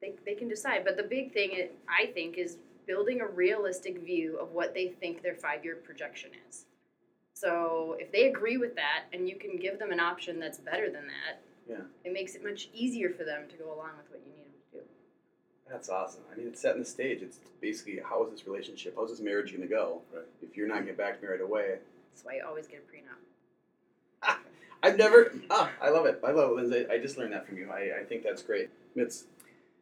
they, 0.00 0.12
they 0.26 0.34
can 0.34 0.48
decide. 0.48 0.84
But 0.84 0.96
the 0.96 1.04
big 1.04 1.32
thing, 1.32 1.50
i- 1.54 1.70
I 1.88 2.06
think, 2.12 2.36
is 2.36 2.58
building 2.86 3.20
a 3.20 3.26
realistic 3.26 3.98
view 3.98 4.36
of 4.38 4.52
what 4.52 4.74
they 4.74 4.88
think 4.88 5.22
their 5.22 5.36
five 5.36 5.64
year 5.64 5.76
projection 5.76 6.30
is. 6.48 6.66
So 7.34 7.96
if 8.00 8.10
they 8.12 8.28
agree 8.28 8.56
with 8.56 8.74
that 8.74 9.04
and 9.12 9.28
you 9.28 9.36
can 9.36 9.56
give 9.56 9.78
them 9.78 9.92
an 9.92 10.00
option 10.00 10.38
that's 10.40 10.58
better 10.58 10.90
than 10.90 11.06
that, 11.06 11.40
Yeah. 11.68 11.84
it 12.04 12.12
makes 12.12 12.34
it 12.34 12.42
much 12.42 12.68
easier 12.74 13.10
for 13.10 13.24
them 13.24 13.48
to 13.48 13.56
go 13.56 13.72
along 13.72 13.96
with 13.98 14.10
what 14.10 14.20
you 14.26 14.32
need 14.32 14.44
them 14.46 14.52
to 14.72 14.78
do. 14.78 14.84
That's 15.68 15.88
awesome. 15.88 16.24
I 16.32 16.34
mean, 16.36 16.48
it's 16.48 16.60
setting 16.60 16.82
the 16.82 16.88
stage. 16.88 17.22
It's 17.22 17.38
basically 17.60 17.98
how 18.00 18.24
is 18.24 18.32
this 18.32 18.46
relationship, 18.46 18.94
how's 18.96 19.10
this 19.10 19.20
marriage 19.20 19.50
going 19.52 19.62
to 19.62 19.68
go? 19.68 20.02
Right. 20.12 20.24
If 20.42 20.56
you're 20.56 20.66
not 20.66 20.80
getting 20.80 20.96
back 20.96 21.16
to 21.20 21.22
me 21.24 21.28
right 21.30 21.40
away. 21.40 21.78
That's 22.12 22.24
why 22.24 22.34
you 22.36 22.44
always 22.46 22.66
get 22.66 22.80
a 22.80 22.92
prenup. 22.92 23.18
I've 24.82 24.98
never. 24.98 25.32
Ah, 25.50 25.70
I 25.82 25.90
love 25.90 26.06
it. 26.06 26.20
I 26.26 26.32
love 26.32 26.50
it, 26.50 26.56
Lindsay. 26.56 26.86
I 26.90 26.98
just 26.98 27.18
learned 27.18 27.32
that 27.34 27.46
from 27.46 27.58
you. 27.58 27.70
I, 27.70 28.00
I 28.00 28.04
think 28.04 28.22
that's 28.24 28.42
great. 28.42 28.70
It's 28.96 29.24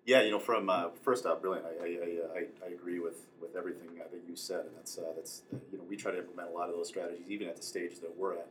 Yeah, 0.07 0.23
you 0.23 0.33
know, 0.33 0.41
from 0.41 0.71
uh, 0.71 0.89
first 1.03 1.27
off, 1.27 1.41
brilliant. 1.43 1.67
I, 1.67 1.85
I, 1.85 1.89
I, 1.89 2.41
I, 2.41 2.45
I 2.67 2.71
agree 2.73 2.99
with, 3.01 3.27
with 3.41 3.57
everything 3.57 3.91
uh, 4.01 4.09
that 4.13 4.23
you 4.29 4.37
said, 4.37 4.61
and 4.67 4.77
that's 4.77 4.99
uh, 4.99 5.13
that's 5.17 5.43
uh, 5.55 5.59
you 5.73 5.79
know 5.79 5.85
we 5.89 5.97
try 5.97 6.13
to 6.13 6.19
implement 6.19 6.49
a 6.51 6.53
lot 6.53 6.69
of 6.71 6.77
those 6.77 6.89
strategies 6.89 7.31
even 7.31 7.49
at 7.49 7.57
the 7.57 7.63
stage 7.63 8.01
that 8.01 8.17
we're 8.19 8.35
at. 8.35 8.49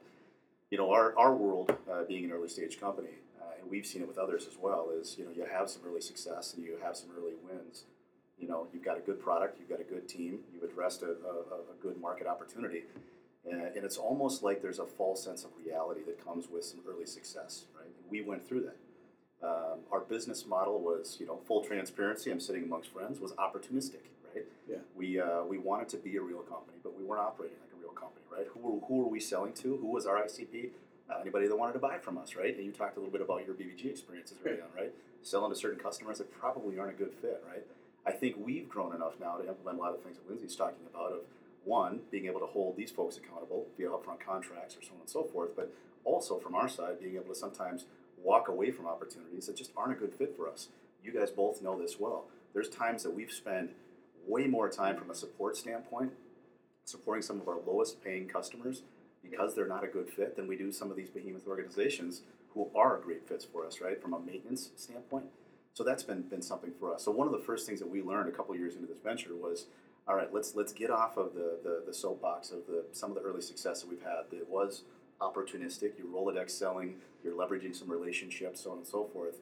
You 0.72 0.78
know, 0.78 0.92
our, 0.92 1.18
our 1.18 1.36
world 1.36 1.76
uh, 1.92 2.04
being 2.08 2.26
an 2.26 2.32
early 2.32 2.50
stage 2.50 2.80
company, 2.80 3.10
uh, 3.42 3.62
and 3.62 3.70
we've 3.72 3.86
seen 3.86 4.02
it 4.04 4.08
with 4.08 4.18
others 4.20 4.48
as 4.48 4.58
well. 4.62 4.90
Is 5.00 5.18
you 5.20 5.26
know 5.26 5.32
you 5.36 5.46
have 5.52 5.70
some 5.70 5.84
early 5.88 6.02
success 6.02 6.54
and 6.56 6.64
you 6.66 6.78
have 6.84 6.96
some 6.98 7.10
early 7.18 7.34
wins. 7.44 7.84
You 8.40 8.48
know, 8.48 8.68
you've 8.74 8.86
got 8.86 8.98
a 8.98 9.02
good 9.02 9.22
product, 9.22 9.60
you've 9.60 9.70
got 9.70 9.82
a 9.82 9.84
good 9.84 10.08
team, 10.10 10.40
you've 10.54 10.64
addressed 10.64 11.04
a, 11.04 11.08
a, 11.08 11.12
a 11.12 11.78
good 11.82 12.00
market 12.02 12.28
opportunity, 12.28 12.84
and, 13.46 13.62
and 13.62 13.86
it's 13.86 13.98
almost 13.98 14.44
like 14.44 14.62
there's 14.62 14.80
a 14.80 14.86
false 14.86 15.24
sense 15.24 15.44
of 15.44 15.52
reality 15.64 16.02
that 16.06 16.24
comes 16.24 16.50
with 16.50 16.64
some 16.64 16.80
early 16.90 17.06
success, 17.06 17.66
right? 17.78 17.90
We 18.10 18.22
went 18.22 18.48
through 18.48 18.62
that. 18.62 18.78
Um, 19.42 19.80
our 19.92 20.02
business 20.02 20.46
model 20.46 20.80
was, 20.80 21.18
you 21.20 21.26
know, 21.26 21.40
full 21.48 21.64
transparency. 21.64 22.30
I'm 22.32 22.42
sitting 22.42 22.64
amongst 22.64 22.92
friends. 22.92 23.20
Was 23.20 23.32
opportunistic, 23.34 24.04
right? 24.34 24.46
Yeah. 24.70 24.78
We 24.96 25.20
uh, 25.20 25.44
we 25.48 25.58
wanted 25.58 25.88
to 25.90 25.98
be 25.98 26.18
a 26.18 26.22
real 26.22 26.40
company, 26.40 26.78
but 26.84 26.98
we 26.98 27.06
weren't 27.06 27.22
operating 27.22 27.58
like 27.62 27.72
a 27.78 27.82
real 27.82 27.94
company, 27.94 28.26
right? 28.36 28.48
Who 28.54 28.60
were, 28.60 28.80
who 28.88 28.96
were 28.98 29.08
we 29.08 29.22
selling 29.22 29.54
to? 29.54 29.78
Who 29.78 29.88
was 29.88 30.06
our 30.06 30.22
ICP? 30.24 30.72
Uh, 31.10 31.20
anybody 31.22 31.48
that 31.48 31.58
wanted 31.58 31.74
to 31.74 31.80
buy 31.80 31.98
from 31.98 32.18
us, 32.18 32.36
right? 32.36 32.56
And 32.56 32.66
you 32.66 32.72
talked 32.72 32.98
a 32.98 33.00
little 33.00 33.12
bit 33.12 33.22
about 33.22 33.46
your 33.46 33.56
BBG 33.56 33.86
experiences 33.86 34.38
early 34.46 34.62
on, 34.62 34.68
right? 34.76 34.94
Selling 35.24 35.52
to 35.52 35.58
certain 35.58 35.80
customers 35.80 36.18
that 36.18 36.32
probably 36.38 36.78
aren't 36.78 36.94
a 36.94 36.98
good 36.98 37.14
fit, 37.14 37.44
right? 37.50 37.64
I 38.06 38.12
think 38.12 38.36
we've 38.38 38.68
grown 38.70 38.94
enough 38.94 39.14
now 39.20 39.38
to 39.38 39.48
implement 39.48 39.80
a 39.80 39.82
lot 39.82 39.96
of 39.96 40.04
things 40.04 40.18
that 40.18 40.30
Lindsay's 40.30 40.56
talking 40.56 40.86
about 40.94 41.14
of 41.14 41.20
one, 41.66 42.02
being 42.12 42.26
able 42.26 42.40
to 42.40 42.46
hold 42.46 42.76
these 42.78 42.92
folks 42.92 43.18
accountable 43.18 43.68
via 43.78 43.90
upfront 43.90 44.20
contracts 44.26 44.76
or 44.76 44.82
so 44.82 44.92
on 44.94 45.02
and 45.02 45.10
so 45.10 45.24
forth, 45.24 45.56
but 45.56 45.74
also 46.04 46.38
from 46.38 46.56
our 46.56 46.70
side, 46.70 47.00
being 47.00 47.16
able 47.16 47.34
to 47.34 47.36
sometimes 47.36 47.86
walk 48.24 48.48
away 48.48 48.72
from 48.72 48.88
opportunities 48.88 49.48
that 49.48 49.56
just 49.56 49.72
aren't 49.78 49.94
a 49.94 49.96
good 49.96 50.14
fit 50.14 50.36
for 50.36 50.50
us. 50.50 50.70
You 51.04 51.12
guys 51.12 51.32
both 51.32 51.62
know 51.62 51.80
this 51.80 52.00
well. 52.00 52.26
There's 52.54 52.70
times 52.70 53.04
that 53.04 53.16
we've 53.16 53.32
spent 53.32 53.72
way 54.28 54.48
more 54.48 54.70
time 54.70 54.98
from 54.98 55.10
a 55.10 55.16
support 55.16 55.58
standpoint 55.58 56.12
supporting 56.86 57.22
some 57.22 57.40
of 57.40 57.48
our 57.48 57.60
lowest 57.68 58.04
paying 58.04 58.28
customers 58.28 58.82
because 59.22 59.54
they're 59.54 59.68
not 59.68 59.84
a 59.84 59.88
good 59.88 60.10
fit 60.10 60.36
than 60.36 60.48
we 60.48 60.56
do 60.56 60.72
some 60.72 60.90
of 60.90 60.98
these 60.98 61.10
behemoth 61.10 61.48
organizations 61.48 62.22
who 62.54 62.70
are 62.76 62.98
great 62.98 63.28
fits 63.28 63.46
for 63.46 63.66
us, 63.66 63.80
right? 63.80 64.02
From 64.02 64.14
a 64.14 64.20
maintenance 64.20 64.72
standpoint. 64.76 65.26
So 65.74 65.84
that's 65.84 66.04
been 66.04 66.24
been 66.24 66.42
something 66.42 66.72
for 66.80 66.94
us. 66.94 67.06
So 67.06 67.12
one 67.12 67.28
of 67.28 67.34
the 67.34 67.40
first 67.40 67.68
things 67.68 67.80
that 67.80 67.90
we 67.90 68.02
learned 68.02 68.28
a 68.28 68.32
couple 68.32 68.56
years 68.56 68.76
into 68.76 68.88
this 68.88 68.98
venture 69.04 69.36
was, 69.36 69.66
all 70.10 70.16
right, 70.16 70.34
let's 70.34 70.56
let's 70.56 70.74
get 70.74 70.90
off 70.90 71.18
of 71.18 71.36
the, 71.36 71.60
the 71.64 71.84
the 71.86 71.94
soapbox 71.94 72.50
of 72.52 72.66
the 72.66 72.84
some 72.94 73.12
of 73.12 73.16
the 73.16 73.22
early 73.22 73.42
success 73.42 73.82
that 73.82 73.90
we've 73.90 74.02
had. 74.02 74.24
That 74.32 74.50
was 74.50 74.82
opportunistic. 75.22 75.92
You're 76.00 76.08
Rolodex 76.08 76.50
selling. 76.50 76.96
You're 77.24 77.36
leveraging 77.36 77.76
some 77.76 77.92
relationships, 77.92 78.62
so 78.64 78.72
on 78.72 78.78
and 78.80 78.88
so 78.88 79.06
forth. 79.06 79.36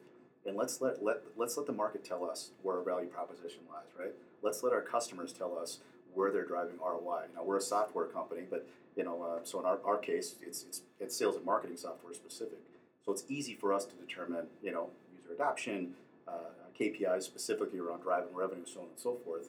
And 0.44 0.56
let's 0.56 0.82
let 0.82 1.02
let 1.02 1.22
let's 1.38 1.56
let 1.56 1.66
the 1.66 1.72
market 1.72 2.04
tell 2.04 2.22
us 2.28 2.50
where 2.62 2.76
our 2.76 2.84
value 2.84 3.08
proposition 3.08 3.60
lies, 3.72 3.88
right? 3.98 4.12
Let's 4.42 4.62
let 4.62 4.74
our 4.74 4.82
customers 4.82 5.32
tell 5.32 5.58
us 5.58 5.78
where 6.12 6.30
they're 6.30 6.44
driving 6.44 6.76
ROI. 6.78 7.24
Now 7.34 7.44
we're 7.44 7.56
a 7.56 7.62
software 7.62 8.06
company, 8.06 8.42
but 8.48 8.68
you 8.94 9.04
know, 9.04 9.22
uh, 9.22 9.44
so 9.44 9.60
in 9.60 9.64
our, 9.64 9.78
our 9.86 9.96
case, 9.96 10.34
it's, 10.42 10.64
it's 10.64 10.82
it's 11.00 11.16
sales 11.16 11.36
and 11.36 11.46
marketing 11.46 11.78
software 11.78 12.12
specific. 12.12 12.58
So 13.06 13.12
it's 13.12 13.24
easy 13.30 13.54
for 13.54 13.72
us 13.72 13.86
to 13.86 13.94
determine, 13.94 14.48
you 14.62 14.72
know, 14.72 14.90
user 15.16 15.32
adoption, 15.32 15.94
uh, 16.26 16.50
KPIs 16.78 17.22
specifically 17.22 17.78
around 17.78 18.02
driving 18.02 18.34
revenue, 18.34 18.66
so 18.66 18.80
on 18.80 18.86
and 18.86 18.98
so 18.98 19.16
forth. 19.24 19.48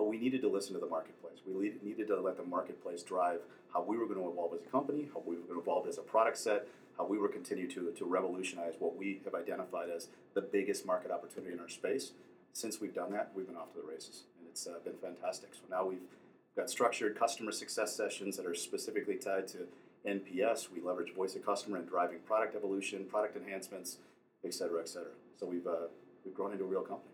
But 0.00 0.08
we 0.08 0.16
needed 0.16 0.40
to 0.40 0.48
listen 0.48 0.72
to 0.72 0.80
the 0.80 0.86
marketplace. 0.86 1.40
We 1.46 1.74
needed 1.82 2.08
to 2.08 2.18
let 2.22 2.38
the 2.38 2.42
marketplace 2.42 3.02
drive 3.02 3.40
how 3.70 3.82
we 3.82 3.98
were 3.98 4.06
going 4.06 4.18
to 4.18 4.30
evolve 4.30 4.54
as 4.54 4.62
a 4.66 4.70
company, 4.70 5.10
how 5.12 5.22
we 5.26 5.34
were 5.34 5.42
going 5.42 5.56
to 5.56 5.60
evolve 5.60 5.86
as 5.86 5.98
a 5.98 6.00
product 6.00 6.38
set, 6.38 6.66
how 6.96 7.04
we 7.04 7.18
were 7.18 7.28
continue 7.28 7.70
to, 7.72 7.92
to 7.92 8.04
revolutionize 8.06 8.72
what 8.78 8.96
we 8.96 9.20
have 9.26 9.34
identified 9.34 9.90
as 9.90 10.08
the 10.32 10.40
biggest 10.40 10.86
market 10.86 11.10
opportunity 11.10 11.52
in 11.52 11.60
our 11.60 11.68
space. 11.68 12.12
Since 12.54 12.80
we've 12.80 12.94
done 12.94 13.12
that, 13.12 13.30
we've 13.34 13.46
been 13.46 13.58
off 13.58 13.74
to 13.74 13.80
the 13.82 13.86
races, 13.86 14.22
and 14.38 14.48
it's 14.48 14.66
uh, 14.66 14.78
been 14.82 14.96
fantastic. 15.02 15.50
So 15.52 15.60
now 15.68 15.84
we've 15.84 16.08
got 16.56 16.70
structured 16.70 17.18
customer 17.18 17.52
success 17.52 17.94
sessions 17.94 18.38
that 18.38 18.46
are 18.46 18.54
specifically 18.54 19.16
tied 19.16 19.48
to 19.48 19.66
NPS. 20.08 20.72
We 20.74 20.80
leverage 20.80 21.14
voice 21.14 21.36
of 21.36 21.44
customer 21.44 21.76
in 21.76 21.84
driving 21.84 22.20
product 22.20 22.56
evolution, 22.56 23.04
product 23.04 23.36
enhancements, 23.36 23.98
et 24.46 24.54
cetera, 24.54 24.80
et 24.80 24.88
cetera. 24.88 25.12
So 25.38 25.44
we've 25.44 25.66
uh, 25.66 25.88
we've 26.24 26.34
grown 26.34 26.52
into 26.52 26.64
a 26.64 26.68
real 26.68 26.80
company. 26.80 27.12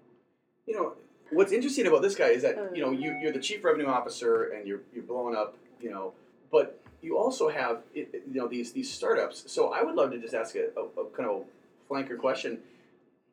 you 0.66 0.75
know 0.75 0.92
what's 1.30 1.52
interesting 1.52 1.86
about 1.86 2.02
this 2.02 2.14
guy 2.14 2.28
is 2.28 2.42
that 2.42 2.70
you 2.74 2.82
know 2.82 2.90
you, 2.92 3.18
you're 3.20 3.32
the 3.32 3.40
chief 3.40 3.64
revenue 3.64 3.86
officer 3.86 4.44
and 4.44 4.66
you're 4.66 4.80
you're 4.94 5.02
blowing 5.04 5.34
up 5.36 5.56
you 5.80 5.90
know 5.90 6.12
but 6.50 6.80
you 7.02 7.18
also 7.18 7.48
have 7.48 7.82
it- 7.94 8.08
it- 8.12 8.22
you 8.32 8.40
know 8.40 8.48
these 8.48 8.72
these 8.72 8.90
startups. 8.92 9.44
So 9.50 9.68
i 9.72 9.82
would 9.82 9.94
love 9.94 10.10
to 10.12 10.18
just 10.18 10.34
ask 10.34 10.54
a, 10.56 10.68
a, 10.76 11.00
a 11.02 11.04
kind 11.10 11.28
of 11.28 11.44
flanker 11.90 12.18
question. 12.18 12.58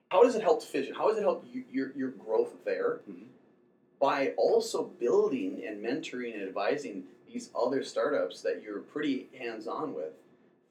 How 0.09 0.23
does 0.23 0.35
it 0.35 0.43
help 0.43 0.61
Fision? 0.61 0.93
How 0.93 1.07
does 1.09 1.17
it 1.17 1.21
help 1.23 1.43
you, 1.51 1.63
your, 1.71 1.91
your 1.95 2.09
growth 2.09 2.53
there 2.65 2.99
Mhm. 3.09 3.25
by 3.99 4.33
also 4.37 4.83
building 4.83 5.63
and 5.67 5.83
mentoring 5.83 6.33
and 6.35 6.43
advising 6.43 7.05
these 7.31 7.49
other 7.55 7.83
startups 7.83 8.41
that 8.41 8.61
you're 8.61 8.79
pretty 8.79 9.27
hands-on 9.39 9.95
with 9.95 10.13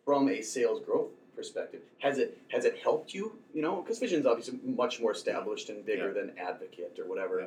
from 0.04 0.28
a 0.28 0.42
sales 0.42 0.80
growth 0.84 1.10
perspective 1.36 1.80
has 1.98 2.18
it 2.18 2.38
has 2.48 2.64
it 2.64 2.78
helped 2.82 3.14
you 3.14 3.32
you 3.54 3.62
know 3.62 3.80
because 3.82 3.98
Fision's 3.98 4.26
obviously 4.26 4.58
much 4.64 5.00
more 5.00 5.12
established 5.12 5.68
and 5.70 5.84
bigger 5.84 6.08
Yeah. 6.08 6.12
than 6.22 6.38
advocate 6.38 6.98
or 6.98 7.04
whatever 7.06 7.40
Yeah. 7.40 7.46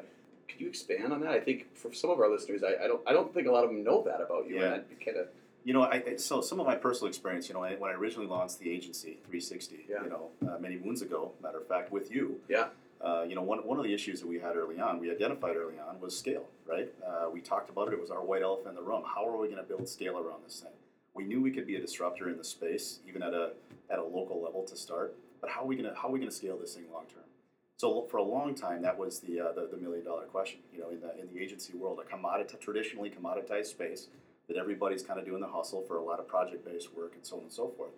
could 0.50 0.62
you 0.62 0.68
expand 0.68 1.14
on 1.14 1.20
that 1.22 1.32
i 1.32 1.40
think 1.40 1.76
for 1.76 1.94
some 1.94 2.10
of 2.10 2.20
our 2.20 2.30
listeners 2.30 2.64
i, 2.64 2.84
I 2.84 2.88
don't 2.88 3.02
i 3.08 3.14
don't 3.14 3.34
think 3.34 3.48
a 3.48 3.52
lot 3.52 3.64
of 3.64 3.70
them 3.70 3.84
know 3.84 4.04
that 4.04 4.22
about 4.22 4.48
you 4.48 4.56
Yeah. 4.56 4.80
kind 5.06 5.18
of 5.18 5.28
You 5.68 5.74
know, 5.74 5.82
I, 5.82 5.98
I- 6.10 6.16
so 6.18 6.42
some 6.50 6.60
of 6.62 6.68
my 6.72 6.76
personal 6.76 7.08
experience, 7.14 7.48
you 7.50 7.56
know, 7.56 7.62
when 7.82 7.90
I 7.94 7.96
originally 8.02 8.28
launched 8.36 8.60
the 8.60 8.70
agency 8.78 9.14
360, 9.26 9.86
Yeah. 9.90 10.04
you 10.06 10.12
know, 10.14 10.26
uh, 10.48 10.60
many 10.66 10.78
moons 10.86 11.02
ago, 11.08 11.32
matter 11.46 11.58
of 11.64 11.68
fact, 11.74 11.88
with 11.98 12.08
you, 12.16 12.26
yeah 12.56 12.68
uh, 13.08 13.24
you 13.30 13.34
know, 13.38 13.42
one, 13.52 13.60
one 13.72 13.78
of 13.82 13.86
the 13.90 13.94
issues 14.00 14.18
that 14.22 14.28
we 14.34 14.38
had 14.46 14.54
early 14.62 14.78
on, 14.88 14.92
we 15.04 15.08
identified 15.18 15.56
early 15.64 15.78
on, 15.88 15.94
was 16.00 16.14
scale, 16.24 16.46
right? 16.74 16.90
Uh, 17.08 17.26
we 17.36 17.40
talked 17.42 17.70
about 17.74 17.86
it, 17.88 17.94
it 17.98 18.02
was 18.06 18.12
our 18.16 18.24
white 18.30 18.44
elephant 18.50 18.70
in 18.74 18.76
the 18.82 18.88
room. 18.92 19.04
How 19.16 19.24
are 19.30 19.38
we 19.42 19.48
going 19.54 19.64
to 19.66 19.70
build 19.72 19.86
scale 19.98 20.16
around 20.24 20.42
this 20.48 20.58
thing? 20.64 20.76
We 21.16 21.24
knew 21.24 21.42
we 21.42 21.52
could 21.52 21.66
be 21.66 21.76
a 21.76 21.82
disruptor 21.82 22.30
in 22.30 22.38
the 22.38 22.44
space, 22.44 23.00
even 23.08 23.24
at 23.24 23.34
a, 23.34 23.52
at 23.90 24.00
a 24.00 24.04
local 24.04 24.42
level 24.44 24.64
to 24.64 24.76
start, 24.76 25.16
but 25.42 25.50
how 25.50 25.62
are 25.62 25.66
we 25.66 25.78
to, 25.78 25.94
how 25.96 26.10
are 26.10 26.12
we 26.12 26.26
to 26.26 26.32
scale 26.32 26.58
this 26.58 26.76
thing 26.76 26.86
long 26.94 27.06
term? 27.06 27.24
So 27.78 28.06
for 28.10 28.18
a 28.18 28.24
long 28.24 28.56
time, 28.56 28.82
that 28.84 28.98
was 28.98 29.20
the, 29.20 29.40
uh, 29.40 29.52
the, 29.54 29.68
the 29.72 29.78
million 29.78 30.06
dollar 30.06 30.26
question, 30.26 30.60
you 30.74 30.80
know, 30.80 30.90
in 30.90 31.02
the, 31.02 31.20
in 31.20 31.34
the 31.34 31.42
agency 31.42 31.74
world, 31.76 32.00
a 32.00 32.10
commodity, 32.10 32.56
traditionally 32.60 33.10
commoditized 33.10 33.68
space 33.68 34.08
that 34.48 34.58
everybody's 34.58 35.02
kind 35.02 35.20
of 35.20 35.26
doing 35.26 35.42
the 35.42 35.48
hustle 35.48 35.82
for 35.82 35.98
a 35.98 36.04
lot 36.04 36.20
of 36.20 36.28
project-based 36.28 36.96
work 36.96 37.14
and 37.16 37.26
so 37.26 37.38
on 37.38 37.44
and 37.44 37.52
so 37.52 37.70
forth 37.76 37.92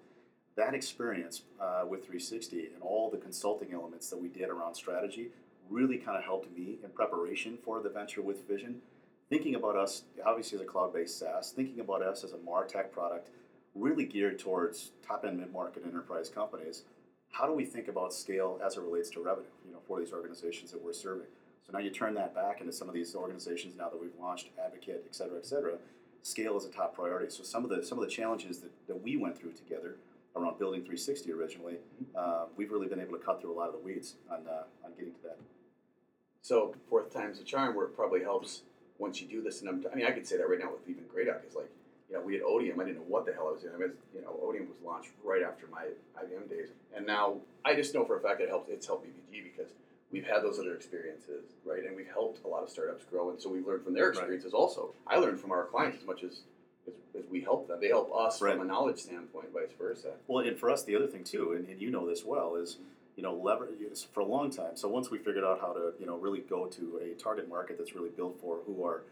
that 0.58 0.74
experience 0.74 1.44
uh, 1.62 1.84
with 1.88 2.02
360 2.02 2.72
and 2.74 2.82
all 2.82 3.10
the 3.10 3.18
consulting 3.18 3.72
elements 3.74 4.10
that 4.10 4.18
we 4.18 4.28
did 4.28 4.50
around 4.50 4.74
strategy 4.74 5.30
really 5.70 5.98
kind 5.98 6.18
of 6.18 6.24
helped 6.24 6.52
me 6.58 6.78
in 6.84 6.90
preparation 6.90 7.58
for 7.64 7.82
the 7.82 7.90
venture 7.90 8.22
with 8.22 8.42
Fision. 8.48 8.82
Thinking 9.30 9.56
about 9.56 9.76
us, 9.76 10.04
obviously, 10.26 10.58
as 10.58 10.62
a 10.62 10.66
cloud 10.66 10.94
based 10.94 11.20
SaaS, 11.20 11.52
thinking 11.52 11.82
about 11.82 12.02
us 12.02 12.24
as 12.24 12.32
a 12.32 12.38
MarTech 12.38 12.92
product, 12.92 13.30
really 13.76 14.06
geared 14.06 14.40
towards 14.40 14.92
top 15.06 15.26
end 15.26 15.40
mid 15.40 15.52
market 15.52 15.84
enterprise 15.86 16.30
companies. 16.30 16.84
How 17.32 17.46
do 17.46 17.54
we 17.54 17.66
think 17.66 17.90
about 17.90 18.14
scale 18.14 18.60
as 18.66 18.78
it 18.78 18.82
relates 18.82 19.10
to 19.12 19.20
revenue 19.20 19.48
you 19.66 19.74
know, 19.74 19.80
for 19.86 20.00
these 20.00 20.14
organizations 20.14 20.72
that 20.72 20.84
we're 20.84 20.94
serving? 20.94 21.28
So 21.66 21.74
now 21.74 21.80
you 21.80 21.90
turn 21.90 22.14
that 22.14 22.34
back 22.34 22.62
into 22.62 22.72
some 22.72 22.88
of 22.88 22.94
these 22.94 23.14
organizations 23.16 23.76
now 23.78 23.90
that 23.90 24.00
we've 24.00 24.16
launched, 24.20 24.48
Advocate, 24.64 25.04
et 25.06 25.14
cetera, 25.14 25.38
et 25.38 25.46
cetera. 25.46 25.74
Scale 26.24 26.56
is 26.58 26.64
a 26.64 26.70
top 26.70 26.96
priority. 26.96 27.30
So 27.30 27.44
some 27.44 27.66
of 27.66 27.70
the 27.70 27.86
some 27.86 27.98
of 27.98 28.06
the 28.06 28.10
challenges 28.10 28.60
that, 28.60 28.72
that 28.88 29.04
we 29.04 29.18
went 29.18 29.38
through 29.38 29.52
together 29.52 29.98
around 30.38 30.58
building 30.58 30.82
360 30.82 31.32
originally, 31.34 31.76
uh, 32.16 32.46
we've 32.56 32.72
really 32.72 32.88
been 32.88 33.02
able 33.02 33.18
to 33.18 33.24
cut 33.24 33.42
through 33.42 33.52
a 33.52 33.58
lot 33.58 33.68
of 33.68 33.74
the 33.74 33.80
weeds 33.80 34.16
on, 34.32 34.48
uh, 34.48 34.64
on 34.86 34.92
getting 34.98 35.14
to 35.14 35.22
that. 35.24 35.38
so 36.42 36.76
fourth 36.90 37.12
time's 37.12 37.40
a 37.40 37.44
charm 37.44 37.76
where 37.76 37.86
it 37.86 37.96
probably 37.96 38.22
helps 38.22 38.62
once 39.00 39.22
you 39.22 39.28
do 39.28 39.42
this 39.42 39.62
and 39.62 39.70
I'm, 39.70 39.86
i 39.92 39.96
mean 39.96 40.06
i 40.06 40.12
could 40.12 40.28
say 40.28 40.38
that 40.38 40.50
right 40.50 40.60
now 40.60 40.72
with 40.72 40.88
even 40.90 41.04
great 41.12 41.28
is 41.48 41.56
like 41.56 41.70
you 42.10 42.16
know 42.16 42.22
we 42.22 42.34
had 42.34 42.44
odium 42.44 42.80
i 42.80 42.84
didn't 42.84 42.98
know 42.98 43.06
what 43.08 43.26
the 43.26 43.34
hell 43.34 43.48
i 43.50 43.52
was 43.52 43.62
doing 43.62 43.76
i 43.76 43.78
mean 43.78 43.92
you 44.14 44.22
know 44.22 44.40
odium 44.42 44.68
was 44.68 44.78
launched 44.84 45.10
right 45.24 45.44
after 45.44 45.68
my 45.68 45.86
ibm 46.24 46.50
days 46.50 46.70
and 46.96 47.06
now 47.06 47.36
i 47.66 47.74
just 47.76 47.94
know 47.94 48.06
for 48.06 48.18
a 48.18 48.22
fact 48.22 48.40
that 48.40 48.46
it 48.46 48.50
helped. 48.50 48.70
it's 48.70 48.88
helped 48.88 49.06
bbg 49.06 49.44
because 49.44 49.72
we've 50.12 50.26
had 50.26 50.42
those 50.42 50.58
other 50.60 50.74
experiences 50.76 51.44
right 51.66 51.84
and 51.86 51.96
we've 51.96 52.08
helped 52.12 52.44
a 52.46 52.48
lot 52.48 52.64
of 52.64 52.70
startups 52.70 53.04
grow 53.06 53.30
and 53.30 53.40
so 53.42 53.50
we've 53.50 53.68
learned 53.68 53.84
from 53.84 53.94
their 53.94 54.06
Right. 54.10 54.18
experiences 54.18 54.54
also 54.54 54.94
i 55.06 55.18
learned 55.18 55.40
from 55.40 55.52
our 55.52 55.66
clients 55.66 56.00
as 56.00 56.06
much 56.06 56.24
as 56.24 56.42
as, 56.88 56.94
as 57.22 57.30
we 57.30 57.42
help 57.42 57.68
them. 57.68 57.82
They 57.82 57.90
help 57.90 58.10
us 58.16 58.42
Right. 58.42 58.54
from 58.54 58.62
a 58.62 58.64
knowledge 58.66 59.00
standpoint, 59.00 59.52
vice 59.54 59.74
versa. 59.78 60.14
Well, 60.28 60.46
and 60.48 60.58
for 60.58 60.70
us, 60.70 60.86
the 60.86 60.96
other 60.96 61.06
thing 61.08 61.26
too, 61.26 61.52
and, 61.52 61.68
and 61.68 61.82
you 61.82 61.92
know 61.92 62.08
this 62.08 62.24
well, 62.24 62.56
is 62.56 62.78
you 63.18 63.24
know 63.24 63.34
leverage 63.36 63.80
for 64.14 64.22
a 64.22 64.26
long 64.26 64.50
time. 64.50 64.76
So 64.78 64.88
once 64.88 65.12
we 65.12 65.18
figured 65.18 65.44
out 65.44 65.60
how 65.60 65.74
to 65.74 65.92
you 66.00 66.06
know 66.06 66.16
really 66.18 66.40
go 66.40 66.68
to 66.68 67.02
a 67.04 67.20
target 67.22 67.50
market 67.50 67.78
that's 67.78 67.94
really 67.96 68.12
built 68.12 68.40
for 68.40 68.60
who 68.66 68.84
our 68.84 69.04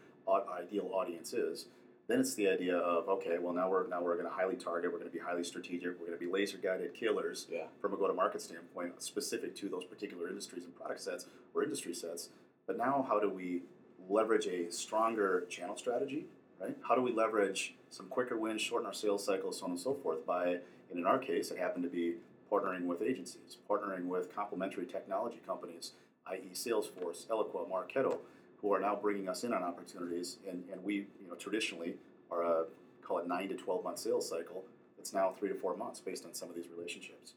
ideal 0.58 0.90
audience 0.94 1.32
is, 1.34 1.66
then 2.08 2.20
it's 2.20 2.34
the 2.34 2.48
idea 2.48 2.76
of 2.78 3.08
okay, 3.08 3.36
well 3.38 3.52
now 3.52 3.68
we're 3.68 3.86
now 3.88 4.00
we're 4.00 4.14
going 4.14 4.26
to 4.26 4.32
highly 4.32 4.54
target, 4.56 4.92
we're 4.92 4.98
going 4.98 5.10
to 5.10 5.14
be 5.16 5.22
highly 5.22 5.44
strategic, 5.44 5.98
we're 6.00 6.06
going 6.06 6.18
to 6.18 6.24
be 6.24 6.30
laser 6.30 6.56
guided 6.56 6.94
killers 6.94 7.46
Yeah. 7.50 7.64
from 7.80 7.92
a 7.92 7.96
go 7.96 8.06
to 8.06 8.14
market 8.14 8.40
standpoint, 8.40 9.02
specific 9.02 9.54
to 9.56 9.68
those 9.68 9.84
particular 9.84 10.28
industries 10.28 10.64
and 10.64 10.74
product 10.74 11.00
sets 11.00 11.26
or 11.52 11.62
industry 11.64 11.94
sets. 11.94 12.30
But 12.66 12.78
now, 12.78 13.04
how 13.08 13.18
do 13.20 13.28
we 13.30 13.62
leverage 14.08 14.46
a 14.46 14.70
stronger 14.72 15.46
channel 15.48 15.76
strategy? 15.76 16.26
Right? 16.60 16.76
How 16.88 16.94
do 16.94 17.02
we 17.02 17.12
leverage 17.12 17.74
some 17.90 18.06
quicker 18.06 18.36
wins, 18.36 18.62
shorten 18.62 18.86
our 18.86 18.94
sales 18.94 19.24
cycles, 19.24 19.58
so 19.58 19.66
on 19.66 19.72
and 19.72 19.80
so 19.80 19.94
forth? 19.94 20.24
By, 20.26 20.46
and 20.90 20.98
in 20.98 21.06
our 21.06 21.18
case, 21.18 21.50
it 21.50 21.58
happened 21.58 21.84
to 21.84 21.90
be 21.90 22.14
partnering 22.50 22.86
with 22.86 23.02
agencies, 23.02 23.56
partnering 23.68 24.06
with 24.06 24.34
complementary 24.34 24.86
technology 24.86 25.40
companies, 25.46 25.92
i.e., 26.28 26.50
Salesforce, 26.54 27.26
Eloqua, 27.26 27.68
Marketo, 27.68 28.18
who 28.60 28.72
are 28.72 28.80
now 28.80 28.96
bringing 28.96 29.28
us 29.28 29.44
in 29.44 29.52
on 29.52 29.62
opportunities. 29.62 30.36
And, 30.48 30.64
and 30.72 30.82
we, 30.82 30.94
you 30.94 31.28
know, 31.28 31.34
traditionally 31.34 31.94
are 32.30 32.42
a 32.42 32.64
call 33.02 33.18
it 33.18 33.28
nine 33.28 33.48
to 33.48 33.54
twelve 33.54 33.84
month 33.84 33.98
sales 33.98 34.28
cycle. 34.28 34.64
It's 34.98 35.12
now 35.12 35.34
three 35.38 35.48
to 35.48 35.54
four 35.54 35.76
months 35.76 36.00
based 36.00 36.24
on 36.24 36.34
some 36.34 36.48
of 36.48 36.56
these 36.56 36.66
relationships. 36.76 37.34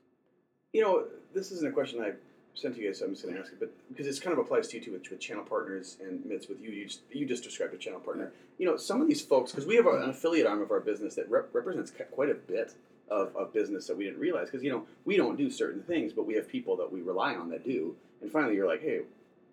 You 0.73 0.81
know, 0.81 1.03
this 1.33 1.51
isn't 1.51 1.67
a 1.67 1.71
question 1.71 2.01
I 2.01 2.13
sent 2.55 2.75
to 2.75 2.81
you 2.81 2.87
guys, 2.87 2.99
so 2.99 3.05
I'm 3.05 3.11
just 3.11 3.23
going 3.23 3.35
to 3.35 3.41
ask 3.41 3.51
it, 3.53 3.59
but 3.59 3.71
because 3.89 4.05
this 4.05 4.19
kind 4.19 4.33
of 4.33 4.39
applies 4.39 4.67
to 4.69 4.77
you 4.77 4.83
too, 4.83 4.91
with, 4.91 5.09
with 5.09 5.19
channel 5.19 5.43
partners 5.43 5.97
and 6.01 6.19
Mitz, 6.25 6.49
with 6.49 6.59
you, 6.59 6.71
you 6.71 6.85
just, 6.87 7.01
you 7.11 7.25
just 7.25 7.43
described 7.43 7.73
a 7.73 7.77
channel 7.77 7.99
partner. 7.99 8.31
You 8.57 8.65
know, 8.65 8.75
some 8.75 9.01
of 9.01 9.07
these 9.07 9.21
folks, 9.21 9.51
because 9.51 9.67
we 9.67 9.75
have 9.75 9.85
a, 9.85 10.01
an 10.01 10.09
affiliate 10.09 10.47
arm 10.47 10.61
of 10.61 10.71
our 10.71 10.79
business 10.79 11.15
that 11.15 11.29
rep- 11.29 11.53
represents 11.53 11.93
quite 12.11 12.29
a 12.29 12.33
bit 12.33 12.73
of, 13.09 13.35
of 13.35 13.53
business 13.53 13.87
that 13.87 13.97
we 13.97 14.05
didn't 14.05 14.19
realize, 14.19 14.47
because 14.47 14.63
you 14.63 14.71
know, 14.71 14.85
we 15.05 15.17
don't 15.17 15.37
do 15.37 15.49
certain 15.49 15.81
things, 15.83 16.13
but 16.13 16.25
we 16.25 16.35
have 16.35 16.47
people 16.47 16.75
that 16.77 16.91
we 16.91 17.01
rely 17.01 17.35
on 17.35 17.49
that 17.49 17.63
do. 17.63 17.95
And 18.21 18.31
finally, 18.31 18.55
you're 18.55 18.67
like, 18.67 18.81
hey, 18.81 18.95
you 18.95 19.05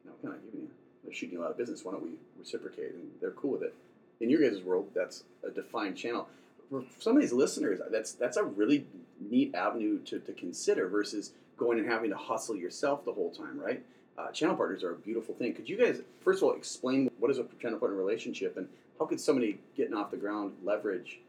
know, 0.05 0.13
kind 0.23 0.35
of 0.35 0.45
giving 0.45 0.61
you, 0.61 0.69
they're 1.05 1.15
shooting 1.15 1.39
a 1.39 1.41
lot 1.41 1.51
of 1.51 1.57
business. 1.57 1.85
Why 1.85 1.93
don't 1.93 2.03
we 2.03 2.13
reciprocate? 2.39 2.95
And 2.95 3.11
they're 3.21 3.31
cool 3.31 3.53
with 3.53 3.63
it. 3.63 3.75
In 4.21 4.31
your 4.31 4.41
guys' 4.41 4.63
world, 4.63 4.89
that's 4.95 5.25
a 5.47 5.51
defined 5.51 5.97
channel. 5.97 6.29
For 6.71 6.85
some 6.99 7.17
of 7.17 7.23
these 7.23 7.33
listeners, 7.33 7.81
that's 7.91 8.13
that's 8.13 8.37
a 8.37 8.43
really 8.43 8.87
neat 9.21 9.55
avenue 9.55 10.01
to, 10.01 10.19
to 10.19 10.33
consider 10.33 10.89
versus 10.89 11.33
going 11.57 11.79
and 11.79 11.89
having 11.89 12.11
to 12.11 12.17
hustle 12.17 12.57
yourself 12.57 13.05
the 13.05 13.13
whole 13.13 13.31
time, 13.31 13.59
right? 13.59 13.83
Uh, 14.19 14.31
channel 14.31 14.57
partners 14.57 14.83
are 14.83 14.93
a 14.93 14.97
beautiful 14.97 15.35
thing. 15.35 15.55
Could 15.55 15.69
you 15.69 15.77
guys, 15.77 16.01
first 16.23 16.43
of 16.43 16.49
all, 16.49 16.55
explain 16.55 17.11
what 17.19 17.31
is 17.31 17.39
a 17.39 17.45
channel 17.61 17.79
partner 17.79 17.97
relationship 17.97 18.57
and 18.57 18.69
how 18.99 19.05
could 19.05 19.21
somebody 19.21 19.61
getting 19.77 19.95
off 19.95 20.11
the 20.11 20.17
ground 20.17 20.55
leverage 20.65 21.21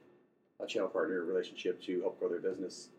a 0.61 0.67
channel 0.67 0.89
partner 0.89 1.23
relationship 1.23 1.81
to 1.83 2.01
help 2.01 2.19
grow 2.19 2.29
their 2.29 2.39
business? 2.39 2.89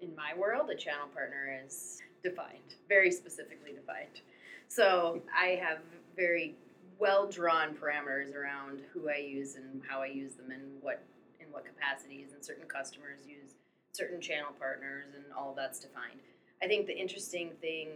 in 0.00 0.14
my 0.14 0.32
world, 0.36 0.70
a 0.70 0.74
channel 0.74 1.08
partner 1.14 1.60
is 1.64 2.00
defined, 2.22 2.74
very 2.88 3.10
specifically 3.10 3.72
defined. 3.72 4.20
So 4.68 5.22
I 5.36 5.60
have 5.62 5.78
very 6.16 6.54
well 6.98 7.28
drawn 7.28 7.74
parameters 7.74 8.34
around 8.34 8.80
who 8.92 9.08
I 9.08 9.16
use 9.16 9.56
and 9.56 9.82
how 9.86 10.02
I 10.02 10.06
use 10.06 10.34
them 10.34 10.50
and 10.50 10.82
what 10.82 11.02
in 11.40 11.46
what 11.52 11.64
capacities 11.64 12.32
and 12.34 12.44
certain 12.44 12.66
customers 12.66 13.20
use 13.26 13.54
certain 13.92 14.20
channel 14.20 14.50
partners 14.58 15.08
and 15.14 15.24
all 15.36 15.54
that's 15.56 15.78
defined. 15.78 16.20
I 16.62 16.66
think 16.66 16.86
the 16.86 16.96
interesting 16.96 17.50
thing 17.60 17.88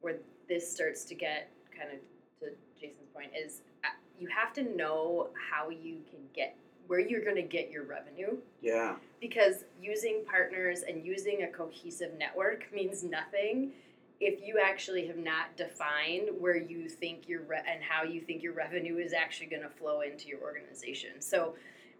where 0.00 0.16
this 0.48 0.70
starts 0.70 1.04
to 1.06 1.14
get 1.14 1.50
kind 1.76 1.90
of 1.92 1.98
to 2.40 2.54
Jason's 2.78 3.08
point 3.14 3.30
is 3.36 3.62
uh, 3.84 3.88
you 4.18 4.28
have 4.28 4.52
to 4.54 4.76
know 4.76 5.28
how 5.50 5.70
you 5.70 5.98
can 6.10 6.20
get 6.34 6.56
where 6.86 7.00
you're 7.00 7.24
going 7.24 7.36
to 7.36 7.42
get 7.42 7.70
your 7.70 7.84
revenue 7.84 8.36
Yeah, 8.60 8.96
because 9.20 9.64
using 9.80 10.24
partners 10.28 10.82
and 10.88 11.04
using 11.04 11.42
a 11.42 11.48
cohesive 11.48 12.12
network 12.18 12.66
means 12.72 13.02
nothing 13.02 13.72
if 14.20 14.40
you 14.46 14.58
actually 14.62 15.06
have 15.06 15.18
not 15.18 15.56
defined 15.56 16.30
where 16.38 16.56
you 16.56 16.88
think 16.88 17.28
your 17.28 17.42
re- 17.42 17.62
and 17.70 17.82
how 17.82 18.02
you 18.02 18.20
think 18.20 18.42
your 18.42 18.54
revenue 18.54 18.96
is 18.96 19.12
actually 19.12 19.46
going 19.46 19.62
to 19.62 19.68
flow 19.68 20.00
into 20.00 20.28
your 20.28 20.40
organization. 20.40 21.20
So 21.20 21.54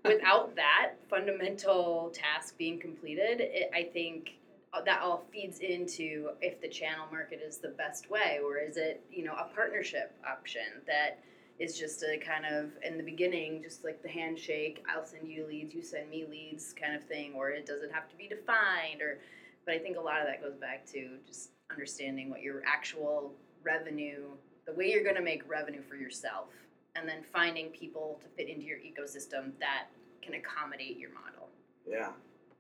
without 0.05 0.55
that 0.57 0.93
fundamental 1.11 2.13
task 2.15 2.57
being 2.57 2.79
completed, 2.79 3.41
it, 3.41 3.71
I 3.75 3.83
think 3.83 4.39
uh, 4.73 4.81
that 4.83 5.03
all 5.03 5.27
feeds 5.31 5.59
into 5.61 6.31
if 6.41 6.61
the 6.61 6.69
channel 6.69 7.07
market 7.11 7.41
is 7.47 7.59
the 7.59 7.69
best 7.69 8.11
way 8.11 8.41
or 8.43 8.59
is 8.59 8.77
it, 8.77 9.03
you 9.11 9.25
know, 9.25 9.35
a 9.35 9.55
partnership 9.55 10.15
option 10.27 10.83
that 10.87 11.19
is 11.59 11.79
just 11.79 12.03
a 12.03 12.19
kind 12.19 12.45
of 12.45 12.71
in 12.83 12.97
the 12.97 13.03
beginning 13.03 13.63
just 13.63 13.85
like 13.85 14.03
the 14.03 14.09
handshake 14.09 14.85
i'll 14.95 15.05
send 15.05 15.29
you 15.29 15.47
leads 15.47 15.75
you 15.75 15.83
send 15.83 16.09
me 16.11 16.27
leads 16.29 16.75
kind 16.81 16.95
of 16.95 17.03
thing 17.05 17.33
or 17.35 17.51
it 17.51 17.67
doesn't 17.67 17.93
have 17.93 18.09
to 18.09 18.17
be 18.17 18.29
defined 18.29 19.01
or 19.01 19.19
but 19.65 19.75
i 19.75 19.79
think 19.79 19.97
a 19.97 20.01
lot 20.01 20.21
of 20.21 20.27
that 20.27 20.43
goes 20.43 20.57
back 20.57 20.85
to 20.87 21.09
just 21.27 21.51
understanding 21.71 22.31
what 22.31 22.43
your 22.43 22.63
actual 22.67 23.33
revenue 23.63 24.25
the 24.67 24.73
way 24.73 24.91
you're 24.91 25.05
going 25.05 25.17
to 25.17 25.23
make 25.23 25.49
revenue 25.49 25.83
for 25.89 25.97
yourself 25.97 26.49
and 26.95 27.09
then 27.09 27.23
finding 27.23 27.69
people 27.69 28.19
to 28.23 28.29
fit 28.37 28.49
into 28.49 28.65
your 28.65 28.79
ecosystem 28.79 29.53
that 29.59 29.87
can 30.23 30.35
accommodate 30.35 30.99
your 30.99 31.11
model 31.11 31.49
yeah, 31.89 32.11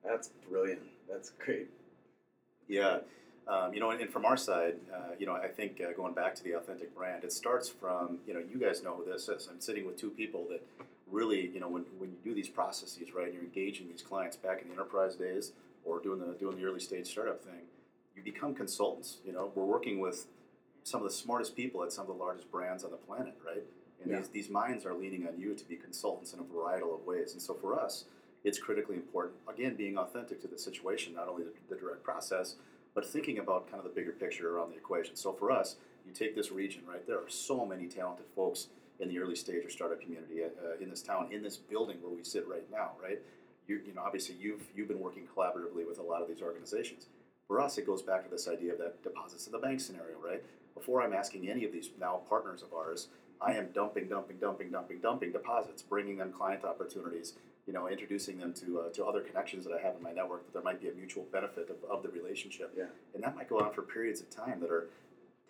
that's 0.04 0.30
brilliant. 0.48 0.82
That's 1.10 1.30
great. 1.30 1.68
Yeah, 2.68 2.98
um, 3.48 3.72
you 3.72 3.80
know, 3.80 3.90
and, 3.90 4.00
and 4.00 4.10
from 4.10 4.24
our 4.24 4.36
side, 4.36 4.74
uh, 4.92 5.12
you 5.18 5.26
know, 5.26 5.34
I 5.34 5.48
think 5.48 5.80
uh, 5.80 5.92
going 5.92 6.14
back 6.14 6.34
to 6.36 6.44
the 6.44 6.52
authentic 6.52 6.94
brand, 6.96 7.24
it 7.24 7.32
starts 7.32 7.68
from 7.68 8.18
you 8.26 8.34
know, 8.34 8.40
you 8.40 8.58
guys 8.58 8.82
know 8.82 8.94
who 8.96 9.04
this 9.10 9.28
is. 9.28 9.48
I'm 9.50 9.60
sitting 9.60 9.86
with 9.86 9.96
two 9.98 10.10
people 10.10 10.46
that 10.50 10.62
really, 11.10 11.48
you 11.48 11.60
know, 11.60 11.68
when, 11.68 11.84
when 11.98 12.10
you 12.10 12.16
do 12.24 12.34
these 12.34 12.48
processes, 12.48 13.14
right, 13.14 13.26
and 13.26 13.34
you're 13.34 13.44
engaging 13.44 13.88
these 13.88 14.02
clients 14.02 14.36
back 14.36 14.62
in 14.62 14.68
the 14.68 14.74
enterprise 14.74 15.14
days 15.14 15.52
or 15.84 16.00
doing 16.00 16.18
the 16.18 16.34
doing 16.38 16.56
the 16.56 16.64
early 16.64 16.80
stage 16.80 17.06
startup 17.06 17.40
thing, 17.42 17.62
you 18.16 18.22
become 18.22 18.54
consultants. 18.54 19.18
You 19.24 19.32
know, 19.32 19.52
we're 19.54 19.64
working 19.64 20.00
with 20.00 20.26
some 20.82 21.02
of 21.02 21.08
the 21.08 21.14
smartest 21.14 21.54
people 21.54 21.82
at 21.84 21.92
some 21.92 22.02
of 22.02 22.16
the 22.16 22.22
largest 22.24 22.50
brands 22.50 22.84
on 22.84 22.90
the 22.90 22.96
planet, 22.96 23.34
right? 23.44 23.64
And 24.02 24.10
Yeah. 24.10 24.18
these, 24.18 24.28
these 24.28 24.50
minds 24.50 24.84
are 24.84 24.94
leaning 24.94 25.26
on 25.26 25.38
you 25.38 25.54
to 25.54 25.64
be 25.64 25.76
consultants 25.76 26.32
in 26.32 26.38
a 26.40 26.44
variety 26.44 26.84
of 26.84 27.04
ways. 27.06 27.32
And 27.32 27.42
so 27.42 27.54
for 27.54 27.78
us, 27.80 28.04
it's 28.44 28.58
critically 28.58 28.94
important, 28.94 29.34
again, 29.48 29.74
being 29.74 29.98
authentic 29.98 30.40
to 30.42 30.48
the 30.48 30.58
situation, 30.58 31.14
not 31.14 31.28
only 31.28 31.42
the, 31.44 31.52
the 31.68 31.74
direct 31.74 32.04
process, 32.04 32.54
but 32.96 33.06
thinking 33.06 33.38
about 33.38 33.70
kind 33.70 33.78
of 33.78 33.84
the 33.84 33.94
bigger 33.94 34.10
picture 34.10 34.56
around 34.56 34.70
the 34.70 34.76
equation. 34.76 35.14
So 35.14 35.30
for 35.30 35.52
us, 35.52 35.76
you 36.06 36.12
take 36.12 36.34
this 36.34 36.50
region, 36.50 36.82
right? 36.88 37.06
There 37.06 37.18
are 37.18 37.28
so 37.28 37.66
many 37.66 37.86
talented 37.86 38.24
folks 38.34 38.68
in 38.98 39.08
the 39.08 39.18
early 39.18 39.36
stage 39.36 39.66
or 39.66 39.68
startup 39.68 40.00
community 40.00 40.42
uh, 40.42 40.82
in 40.82 40.88
this 40.88 41.02
town, 41.02 41.28
in 41.30 41.42
this 41.42 41.58
building 41.58 41.98
where 42.00 42.10
we 42.10 42.24
sit 42.24 42.48
right 42.48 42.64
now, 42.72 42.92
right? 43.00 43.20
You, 43.68 43.82
you 43.86 43.92
know, 43.92 44.02
obviously 44.02 44.36
you've 44.40 44.62
you've 44.74 44.88
been 44.88 45.00
working 45.00 45.24
collaboratively 45.36 45.86
with 45.86 45.98
a 45.98 46.02
lot 46.02 46.22
of 46.22 46.28
these 46.28 46.40
organizations. 46.40 47.06
For 47.46 47.60
us, 47.60 47.76
it 47.76 47.84
goes 47.84 48.00
back 48.00 48.24
to 48.24 48.30
this 48.30 48.48
idea 48.48 48.72
of 48.72 48.78
that 48.78 49.02
deposits 49.02 49.46
in 49.46 49.52
the 49.52 49.58
bank 49.58 49.80
scenario, 49.80 50.16
right? 50.24 50.42
Before 50.74 51.02
I'm 51.02 51.12
asking 51.12 51.50
any 51.50 51.66
of 51.66 51.72
these 51.72 51.90
now 52.00 52.22
partners 52.28 52.62
of 52.62 52.72
ours, 52.72 53.08
I 53.42 53.52
am 53.52 53.68
dumping, 53.74 54.08
dumping, 54.08 54.38
dumping, 54.38 54.70
dumping, 54.70 55.00
dumping 55.00 55.32
deposits, 55.32 55.82
bringing 55.82 56.16
them 56.16 56.32
client 56.32 56.64
opportunities, 56.64 57.34
you 57.66 57.72
know, 57.72 57.88
introducing 57.88 58.38
them 58.38 58.52
to 58.54 58.80
uh, 58.80 58.88
to 58.90 59.04
other 59.04 59.20
connections 59.20 59.64
that 59.64 59.72
I 59.72 59.80
have 59.84 59.96
in 59.96 60.02
my 60.02 60.12
network 60.12 60.44
that 60.46 60.52
there 60.52 60.62
might 60.62 60.80
be 60.80 60.88
a 60.88 60.92
mutual 60.92 61.24
benefit 61.32 61.68
of, 61.70 61.90
of 61.90 62.02
the 62.02 62.08
relationship. 62.08 62.72
Yeah. 62.76 62.84
And 63.14 63.22
that 63.24 63.34
might 63.34 63.48
go 63.48 63.58
on 63.60 63.72
for 63.72 63.82
periods 63.82 64.20
of 64.20 64.30
time 64.30 64.60
that 64.60 64.70
are 64.70 64.88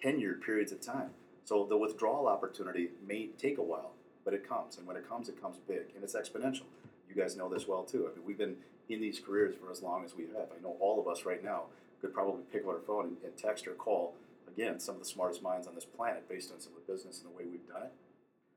tenured 0.02 0.40
periods 0.42 0.72
of 0.72 0.80
time. 0.80 1.10
So 1.44 1.66
the 1.68 1.76
withdrawal 1.76 2.26
opportunity 2.26 2.90
may 3.06 3.28
take 3.38 3.58
a 3.58 3.62
while, 3.62 3.92
but 4.24 4.34
it 4.34 4.48
comes. 4.48 4.78
And 4.78 4.86
when 4.86 4.96
it 4.96 5.08
comes, 5.08 5.28
it 5.28 5.40
comes 5.40 5.58
big 5.68 5.84
and 5.94 6.02
it's 6.02 6.14
exponential. 6.14 6.64
You 7.08 7.14
guys 7.14 7.36
know 7.36 7.48
this 7.48 7.68
well 7.68 7.84
too. 7.84 8.08
I 8.10 8.16
mean, 8.16 8.26
we've 8.26 8.38
been 8.38 8.56
in 8.88 9.00
these 9.00 9.20
careers 9.20 9.54
for 9.54 9.70
as 9.70 9.82
long 9.82 10.04
as 10.04 10.16
we 10.16 10.24
have. 10.24 10.48
I 10.56 10.62
know 10.62 10.76
all 10.80 11.00
of 11.00 11.06
us 11.08 11.24
right 11.24 11.42
now 11.42 11.64
could 12.00 12.12
probably 12.12 12.42
pick 12.52 12.62
up 12.62 12.68
our 12.68 12.80
phone 12.80 13.04
and, 13.04 13.16
and 13.24 13.36
text 13.36 13.66
or 13.66 13.72
call, 13.72 14.14
again, 14.48 14.80
some 14.80 14.96
of 14.96 15.00
the 15.00 15.06
smartest 15.06 15.42
minds 15.42 15.66
on 15.66 15.74
this 15.74 15.84
planet 15.84 16.28
based 16.28 16.52
on 16.52 16.60
some 16.60 16.72
of 16.72 16.86
the 16.86 16.92
business 16.92 17.20
and 17.20 17.32
the 17.32 17.36
way 17.36 17.44
we've 17.50 17.66
done 17.68 17.82
it. 17.84 17.92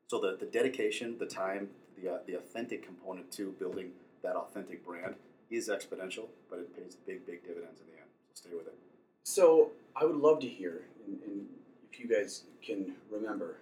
So 0.07 0.19
the, 0.19 0.37
the 0.39 0.45
dedication, 0.45 1.17
the 1.19 1.25
time, 1.25 1.69
the, 2.01 2.13
uh, 2.13 2.17
the 2.25 2.35
authentic 2.35 2.85
component 2.85 3.31
to 3.33 3.51
building 3.59 3.91
that 4.23 4.35
authentic 4.35 4.85
brand 4.85 5.15
is 5.49 5.69
exponential, 5.69 6.27
but 6.49 6.59
it 6.59 6.75
pays 6.75 6.95
big, 7.07 7.25
big 7.25 7.41
dividends 7.45 7.81
in 7.81 7.87
the 7.87 7.99
end. 7.99 8.09
So 8.33 8.47
stay 8.47 8.55
with 8.55 8.67
it. 8.67 8.75
So 9.23 9.71
I 9.95 10.05
would 10.05 10.17
love 10.17 10.39
to 10.41 10.47
hear, 10.47 10.83
and, 11.05 11.19
and 11.23 11.45
if 11.91 11.99
you 11.99 12.07
guys 12.07 12.43
can 12.61 12.93
remember, 13.11 13.57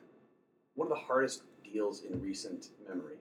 one 0.75 0.87
of 0.87 0.89
the 0.89 1.03
hardest 1.03 1.43
deals 1.63 2.03
in 2.03 2.21
recent 2.21 2.69
memory, 2.87 3.17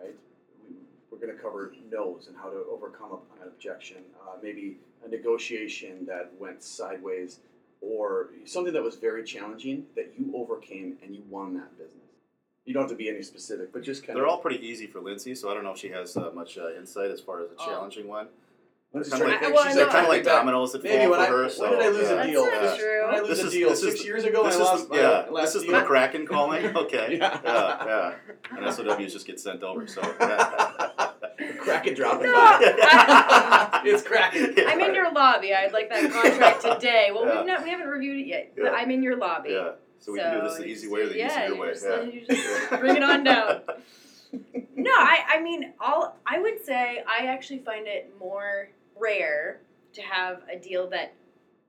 right? 0.00 0.14
We, 0.62 0.76
we're 1.10 1.18
going 1.18 1.36
to 1.36 1.42
cover 1.42 1.72
no's 1.90 2.28
and 2.28 2.36
how 2.36 2.50
to 2.50 2.64
overcome 2.70 3.18
an 3.40 3.48
objection, 3.48 3.98
uh, 4.22 4.36
maybe 4.42 4.78
a 5.04 5.08
negotiation 5.08 6.06
that 6.06 6.32
went 6.38 6.62
sideways, 6.62 7.40
or 7.80 8.30
something 8.46 8.72
that 8.72 8.82
was 8.82 8.96
very 8.96 9.22
challenging 9.22 9.84
that 9.94 10.14
you 10.18 10.32
overcame 10.34 10.96
and 11.02 11.14
you 11.14 11.22
won 11.28 11.54
that 11.54 11.76
business. 11.76 12.03
You 12.64 12.72
don't 12.72 12.84
have 12.84 12.90
to 12.90 12.96
be 12.96 13.08
any 13.10 13.22
specific, 13.22 13.72
but 13.72 13.82
just 13.82 14.02
kind 14.02 14.10
of 14.10 14.22
They're 14.22 14.24
of. 14.26 14.32
all 14.32 14.38
pretty 14.38 14.66
easy 14.66 14.86
for 14.86 15.00
Lindsay, 15.00 15.34
so 15.34 15.50
I 15.50 15.54
don't 15.54 15.64
know 15.64 15.72
if 15.72 15.78
she 15.78 15.90
has 15.90 16.16
uh, 16.16 16.30
much 16.34 16.56
uh, 16.56 16.72
insight 16.74 17.10
as 17.10 17.20
far 17.20 17.40
as 17.40 17.50
a 17.50 17.54
Oh. 17.58 17.66
challenging 17.66 18.08
one. 18.08 18.28
Let's 18.94 19.10
Kinda 19.10 19.24
just 19.26 19.26
to 19.26 19.28
like- 19.32 19.40
think. 19.40 19.54
well, 19.54 19.64
She's 19.66 19.76
I 19.76 19.78
like, 19.80 19.86
know- 19.88 19.92
kind 19.92 20.04
of 20.04 20.08
like 20.08 20.24
think 20.24 20.36
dominoes 20.36 20.72
that 20.72 20.82
Maybe 20.84 20.98
fall 21.02 21.10
when 21.10 21.18
for 21.18 21.24
I 21.24 21.28
her. 21.28 21.42
when 21.42 21.70
did 21.72 21.80
I 21.82 21.88
lose 21.88 22.08
yeah. 22.10 22.22
a 22.22 22.26
deal? 22.26 22.44
That's 22.44 22.64
not 22.64 22.78
true. 22.78 23.06
When 23.06 23.14
I 23.14 23.18
lose 23.18 23.28
This 23.28 23.42
a 23.42 23.46
is- 23.48 23.52
deal 23.52 23.68
this 23.70 23.82
is 23.82 23.88
six 23.90 24.00
the- 24.00 24.06
years 24.06 24.24
ago. 24.24 24.44
This 24.44 24.54
I 24.54 24.56
is 24.56 24.64
lost 24.64 24.88
the, 24.88 24.94
my 24.94 25.00
yeah, 25.02 25.26
last 25.30 25.52
this 25.52 25.54
is 25.56 25.62
the 25.62 25.72
deal. 25.72 25.80
McCracken 25.82 26.26
calling. 26.28 26.64
Okay, 26.76 27.16
Yeah. 27.18 27.40
yeah, 27.44 28.14
yeah, 28.52 28.56
and 28.56 28.72
SOWs 28.74 29.12
just 29.12 29.26
get 29.26 29.40
sent 29.40 29.62
over. 29.62 29.86
So, 29.86 30.00
yeah. 30.20 31.10
Kraken 31.58 31.94
dropping 31.94 32.28
No, 32.28 32.34
by. 32.34 32.58
I- 32.60 33.82
it's 33.84 34.02
Kraken. 34.04 34.54
I'm 34.68 34.80
in 34.80 34.94
your 34.94 35.10
lobby. 35.12 35.52
I'd 35.52 35.72
like 35.72 35.88
that 35.90 36.10
contract 36.12 36.62
today. 36.62 37.10
Well, 37.12 37.26
Yeah. 37.26 37.36
we've 37.38 37.46
not 37.46 37.64
we 37.64 37.70
haven't 37.70 37.88
reviewed 37.88 38.20
it 38.20 38.26
yet, 38.26 38.52
but 38.56 38.64
Yeah. 38.66 38.70
I'm 38.70 38.90
in 38.92 39.02
your 39.02 39.16
lobby. 39.16 39.50
Yeah. 39.50 39.72
So 40.04 40.12
we 40.12 40.18
can 40.18 40.34
do 40.34 40.42
this 40.46 40.58
the 40.58 40.66
easy 40.66 40.86
way 40.86 41.00
or 41.00 41.08
the 41.08 41.16
yeah, 41.16 41.46
easier 41.46 41.58
way. 41.58 41.68
just- 41.70 41.84
yeah. 41.86 42.02
you 42.02 42.26
just 42.26 42.70
bring 42.80 42.96
it 42.96 43.02
on 43.02 43.24
down. 43.24 43.60
No, 44.76 44.90
I, 44.90 45.36
I 45.36 45.40
mean, 45.40 45.72
all 45.80 46.16
I 46.26 46.40
would 46.40 46.62
say 46.64 47.04
I 47.08 47.26
actually 47.26 47.60
find 47.60 47.86
it 47.86 48.12
more 48.18 48.68
rare 48.98 49.60
to 49.92 50.02
have 50.02 50.42
a 50.52 50.58
deal 50.58 50.90
that 50.90 51.14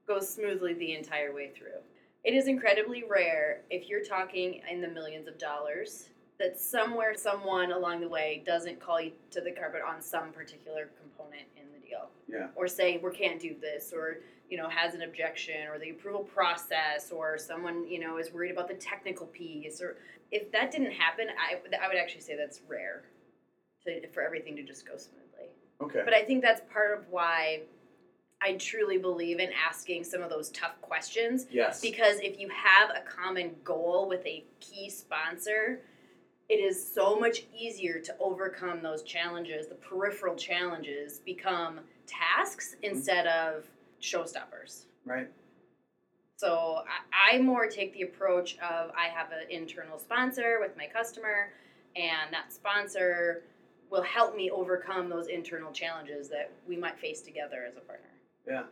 goes 0.08 0.28
smoothly 0.28 0.74
the 0.74 0.96
entire 0.96 1.32
way 1.32 1.52
through. 1.56 1.78
It 2.24 2.34
is 2.34 2.48
incredibly 2.48 3.04
rare 3.08 3.62
if 3.70 3.88
you're 3.88 4.04
talking 4.04 4.62
in 4.70 4.82
the 4.82 4.88
millions 4.88 5.28
of 5.28 5.38
dollars 5.38 6.10
that 6.40 6.60
somewhere 6.60 7.14
someone 7.16 7.72
along 7.72 8.02
the 8.02 8.10
way 8.10 8.42
doesn't 8.48 8.80
call 8.80 9.00
you 9.00 9.12
to 9.30 9.42
the 9.42 9.52
carpet 9.52 9.82
on 9.88 10.02
some 10.02 10.32
particular 10.32 10.90
component 11.00 11.44
in 11.56 11.64
the 11.72 11.88
deal 11.88 12.10
Yeah. 12.28 12.48
or 12.56 12.68
say 12.68 12.98
we 12.98 13.12
can't 13.12 13.40
do 13.40 13.56
this 13.62 13.94
or 13.96 14.18
you 14.50 14.58
know 14.58 14.70
has 14.70 14.94
an 14.94 15.02
objection 15.02 15.68
or 15.68 15.80
the 15.80 15.90
approval 15.90 16.24
process 16.24 17.12
or 17.12 17.38
someone 17.38 17.88
you 17.88 18.00
know 18.00 18.18
is 18.18 18.32
worried 18.32 18.52
about 18.52 18.68
the 18.68 18.76
technical 18.76 19.26
piece 19.28 19.82
or 19.82 19.98
if 20.32 20.52
that 20.52 20.72
didn't 20.72 20.92
happen 20.92 21.28
i, 21.40 21.56
I 21.84 21.88
would 21.88 21.98
actually 21.98 22.22
say 22.22 22.36
that's 22.36 22.62
rare 22.68 23.04
to, 23.86 24.08
for 24.10 24.22
everything 24.22 24.56
to 24.56 24.64
just 24.64 24.86
go 24.88 24.98
smoothly 24.98 25.50
Okay. 25.82 26.02
but 26.06 26.14
i 26.14 26.24
think 26.24 26.42
that's 26.42 26.62
part 26.72 26.98
of 26.98 27.06
why 27.10 27.62
i 28.42 28.54
truly 28.54 28.98
believe 28.98 29.40
in 29.40 29.50
asking 29.68 30.04
some 30.04 30.22
of 30.22 30.30
those 30.30 30.50
tough 30.52 30.80
questions 30.82 31.48
yes. 31.52 31.82
because 31.82 32.20
if 32.22 32.40
you 32.40 32.50
have 32.50 32.92
a 32.92 33.02
common 33.02 33.52
goal 33.64 34.08
with 34.08 34.26
a 34.26 34.46
key 34.60 34.90
sponsor 34.90 35.82
it 36.48 36.56
is 36.56 36.94
so 36.94 37.20
much 37.20 37.46
easier 37.58 38.00
to 38.00 38.16
overcome 38.20 38.82
those 38.82 39.04
challenges 39.04 39.68
the 39.68 39.76
peripheral 39.76 40.36
challenges 40.36 41.20
become 41.26 41.80
tasks 42.08 42.76
mm-hmm. 42.76 42.96
instead 42.96 43.28
of 43.28 43.66
showstoppers 44.06 44.84
right. 45.06 45.28
so 46.38 46.84
I, 47.22 47.36
I 47.36 47.40
more 47.42 47.68
take 47.68 47.94
the 47.94 48.04
approach 48.04 48.58
of 48.60 48.92
i 48.98 49.08
have 49.08 49.32
an 49.32 49.50
internal 49.50 49.98
sponsor 50.00 50.58
with 50.62 50.76
my 50.78 50.88
customer 50.88 51.52
and 51.96 52.32
that 52.32 52.54
sponsor 52.54 53.44
will 53.90 54.04
help 54.04 54.36
me 54.36 54.50
overcome 54.50 55.10
those 55.10 55.28
internal 55.28 55.72
challenges 55.72 56.28
that 56.30 56.52
we 56.68 56.76
might 56.78 56.98
face 57.00 57.22
together 57.22 57.66
as 57.68 57.78
a 57.78 57.82
partner 57.82 58.10
Yeah. 58.48 58.64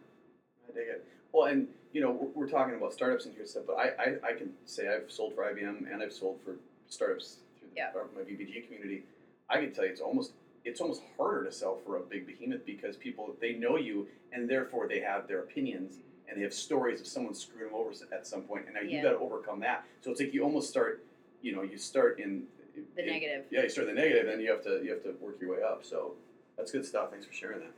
I 0.69 0.71
dig 0.73 0.87
it. 0.87 1.05
Well, 1.31 1.47
and 1.47 1.67
you 1.93 2.01
know, 2.01 2.11
we're, 2.11 2.45
we're 2.45 2.49
talking 2.49 2.75
about 2.75 2.93
startups 2.93 3.25
and 3.25 3.35
here 3.35 3.45
stuff, 3.45 3.63
but 3.67 3.73
I, 3.77 3.87
I, 3.99 4.29
I 4.29 4.33
can 4.33 4.51
say 4.65 4.87
I've 4.87 5.11
sold 5.11 5.35
for 5.35 5.43
IBM 5.43 5.91
and 5.91 6.01
I've 6.01 6.13
sold 6.13 6.39
for 6.43 6.55
startups 6.89 7.37
through 7.59 7.69
the, 7.69 7.75
Yeah. 7.77 7.91
my 8.15 8.21
BBG 8.21 8.65
community. 8.65 9.03
I 9.49 9.59
can 9.59 9.71
tell 9.73 9.85
you 9.85 9.91
it's 9.91 10.01
almost 10.01 10.31
it's 10.65 10.81
almost 10.81 11.01
harder 11.17 11.43
to 11.45 11.51
sell 11.51 11.77
for 11.85 11.97
a 11.97 11.99
big 12.01 12.25
behemoth 12.25 12.65
because 12.65 12.95
people 12.95 13.35
they 13.41 13.53
know 13.53 13.77
you 13.77 14.07
and 14.31 14.49
therefore 14.49 14.87
they 14.87 14.99
have 14.99 15.27
their 15.27 15.39
opinions 15.39 15.97
and 16.27 16.37
they 16.37 16.41
have 16.43 16.53
stories 16.53 17.01
of 17.01 17.07
someone 17.07 17.33
screwing 17.33 17.71
them 17.71 17.75
over 17.79 17.91
at 18.13 18.25
some 18.25 18.41
point, 18.43 18.65
and 18.65 18.73
now 18.75 18.81
you 18.81 18.91
Yeah. 18.91 19.03
got 19.03 19.11
to 19.11 19.17
overcome 19.19 19.59
that. 19.59 19.85
So 20.01 20.09
it's 20.11 20.19
like 20.19 20.33
you 20.33 20.41
almost 20.43 20.69
start, 20.69 21.03
you 21.41 21.53
know, 21.53 21.61
you 21.61 21.77
start 21.77 22.19
in 22.19 22.47
the 22.95 23.01
in- 23.01 23.07
negative 23.07 23.45
Yeah, 23.51 23.63
you 23.63 23.69
start 23.69 23.89
in 23.89 23.95
the 23.95 24.01
negative, 24.01 24.25
then 24.25 24.39
you 24.39 24.49
have 24.49 24.63
to 24.63 24.81
you 24.83 24.91
have 24.91 25.03
to 25.03 25.11
work 25.21 25.39
your 25.41 25.51
way 25.55 25.61
up. 25.61 25.83
So 25.83 26.15
that's 26.57 26.71
good 26.71 26.85
stuff. 26.85 27.11
Thanks 27.11 27.25
for 27.25 27.33
sharing 27.33 27.59
that. 27.59 27.73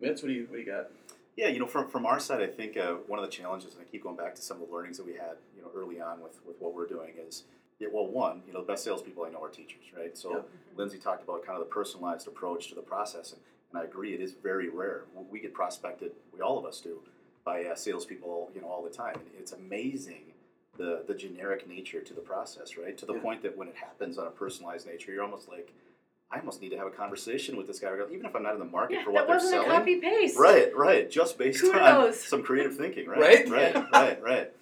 Mitz, 0.00 0.22
what 0.22 0.28
do 0.28 0.32
you 0.34 0.46
what 0.46 0.56
do 0.56 0.58
you 0.60 0.66
got? 0.66 0.90
Yeah, 1.36 1.48
you 1.48 1.58
know, 1.58 1.66
from, 1.66 1.88
from 1.88 2.06
our 2.06 2.18
side, 2.18 2.40
I 2.40 2.46
think 2.46 2.78
uh, 2.78 2.94
one 3.08 3.18
of 3.18 3.24
the 3.24 3.30
challenges, 3.30 3.74
and 3.74 3.82
I 3.82 3.84
keep 3.90 4.02
going 4.02 4.16
back 4.16 4.34
to 4.36 4.42
some 4.42 4.60
of 4.62 4.68
the 4.68 4.74
learnings 4.74 4.96
that 4.96 5.04
we 5.04 5.12
had, 5.12 5.36
you 5.54 5.60
know, 5.60 5.68
early 5.76 6.00
on 6.00 6.22
with, 6.22 6.40
with 6.46 6.56
what 6.60 6.72
we're 6.74 6.86
doing 6.86 7.12
is, 7.28 7.44
yeah, 7.78 7.88
well, 7.92 8.06
one, 8.06 8.42
you 8.46 8.52
know, 8.52 8.60
the 8.60 8.66
best 8.66 8.84
salespeople 8.84 9.24
I 9.24 9.30
know 9.30 9.42
are 9.42 9.48
teachers, 9.48 9.84
right? 9.96 10.16
So 10.16 10.30
Yeah. 10.30 10.42
Lindsay 10.76 10.98
talked 10.98 11.22
about 11.22 11.44
kind 11.44 11.58
of 11.60 11.66
the 11.66 11.72
personalized 11.72 12.26
approach 12.26 12.68
to 12.68 12.74
the 12.74 12.82
process, 12.82 13.32
and, 13.32 13.40
and 13.70 13.80
I 13.80 13.84
agree, 13.84 14.14
it 14.14 14.20
is 14.20 14.32
very 14.32 14.68
rare. 14.68 15.04
We 15.30 15.40
get 15.40 15.52
prospected, 15.52 16.12
we 16.32 16.40
all 16.40 16.58
of 16.58 16.64
us 16.64 16.80
do, 16.80 17.00
by 17.44 17.64
uh, 17.64 17.74
salespeople, 17.74 18.50
you 18.54 18.60
know, 18.60 18.68
all 18.68 18.82
the 18.82 18.90
time. 18.90 19.14
And 19.16 19.28
it's 19.38 19.52
amazing 19.52 20.32
the 20.76 21.04
the 21.06 21.14
generic 21.14 21.66
nature 21.68 22.00
to 22.02 22.12
the 22.14 22.20
process, 22.20 22.76
right? 22.76 22.96
To 22.98 23.06
the 23.06 23.14
Yeah. 23.14 23.20
point 23.20 23.42
that 23.42 23.56
when 23.56 23.68
it 23.68 23.76
happens 23.76 24.18
on 24.18 24.26
a 24.26 24.30
personalized 24.30 24.86
nature, 24.86 25.12
you're 25.12 25.22
almost 25.22 25.48
like, 25.48 25.72
I 26.30 26.38
almost 26.38 26.60
need 26.60 26.70
to 26.70 26.76
have 26.76 26.86
a 26.86 26.90
conversation 26.90 27.56
with 27.56 27.66
this 27.66 27.78
guy, 27.78 27.94
even 28.12 28.26
if 28.26 28.34
I'm 28.34 28.42
not 28.42 28.54
in 28.54 28.58
the 28.58 28.64
market 28.66 28.94
yeah, 28.96 29.04
for 29.04 29.10
what 29.10 29.22
that 29.22 29.26
they're 29.28 29.36
wasn't 29.36 29.52
selling. 29.52 29.70
a 29.70 29.78
copy 29.78 29.96
paste 30.00 30.36
Right, 30.38 30.74
right. 30.76 31.10
Just 31.10 31.38
based 31.38 31.64
on 31.64 32.12
some 32.14 32.42
creative 32.42 32.76
thinking, 32.76 33.06
right? 33.08 33.48
Right? 33.48 33.48
right, 33.48 33.74
right, 33.92 34.22
right. 34.22 34.52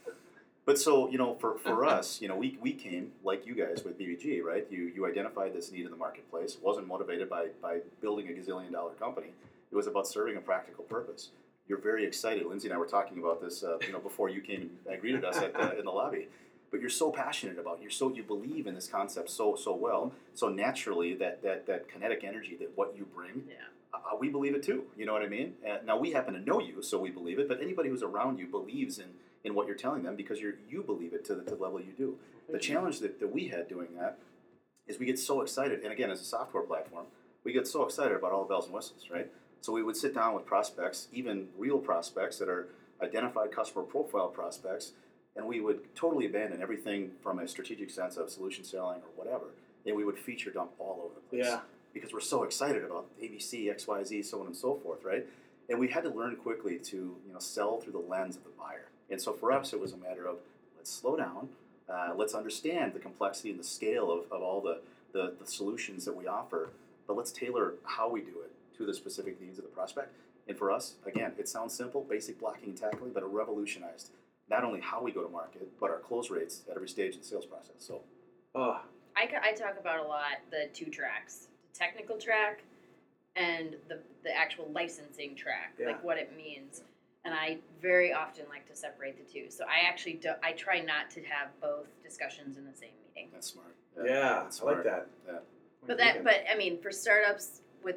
But 0.66 0.78
so 0.78 1.10
you 1.10 1.18
know, 1.18 1.34
for, 1.34 1.58
for 1.58 1.84
us, 1.96 2.20
you 2.20 2.28
know, 2.28 2.36
we, 2.36 2.58
we 2.60 2.72
came 2.72 3.12
like 3.22 3.46
you 3.46 3.54
guys 3.54 3.84
with 3.84 3.98
BBG, 3.98 4.42
right? 4.42 4.66
You 4.70 4.90
you 4.94 5.06
identified 5.06 5.54
this 5.54 5.70
need 5.70 5.84
in 5.84 5.90
the 5.90 5.96
marketplace. 5.96 6.54
It 6.54 6.62
wasn't 6.62 6.86
motivated 6.86 7.28
by 7.28 7.48
by 7.62 7.80
building 8.00 8.28
a 8.28 8.32
gazillion 8.32 8.72
dollar 8.72 8.92
company. 8.92 9.28
It 9.70 9.76
was 9.76 9.86
about 9.86 10.06
serving 10.06 10.36
a 10.36 10.40
practical 10.40 10.84
purpose. 10.84 11.30
You're 11.66 11.80
very 11.80 12.04
excited. 12.04 12.46
Lindsay 12.46 12.68
and 12.68 12.74
I 12.74 12.78
were 12.78 12.86
talking 12.86 13.18
about 13.18 13.40
this, 13.40 13.64
uh, 13.64 13.78
you 13.86 13.92
know, 13.92 13.98
before 13.98 14.28
you 14.28 14.42
came 14.42 14.70
and 14.88 15.00
greeted 15.00 15.24
us 15.24 15.38
at 15.38 15.54
the, 15.54 15.78
in 15.78 15.86
the 15.86 15.90
lobby. 15.90 16.28
But 16.70 16.80
you're 16.80 16.90
so 16.90 17.10
passionate 17.10 17.58
about. 17.58 17.78
it. 17.78 17.82
You're 17.82 17.90
so 17.90 18.12
you 18.12 18.22
believe 18.22 18.66
in 18.66 18.74
this 18.74 18.86
concept 18.86 19.30
so 19.30 19.56
so 19.56 19.74
well. 19.74 20.12
So 20.34 20.48
naturally, 20.48 21.14
that 21.14 21.42
that 21.42 21.66
that 21.66 21.88
kinetic 21.88 22.24
energy 22.24 22.56
that 22.60 22.70
what 22.76 22.94
you 22.96 23.06
bring 23.14 23.44
yeah 23.48 23.56
uh, 23.94 24.16
we 24.18 24.28
believe 24.28 24.54
it 24.54 24.62
too. 24.62 24.84
You 24.96 25.06
know 25.06 25.12
what 25.12 25.22
I 25.22 25.28
mean? 25.28 25.54
Uh, 25.68 25.78
now 25.84 25.98
we 25.98 26.12
happen 26.12 26.34
to 26.34 26.40
know 26.40 26.60
you, 26.60 26.82
so 26.82 26.98
we 26.98 27.10
believe 27.10 27.38
it. 27.38 27.48
But 27.48 27.60
anybody 27.60 27.88
who's 27.88 28.02
around 28.02 28.38
you 28.38 28.46
believes 28.46 28.98
in, 28.98 29.06
in 29.44 29.54
what 29.54 29.66
you're 29.66 29.76
telling 29.76 30.02
them 30.02 30.16
because 30.16 30.40
you 30.40 30.54
you 30.68 30.82
believe 30.82 31.12
it 31.12 31.24
to 31.26 31.34
the, 31.34 31.42
to 31.44 31.54
the 31.54 31.62
level 31.62 31.78
you 31.80 31.92
do. 31.96 32.16
The 32.50 32.58
challenge 32.58 33.00
that, 33.00 33.20
that 33.20 33.32
we 33.32 33.48
had 33.48 33.68
doing 33.68 33.88
that 33.98 34.18
is 34.86 34.98
we 34.98 35.06
get 35.06 35.18
so 35.18 35.40
excited, 35.40 35.80
and 35.82 35.92
again, 35.92 36.10
as 36.10 36.20
a 36.20 36.24
software 36.24 36.62
platform, 36.62 37.06
we 37.42 37.52
get 37.52 37.66
so 37.66 37.84
excited 37.84 38.14
about 38.16 38.32
all 38.32 38.42
the 38.42 38.48
bells 38.48 38.66
and 38.66 38.74
whistles, 38.74 39.04
right? 39.10 39.30
So 39.62 39.72
we 39.72 39.82
would 39.82 39.96
sit 39.96 40.14
down 40.14 40.34
with 40.34 40.44
prospects, 40.44 41.08
even 41.12 41.48
real 41.56 41.78
prospects 41.78 42.38
that 42.38 42.48
are 42.50 42.68
identified 43.02 43.50
customer 43.50 43.82
profile 43.84 44.28
prospects, 44.28 44.92
and 45.36 45.46
we 45.46 45.60
would 45.60 45.94
totally 45.94 46.26
abandon 46.26 46.60
everything 46.60 47.12
from 47.22 47.38
a 47.38 47.48
strategic 47.48 47.90
sense 47.90 48.18
of 48.18 48.28
solution 48.30 48.62
selling 48.62 48.98
or 49.00 49.08
whatever, 49.16 49.46
and 49.86 49.96
we 49.96 50.04
would 50.04 50.18
feature 50.18 50.50
dump 50.50 50.72
all 50.78 51.00
over 51.02 51.14
the 51.14 51.20
place 51.22 51.46
Yeah. 51.46 51.60
because 51.94 52.12
we're 52.12 52.20
so 52.20 52.42
excited 52.42 52.84
about 52.84 53.06
ABC, 53.22 53.74
XYZ, 53.74 54.22
so 54.24 54.40
on 54.40 54.46
and 54.48 54.56
so 54.56 54.74
forth, 54.82 55.02
right? 55.02 55.26
And 55.70 55.78
we 55.78 55.88
had 55.88 56.04
to 56.04 56.10
learn 56.10 56.36
quickly 56.36 56.78
to 56.78 56.96
you 57.26 57.32
know 57.32 57.38
sell 57.38 57.80
through 57.80 57.92
the 57.94 57.98
lens 58.06 58.36
of 58.36 58.44
the 58.44 58.50
buyer. 58.58 58.88
And 59.10 59.20
so 59.20 59.32
for 59.32 59.52
us, 59.52 59.72
it 59.72 59.80
was 59.80 59.92
a 59.92 59.96
matter 59.96 60.26
of 60.26 60.36
let's 60.76 60.90
slow 60.90 61.16
down, 61.16 61.48
uh, 61.88 62.12
let's 62.16 62.34
understand 62.34 62.94
the 62.94 62.98
complexity 62.98 63.50
and 63.50 63.60
the 63.60 63.64
scale 63.64 64.10
of, 64.10 64.20
of 64.32 64.42
all 64.42 64.60
the, 64.60 64.80
the, 65.12 65.34
the 65.38 65.46
solutions 65.46 66.04
that 66.04 66.16
we 66.16 66.26
offer, 66.26 66.70
but 67.06 67.16
let's 67.16 67.30
tailor 67.32 67.74
how 67.84 68.08
we 68.08 68.20
do 68.20 68.40
it 68.44 68.50
to 68.78 68.86
the 68.86 68.94
specific 68.94 69.40
needs 69.40 69.58
of 69.58 69.64
the 69.64 69.70
prospect. 69.70 70.14
And 70.48 70.56
for 70.56 70.70
us, 70.70 70.94
again, 71.06 71.32
it 71.38 71.48
sounds 71.48 71.74
simple, 71.74 72.02
basic 72.08 72.38
blocking 72.40 72.70
and 72.70 72.76
tackling, 72.76 73.12
but 73.12 73.22
it 73.22 73.26
revolutionized 73.26 74.10
not 74.50 74.62
only 74.64 74.80
how 74.80 75.02
we 75.02 75.10
go 75.10 75.22
to 75.22 75.28
market, 75.30 75.68
but 75.80 75.90
our 75.90 75.98
close 75.98 76.30
rates 76.30 76.62
at 76.68 76.76
every 76.76 76.88
stage 76.88 77.14
of 77.14 77.22
the 77.22 77.26
sales 77.26 77.46
process. 77.46 77.76
So 77.78 78.02
Oh, 78.54 78.80
I, 79.16 79.28
I 79.42 79.52
talk 79.52 79.76
about 79.80 80.04
a 80.04 80.08
lot 80.08 80.38
the 80.50 80.68
two 80.72 80.86
tracks 80.90 81.48
the 81.72 81.78
technical 81.78 82.16
track 82.18 82.62
and 83.36 83.74
the, 83.88 83.98
the 84.22 84.36
actual 84.36 84.68
licensing 84.72 85.34
track 85.34 85.74
Yeah. 85.78 85.86
like 85.88 86.04
what 86.04 86.18
it 86.18 86.36
means 86.36 86.82
and 87.24 87.34
i 87.34 87.58
very 87.80 88.12
often 88.12 88.44
like 88.48 88.66
to 88.68 88.76
separate 88.76 89.16
the 89.16 89.32
two 89.32 89.50
so 89.50 89.64
i 89.64 89.86
actually 89.88 90.14
do, 90.14 90.30
i 90.42 90.52
try 90.52 90.80
not 90.80 91.10
to 91.10 91.20
have 91.22 91.48
both 91.60 91.86
discussions 92.02 92.56
in 92.56 92.64
the 92.64 92.76
same 92.76 92.90
meeting 93.08 93.30
that's 93.32 93.48
smart. 93.48 93.74
yeah, 94.04 94.40
that's 94.42 94.60
I 94.62 94.64
like 94.64 94.84
that. 94.84 95.06
Yeah. 95.26 95.38
but 95.86 95.98
that 95.98 96.24
but 96.24 96.44
i 96.52 96.56
mean 96.56 96.80
for 96.80 96.90
startups 96.90 97.60
with 97.82 97.96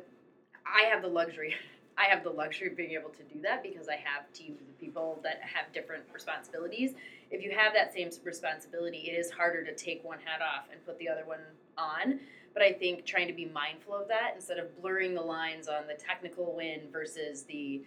i 0.66 0.84
have 0.88 1.02
the 1.02 1.08
luxury 1.08 1.56
i 1.98 2.06
have 2.06 2.24
the 2.24 2.30
luxury 2.30 2.68
of 2.68 2.78
being 2.78 2.92
able 2.92 3.10
to 3.10 3.24
do 3.24 3.42
that 3.42 3.64
because 3.64 3.88
i 3.88 3.96
have 3.96 4.32
teams 4.34 4.62
of 4.62 4.80
people 4.80 5.20
that 5.24 5.42
have 5.42 5.72
different 5.74 6.04
responsibilities 6.14 6.94
if 7.30 7.44
you 7.44 7.52
have 7.52 7.74
that 7.74 7.94
same 7.94 8.10
responsibility 8.24 9.10
it 9.10 9.18
is 9.18 9.32
harder 9.32 9.64
to 9.64 9.74
take 9.76 10.04
one 10.04 10.20
hat 10.24 10.42
off 10.42 10.66
and 10.72 10.84
put 10.86 10.98
the 11.00 11.10
other 11.10 11.26
one 11.26 11.40
on 11.78 12.20
but 12.54 12.62
i 12.64 12.72
think 12.72 13.06
trying 13.06 13.28
to 13.28 13.34
be 13.34 13.46
mindful 13.46 13.96
of 13.96 14.08
that 14.08 14.34
instead 14.36 14.58
of 14.58 14.82
blurring 14.82 15.14
the 15.14 15.22
lines 15.22 15.68
on 15.68 15.88
the 15.88 15.94
technical 15.94 16.56
win 16.56 16.82
versus 16.92 17.44
the 17.44 17.82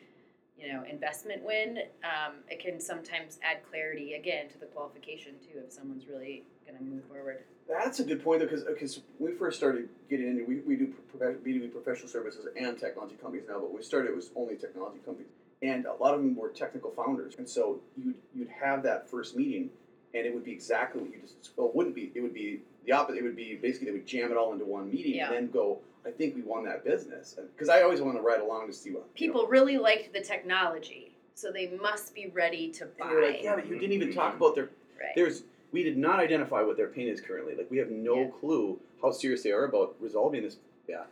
you 0.60 0.72
know 0.72 0.84
investment 0.88 1.42
win 1.42 1.78
um, 2.04 2.34
it 2.48 2.60
can 2.60 2.80
sometimes 2.80 3.38
add 3.42 3.58
clarity 3.68 4.14
again 4.14 4.48
to 4.48 4.58
the 4.58 4.66
qualification 4.66 5.32
too 5.40 5.60
if 5.64 5.72
someone's 5.72 6.06
really 6.06 6.44
going 6.66 6.78
to 6.78 6.84
move 6.84 7.04
forward. 7.04 7.38
That's 7.68 8.00
a 8.00 8.04
good 8.04 8.22
point, 8.22 8.40
though, 8.40 8.46
because 8.46 8.64
because 8.64 9.00
we 9.18 9.32
first 9.32 9.56
started 9.56 9.88
getting 10.08 10.28
into 10.28 10.44
we, 10.44 10.56
we 10.60 10.76
do 10.76 10.86
B 10.86 11.52
two 11.52 11.60
B 11.60 11.66
professional 11.68 12.08
services 12.08 12.46
and 12.58 12.78
technology 12.78 13.16
companies 13.16 13.46
now, 13.48 13.60
but 13.60 13.72
we 13.72 13.82
started 13.82 14.10
it 14.10 14.16
was 14.16 14.30
only 14.34 14.56
technology 14.56 14.98
companies, 15.04 15.30
and 15.62 15.86
a 15.86 15.94
lot 15.94 16.14
of 16.14 16.20
them 16.20 16.34
were 16.34 16.48
technical 16.48 16.90
founders, 16.90 17.36
and 17.38 17.48
so 17.48 17.80
you'd 17.96 18.16
you'd 18.34 18.48
have 18.48 18.82
that 18.82 19.08
first 19.08 19.36
meeting, 19.36 19.70
and 20.14 20.26
it 20.26 20.34
would 20.34 20.44
be 20.44 20.52
exactly 20.52 21.02
what 21.02 21.10
you 21.12 21.20
just 21.20 21.50
well, 21.56 21.68
it 21.68 21.74
wouldn't 21.74 21.94
be 21.94 22.10
it 22.14 22.20
would 22.20 22.34
be 22.34 22.60
the 22.86 22.92
opposite. 22.92 23.18
It 23.18 23.24
would 23.24 23.36
be 23.36 23.56
basically 23.60 23.86
they 23.86 23.92
would 23.92 24.06
jam 24.06 24.30
it 24.30 24.36
all 24.36 24.52
into 24.52 24.64
one 24.64 24.90
meeting 24.90 25.14
Yeah. 25.14 25.26
and 25.26 25.34
then 25.34 25.50
go. 25.50 25.78
I 26.06 26.10
think 26.10 26.34
we 26.34 26.40
won 26.40 26.64
that 26.64 26.82
business 26.82 27.36
because 27.54 27.68
I 27.68 27.82
always 27.82 28.00
want 28.00 28.16
to 28.16 28.22
ride 28.22 28.40
along 28.40 28.68
to 28.68 28.72
see 28.72 28.90
what 28.90 29.04
you 29.16 29.26
know, 29.28 29.32
people 29.34 29.46
really 29.48 29.76
liked 29.76 30.14
the 30.14 30.20
technology, 30.22 31.12
so 31.34 31.52
they 31.52 31.68
must 31.80 32.14
be 32.14 32.28
ready 32.28 32.70
to 32.70 32.84
and 32.84 32.96
buy. 32.98 33.10
you're 33.10 33.26
like, 33.30 33.42
yeah, 33.42 33.54
but 33.54 33.66
you 33.68 33.78
didn't 33.78 33.92
even 33.92 34.12
talk 34.12 34.34
about 34.34 34.54
their 34.54 34.70
right. 34.98 35.12
there's 35.14 35.42
we 35.72 35.82
did 35.82 35.98
not 35.98 36.18
identify 36.18 36.62
what 36.62 36.76
their 36.78 36.86
pain 36.88 37.06
is 37.06 37.20
currently. 37.20 37.54
Like 37.54 37.70
we 37.70 37.76
have 37.78 37.90
no 37.90 38.22
Yeah. 38.22 38.28
clue 38.40 38.78
how 39.02 39.10
serious 39.12 39.42
they 39.42 39.52
are 39.52 39.64
about 39.64 39.94
resolving 40.00 40.42
this. 40.42 40.56
Yeah, 40.88 41.02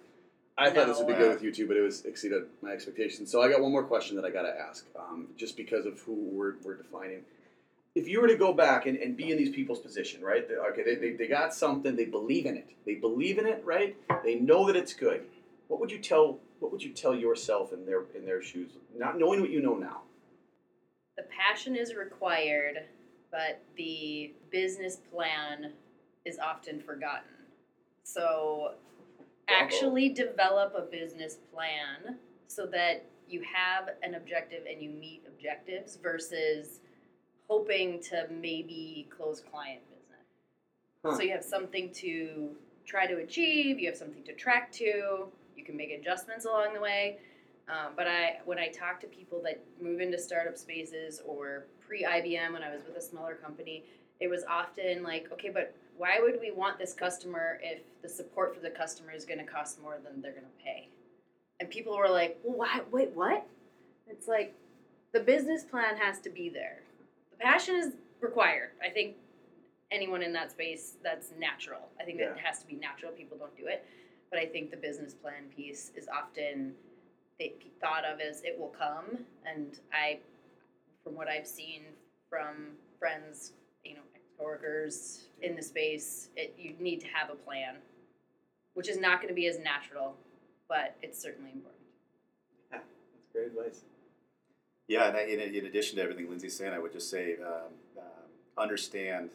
I 0.57 0.71
thought 0.71 0.87
this 0.87 0.97
would 0.99 1.07
be 1.07 1.13
No. 1.13 1.19
good 1.19 1.35
with 1.35 1.43
you 1.43 1.53
too, 1.53 1.69
but 1.69 1.77
it 1.77 1.83
was 1.83 2.05
exceeded 2.07 2.45
my 2.63 2.71
expectations. 2.71 3.31
So 3.31 3.43
I 3.43 3.51
got 3.51 3.61
one 3.61 3.71
more 3.71 3.85
question 3.85 4.17
that 4.17 4.25
I 4.25 4.31
got 4.31 4.43
to 4.43 4.59
ask, 4.59 4.87
um, 4.99 5.29
just 5.37 5.55
because 5.57 5.85
of 5.87 6.01
who 6.01 6.15
we're, 6.15 6.55
we're 6.65 6.75
defining. 6.75 7.25
If 7.99 8.07
you 8.07 8.21
were 8.21 8.29
to 8.29 8.37
go 8.37 8.53
back 8.53 8.87
and, 8.87 8.97
and 8.97 9.17
be 9.17 9.33
in 9.33 9.37
these 9.39 9.51
people's 9.51 9.81
position, 9.81 10.23
right? 10.23 10.47
They're- 10.47 10.63
Okay, 10.71 10.85
they, 10.85 10.95
they, 10.95 11.13
they 11.17 11.27
got 11.27 11.53
something, 11.53 11.97
they 11.97 12.05
believe 12.05 12.47
in 12.47 12.57
it. 12.57 12.71
They 12.87 12.95
believe 12.95 13.39
in 13.39 13.47
it, 13.47 13.61
right? 13.65 13.97
They 14.23 14.37
know 14.37 14.67
that 14.69 14.77
it's 14.77 14.95
good. 14.95 15.25
What 15.67 15.81
would 15.81 15.91
you 15.91 15.99
tell 15.99 16.39
what 16.61 16.71
would 16.73 16.83
you 16.83 16.93
tell 16.93 17.15
yourself 17.15 17.73
in 17.73 17.85
their 17.87 18.03
in 18.15 18.25
their 18.25 18.41
shoes, 18.43 18.71
not 18.97 19.19
knowing 19.19 19.41
what 19.41 19.51
you 19.51 19.61
know 19.61 19.75
now? 19.75 20.03
The 21.17 21.25
passion 21.25 21.75
is 21.77 21.95
required, 21.97 22.85
but 23.33 23.63
the 23.77 24.33
business 24.51 24.97
plan 25.13 25.73
is 26.25 26.39
often 26.39 26.81
forgotten. 26.81 27.31
So, 28.05 28.75
actually 29.49 30.09
develop 30.11 30.75
a 30.77 30.83
business 30.83 31.39
plan 31.53 32.19
so 32.47 32.65
that 32.67 33.05
you 33.29 33.43
have 33.43 33.91
an 34.03 34.15
objective 34.15 34.63
and 34.71 34.81
you 34.81 34.91
meet 34.91 35.23
objectives 35.27 35.97
versus 36.03 36.81
hoping 37.49 38.01
to 38.03 38.27
maybe 38.31 39.09
close 39.17 39.41
client 39.41 39.81
business. 39.91 40.27
Huh. 41.05 41.17
So, 41.17 41.23
you 41.23 41.33
have 41.33 41.45
something 41.45 41.93
to 41.95 42.51
try 42.87 43.07
to 43.07 43.17
achieve, 43.19 43.79
you 43.79 43.89
have 43.89 43.97
something 43.97 44.23
to 44.25 44.33
track 44.33 44.73
to, 44.73 45.29
you 45.57 45.65
can 45.65 45.77
make 45.77 45.91
adjustments 45.91 46.45
along 46.45 46.75
the 46.75 46.81
way. 46.81 47.19
Um, 47.69 47.93
but 47.97 48.07
I, 48.07 48.39
when 48.47 48.59
I 48.59 48.69
talk 48.69 48.99
to 49.01 49.07
people 49.07 49.43
that 49.45 49.63
move 49.81 50.01
into 50.01 50.19
startup 50.19 50.57
spaces 50.57 51.21
or 51.27 51.67
pre 51.87 52.05
IBM, 52.05 52.53
when 52.53 52.63
I 52.63 52.71
was 52.71 52.83
with 52.87 52.97
a 52.97 53.01
smaller 53.03 53.35
company, 53.35 53.85
it 54.21 54.29
was 54.29 54.43
often 54.49 55.03
like, 55.03 55.31
okay, 55.33 55.51
but 55.51 55.75
why 55.99 56.19
would 56.21 56.39
we 56.41 56.51
want 56.51 56.79
this 56.79 56.95
customer 56.95 57.61
if 57.63 57.81
the 58.03 58.09
support 58.09 58.55
for 58.55 58.61
the 58.61 58.71
customer 58.71 59.13
is 59.13 59.25
going 59.25 59.39
to 59.39 59.45
cost 59.45 59.83
more 59.83 59.99
than 60.03 60.23
they're 60.23 60.33
going 60.33 60.45
to 60.45 60.65
pay? 60.65 60.89
And 61.61 61.69
people 61.69 61.97
were 61.97 62.09
like, 62.09 62.39
well, 62.43 62.59
why? 62.59 62.81
Wait, 62.91 63.11
what? 63.15 63.47
It's 64.07 64.29
like 64.29 64.55
the 65.13 65.21
business 65.21 65.65
plan 65.65 65.97
has 65.97 66.21
to 66.21 66.31
be 66.31 66.49
there. 66.49 66.81
Passion 67.41 67.77
is 67.77 67.93
required. 68.21 68.71
I 68.83 68.89
think 68.91 69.17
anyone 69.91 70.23
in 70.23 70.33
that 70.35 70.51
space, 70.51 70.97
that's 71.03 71.33
natural. 71.39 71.89
I 72.01 72.05
think 72.05 72.19
that 72.19 72.37
Yeah. 72.37 72.43
has 72.43 72.61
to 72.61 72.67
be 72.67 72.75
natural. 72.75 73.13
People 73.13 73.39
don't 73.39 73.57
do 73.57 73.67
it. 73.67 73.85
But 74.31 74.39
I 74.39 74.47
think 74.47 74.71
the 74.71 74.77
business 74.77 75.15
plan 75.15 75.49
piece 75.49 75.91
is 75.97 76.09
often 76.09 76.77
thought 77.81 78.05
of 78.05 78.21
as 78.21 78.43
it 78.43 78.59
will 78.59 78.69
come. 78.69 79.25
And 79.47 79.79
I, 79.93 80.19
from 81.05 81.15
what 81.15 81.29
I've 81.29 81.47
seen 81.47 81.85
from 82.29 82.77
friends, 82.99 83.53
you 83.85 83.95
know, 83.95 84.03
coworkers 84.37 85.29
in 85.43 85.55
the 85.57 85.63
space, 85.63 86.31
it, 86.37 86.55
you 86.59 86.75
need 86.79 87.01
to 87.01 87.07
have 87.09 87.31
a 87.31 87.35
plan, 87.35 87.77
which 88.75 88.89
is 88.89 88.99
not 88.99 89.21
going 89.21 89.29
to 89.29 89.35
be 89.35 89.47
as 89.47 89.59
natural, 89.59 90.17
but 90.69 90.97
it's 91.03 91.21
certainly 91.21 91.53
important. 91.53 91.85
Yeah, 92.73 92.79
that's 93.13 93.29
great 93.33 93.47
advice. 93.47 93.85
Yeah, 94.89 95.09
and 95.09 95.17
I, 95.17 95.21
in, 95.21 95.39
in 95.41 95.67
addition 95.67 95.97
to 95.97 96.03
everything 96.03 96.29
Lindsay's 96.29 96.57
saying, 96.57 96.73
I 96.73 96.79
would 96.79 96.93
just 96.93 97.11
say 97.11 97.37
um, 97.47 97.73
um, 97.99 98.05
understand, 98.57 99.29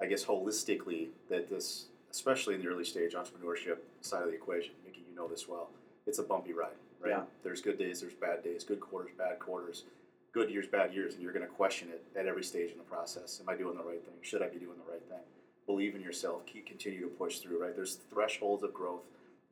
I 0.00 0.06
guess, 0.06 0.24
holistically 0.26 1.08
that 1.30 1.48
this, 1.48 1.86
especially 2.10 2.54
in 2.54 2.60
the 2.62 2.68
early 2.68 2.84
stage 2.84 3.14
entrepreneurship 3.14 3.78
side 4.02 4.22
of 4.22 4.28
the 4.28 4.34
equation, 4.34 4.72
Mickey, 4.84 5.02
you 5.08 5.16
know 5.16 5.26
this 5.26 5.48
well, 5.48 5.70
it's 6.06 6.18
a 6.18 6.22
bumpy 6.22 6.52
ride, 6.52 6.68
right? 7.00 7.10
Yeah. 7.10 7.22
There's 7.42 7.62
good 7.62 7.78
days, 7.78 8.02
there's 8.02 8.12
bad 8.12 8.44
days, 8.44 8.62
good 8.62 8.80
quarters, 8.80 9.12
bad 9.16 9.38
quarters, 9.38 9.84
good 10.32 10.50
years, 10.50 10.66
bad 10.66 10.92
years, 10.92 11.14
and 11.14 11.22
you're 11.22 11.32
going 11.32 11.46
to 11.46 11.52
question 11.52 11.88
it 11.88 12.04
at 12.18 12.26
every 12.26 12.44
stage 12.44 12.72
in 12.72 12.78
the 12.78 12.84
process. 12.84 13.40
Am 13.40 13.48
I 13.48 13.56
doing 13.56 13.76
the 13.78 13.82
right 13.82 14.04
thing? 14.04 14.14
Should 14.20 14.42
I 14.42 14.48
be 14.48 14.58
doing 14.58 14.76
the 14.84 14.92
right 14.92 15.02
thing? 15.08 15.24
Believe 15.66 15.94
in 15.94 16.02
yourself. 16.02 16.44
Keep 16.44 16.66
continue 16.66 17.00
to 17.00 17.06
push 17.06 17.38
through. 17.38 17.62
Right? 17.62 17.74
There's 17.74 18.00
thresholds 18.12 18.62
of 18.62 18.74
growth 18.74 19.04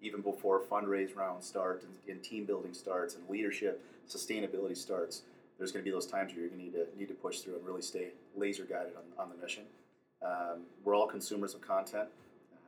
even 0.03 0.21
before 0.21 0.61
fundraise 0.61 1.15
rounds 1.17 1.47
start 1.47 1.83
and, 1.83 2.13
and 2.15 2.23
team 2.23 2.45
building 2.45 2.73
starts 2.73 3.15
and 3.15 3.29
leadership 3.29 3.83
sustainability 4.09 4.77
starts. 4.77 5.23
There's 5.59 5.73
going 5.73 5.85
to 5.85 5.89
be 5.89 5.93
those 5.93 6.07
times 6.07 6.33
where 6.33 6.41
you're 6.41 6.49
going 6.49 6.61
to 6.61 6.65
need 6.65 6.73
to 6.75 6.99
need 6.99 7.09
to 7.09 7.15
push 7.15 7.41
through 7.41 7.57
and 7.57 7.67
really 7.67 7.83
stay 7.83 8.09
laser 8.37 8.65
guided 8.65 8.95
on, 8.97 9.23
on 9.23 9.31
the 9.31 9.43
mission. 9.43 9.65
Um, 10.25 10.63
we're 10.85 10.95
all 10.95 11.07
consumers 11.07 11.55
of 11.55 11.61
content. 11.61 12.09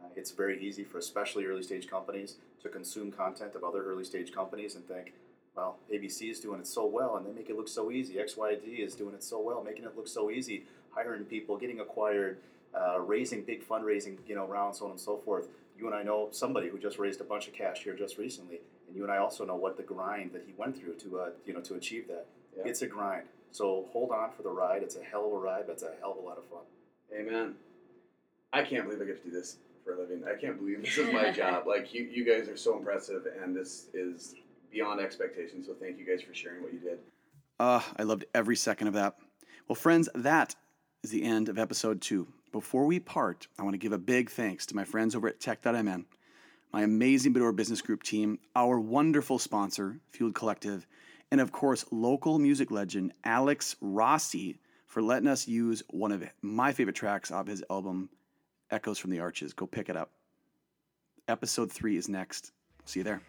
Uh, 0.03 0.09
it's 0.17 0.31
very 0.31 0.63
easy 0.63 0.85
for 0.85 0.99
especially 0.99 1.45
early 1.45 1.63
stage 1.63 1.89
companies 1.89 2.37
to 2.63 2.69
consume 2.69 3.11
content 3.11 3.55
of 3.55 3.65
other 3.65 3.85
early 3.85 4.05
stage 4.05 4.33
companies 4.33 4.75
and 4.75 4.87
think, 4.87 5.13
well, 5.57 5.77
ABC 5.93 6.31
is 6.31 6.41
doing 6.41 6.61
it 6.61 6.67
so 6.67 6.87
well 6.87 7.17
and 7.17 7.27
they 7.27 7.33
make 7.33 7.51
it 7.51 7.57
look 7.57 7.69
so 7.69 7.91
easy. 7.91 8.15
XYZ 8.15 8.79
is 8.79 8.95
doing 8.95 9.15
it 9.15 9.23
so 9.23 9.41
well, 9.41 9.63
making 9.63 9.85
it 9.85 9.97
look 9.97 10.09
so 10.09 10.31
easy, 10.31 10.65
hiring 10.91 11.25
people, 11.25 11.57
getting 11.57 11.81
acquired, 11.81 12.39
uh, 12.75 13.01
raising 13.01 13.43
big 13.43 13.67
fundraising, 13.67 14.17
you 14.27 14.35
know, 14.35 14.47
rounds, 14.47 14.79
so 14.79 14.87
on 14.87 14.93
and 14.93 15.01
so 15.01 15.17
forth. 15.17 15.49
You 15.79 15.87
and 15.87 15.95
I 15.95 16.03
know 16.03 16.29
somebody 16.31 16.69
who 16.69 16.79
just 16.79 16.99
raised 16.99 17.21
a 17.21 17.25
bunch 17.25 17.49
of 17.49 17.55
cash 17.55 17.83
here 17.83 17.95
just 17.95 18.19
recently, 18.19 18.61
and 18.87 18.97
you 18.97 19.03
and 19.03 19.13
I 19.13 19.19
also 19.19 19.45
know 19.45 19.57
what 19.57 19.77
the 19.77 19.83
grind 19.83 20.33
that 20.33 20.45
he 20.47 20.55
went 20.57 20.79
through 20.79 20.95
to, 20.95 21.21
uh, 21.21 21.29
you 21.45 21.55
know, 21.55 21.61
to 21.61 21.75
achieve 21.75 22.07
that. 22.09 22.27
Yeah. 22.57 22.65
It's 22.67 22.83
a 22.83 22.87
grind. 22.87 23.25
So 23.51 23.87
hold 23.93 24.11
on 24.11 24.31
for 24.37 24.43
the 24.43 24.51
ride. 24.51 24.83
It's 24.83 24.97
a 24.97 25.03
hell 25.03 25.27
of 25.27 25.33
a 25.33 25.37
ride, 25.37 25.65
but 25.67 25.75
it's 25.75 25.83
a 25.83 25.93
hell 26.01 26.13
of 26.13 26.25
a 26.25 26.27
lot 26.27 26.39
of 26.39 26.45
fun. 26.45 26.63
Amen. 27.15 27.55
I 28.53 28.63
can't 28.63 28.85
believe 28.85 29.01
I 29.01 29.05
get 29.05 29.23
to 29.23 29.31
do 29.31 29.35
this 29.35 29.57
for 29.85 29.95
a 29.95 29.99
living. 29.99 30.23
I 30.25 30.39
can't 30.39 30.59
believe 30.59 30.83
this 30.83 30.99
is 30.99 31.13
my 31.13 31.31
job. 31.33 31.67
Like 31.67 31.93
you, 31.93 32.05
you 32.05 32.25
guys 32.25 32.49
are 32.49 32.57
so 32.57 32.77
impressive, 32.77 33.27
and 33.43 33.55
this 33.57 33.87
is 33.95 34.35
beyond 34.71 35.01
expectations. 35.01 35.67
So 35.67 35.75
thank 35.75 35.99
you 35.99 36.07
guys 36.07 36.23
for 36.23 36.35
sharing 36.35 36.63
what 36.63 36.73
you 36.73 36.79
did. 36.79 36.99
Uh, 37.59 37.83
I 37.97 38.03
loved 38.03 38.25
every 38.35 38.57
second 38.57 38.89
of 38.89 38.95
that. 38.95 39.17
Well, 39.69 39.77
friends, 39.77 40.09
that 40.15 40.55
is 41.03 41.11
the 41.11 41.23
end 41.23 41.49
of 41.49 41.59
episode 41.59 42.01
two. 42.01 42.29
Before 42.53 42.85
we 42.85 43.01
part, 43.01 43.49
I 43.59 43.63
want 43.63 43.73
to 43.73 43.79
give 43.79 43.93
a 43.93 43.99
big 43.99 44.31
thanks 44.31 44.67
to 44.67 44.77
my 44.77 44.85
friends 44.85 45.17
over 45.17 45.27
at 45.27 45.41
Tech.mn, 45.41 46.05
my 46.71 46.83
amazing 46.83 47.33
Bedore 47.33 47.57
Business 47.57 47.81
Group 47.81 48.03
team, 48.03 48.39
our 48.55 48.79
wonderful 48.79 49.39
sponsor, 49.39 50.01
Fueled 50.11 50.35
Collective, 50.35 50.87
and 51.31 51.41
of 51.41 51.51
course, 51.51 51.87
local 51.91 52.39
music 52.39 52.71
legend 52.71 53.15
Alex 53.25 53.75
Rossi 53.81 54.59
for 54.87 55.01
letting 55.01 55.29
us 55.29 55.49
use 55.49 55.83
one 55.89 56.13
of 56.13 56.23
my 56.43 56.73
favorite 56.73 56.95
tracks 56.95 57.31
off 57.31 57.47
his 57.47 57.65
album, 57.71 58.11
Echoes 58.71 58.99
from 58.99 59.11
the 59.11 59.21
Arches. 59.21 59.55
Go 59.55 59.67
pick 59.67 59.89
it 59.89 59.97
up. 59.97 60.11
Episode 61.29 61.73
three 61.73 61.97
is 61.97 62.07
next. 62.07 62.53
See 62.85 63.01
you 63.01 63.05
there. 63.05 63.23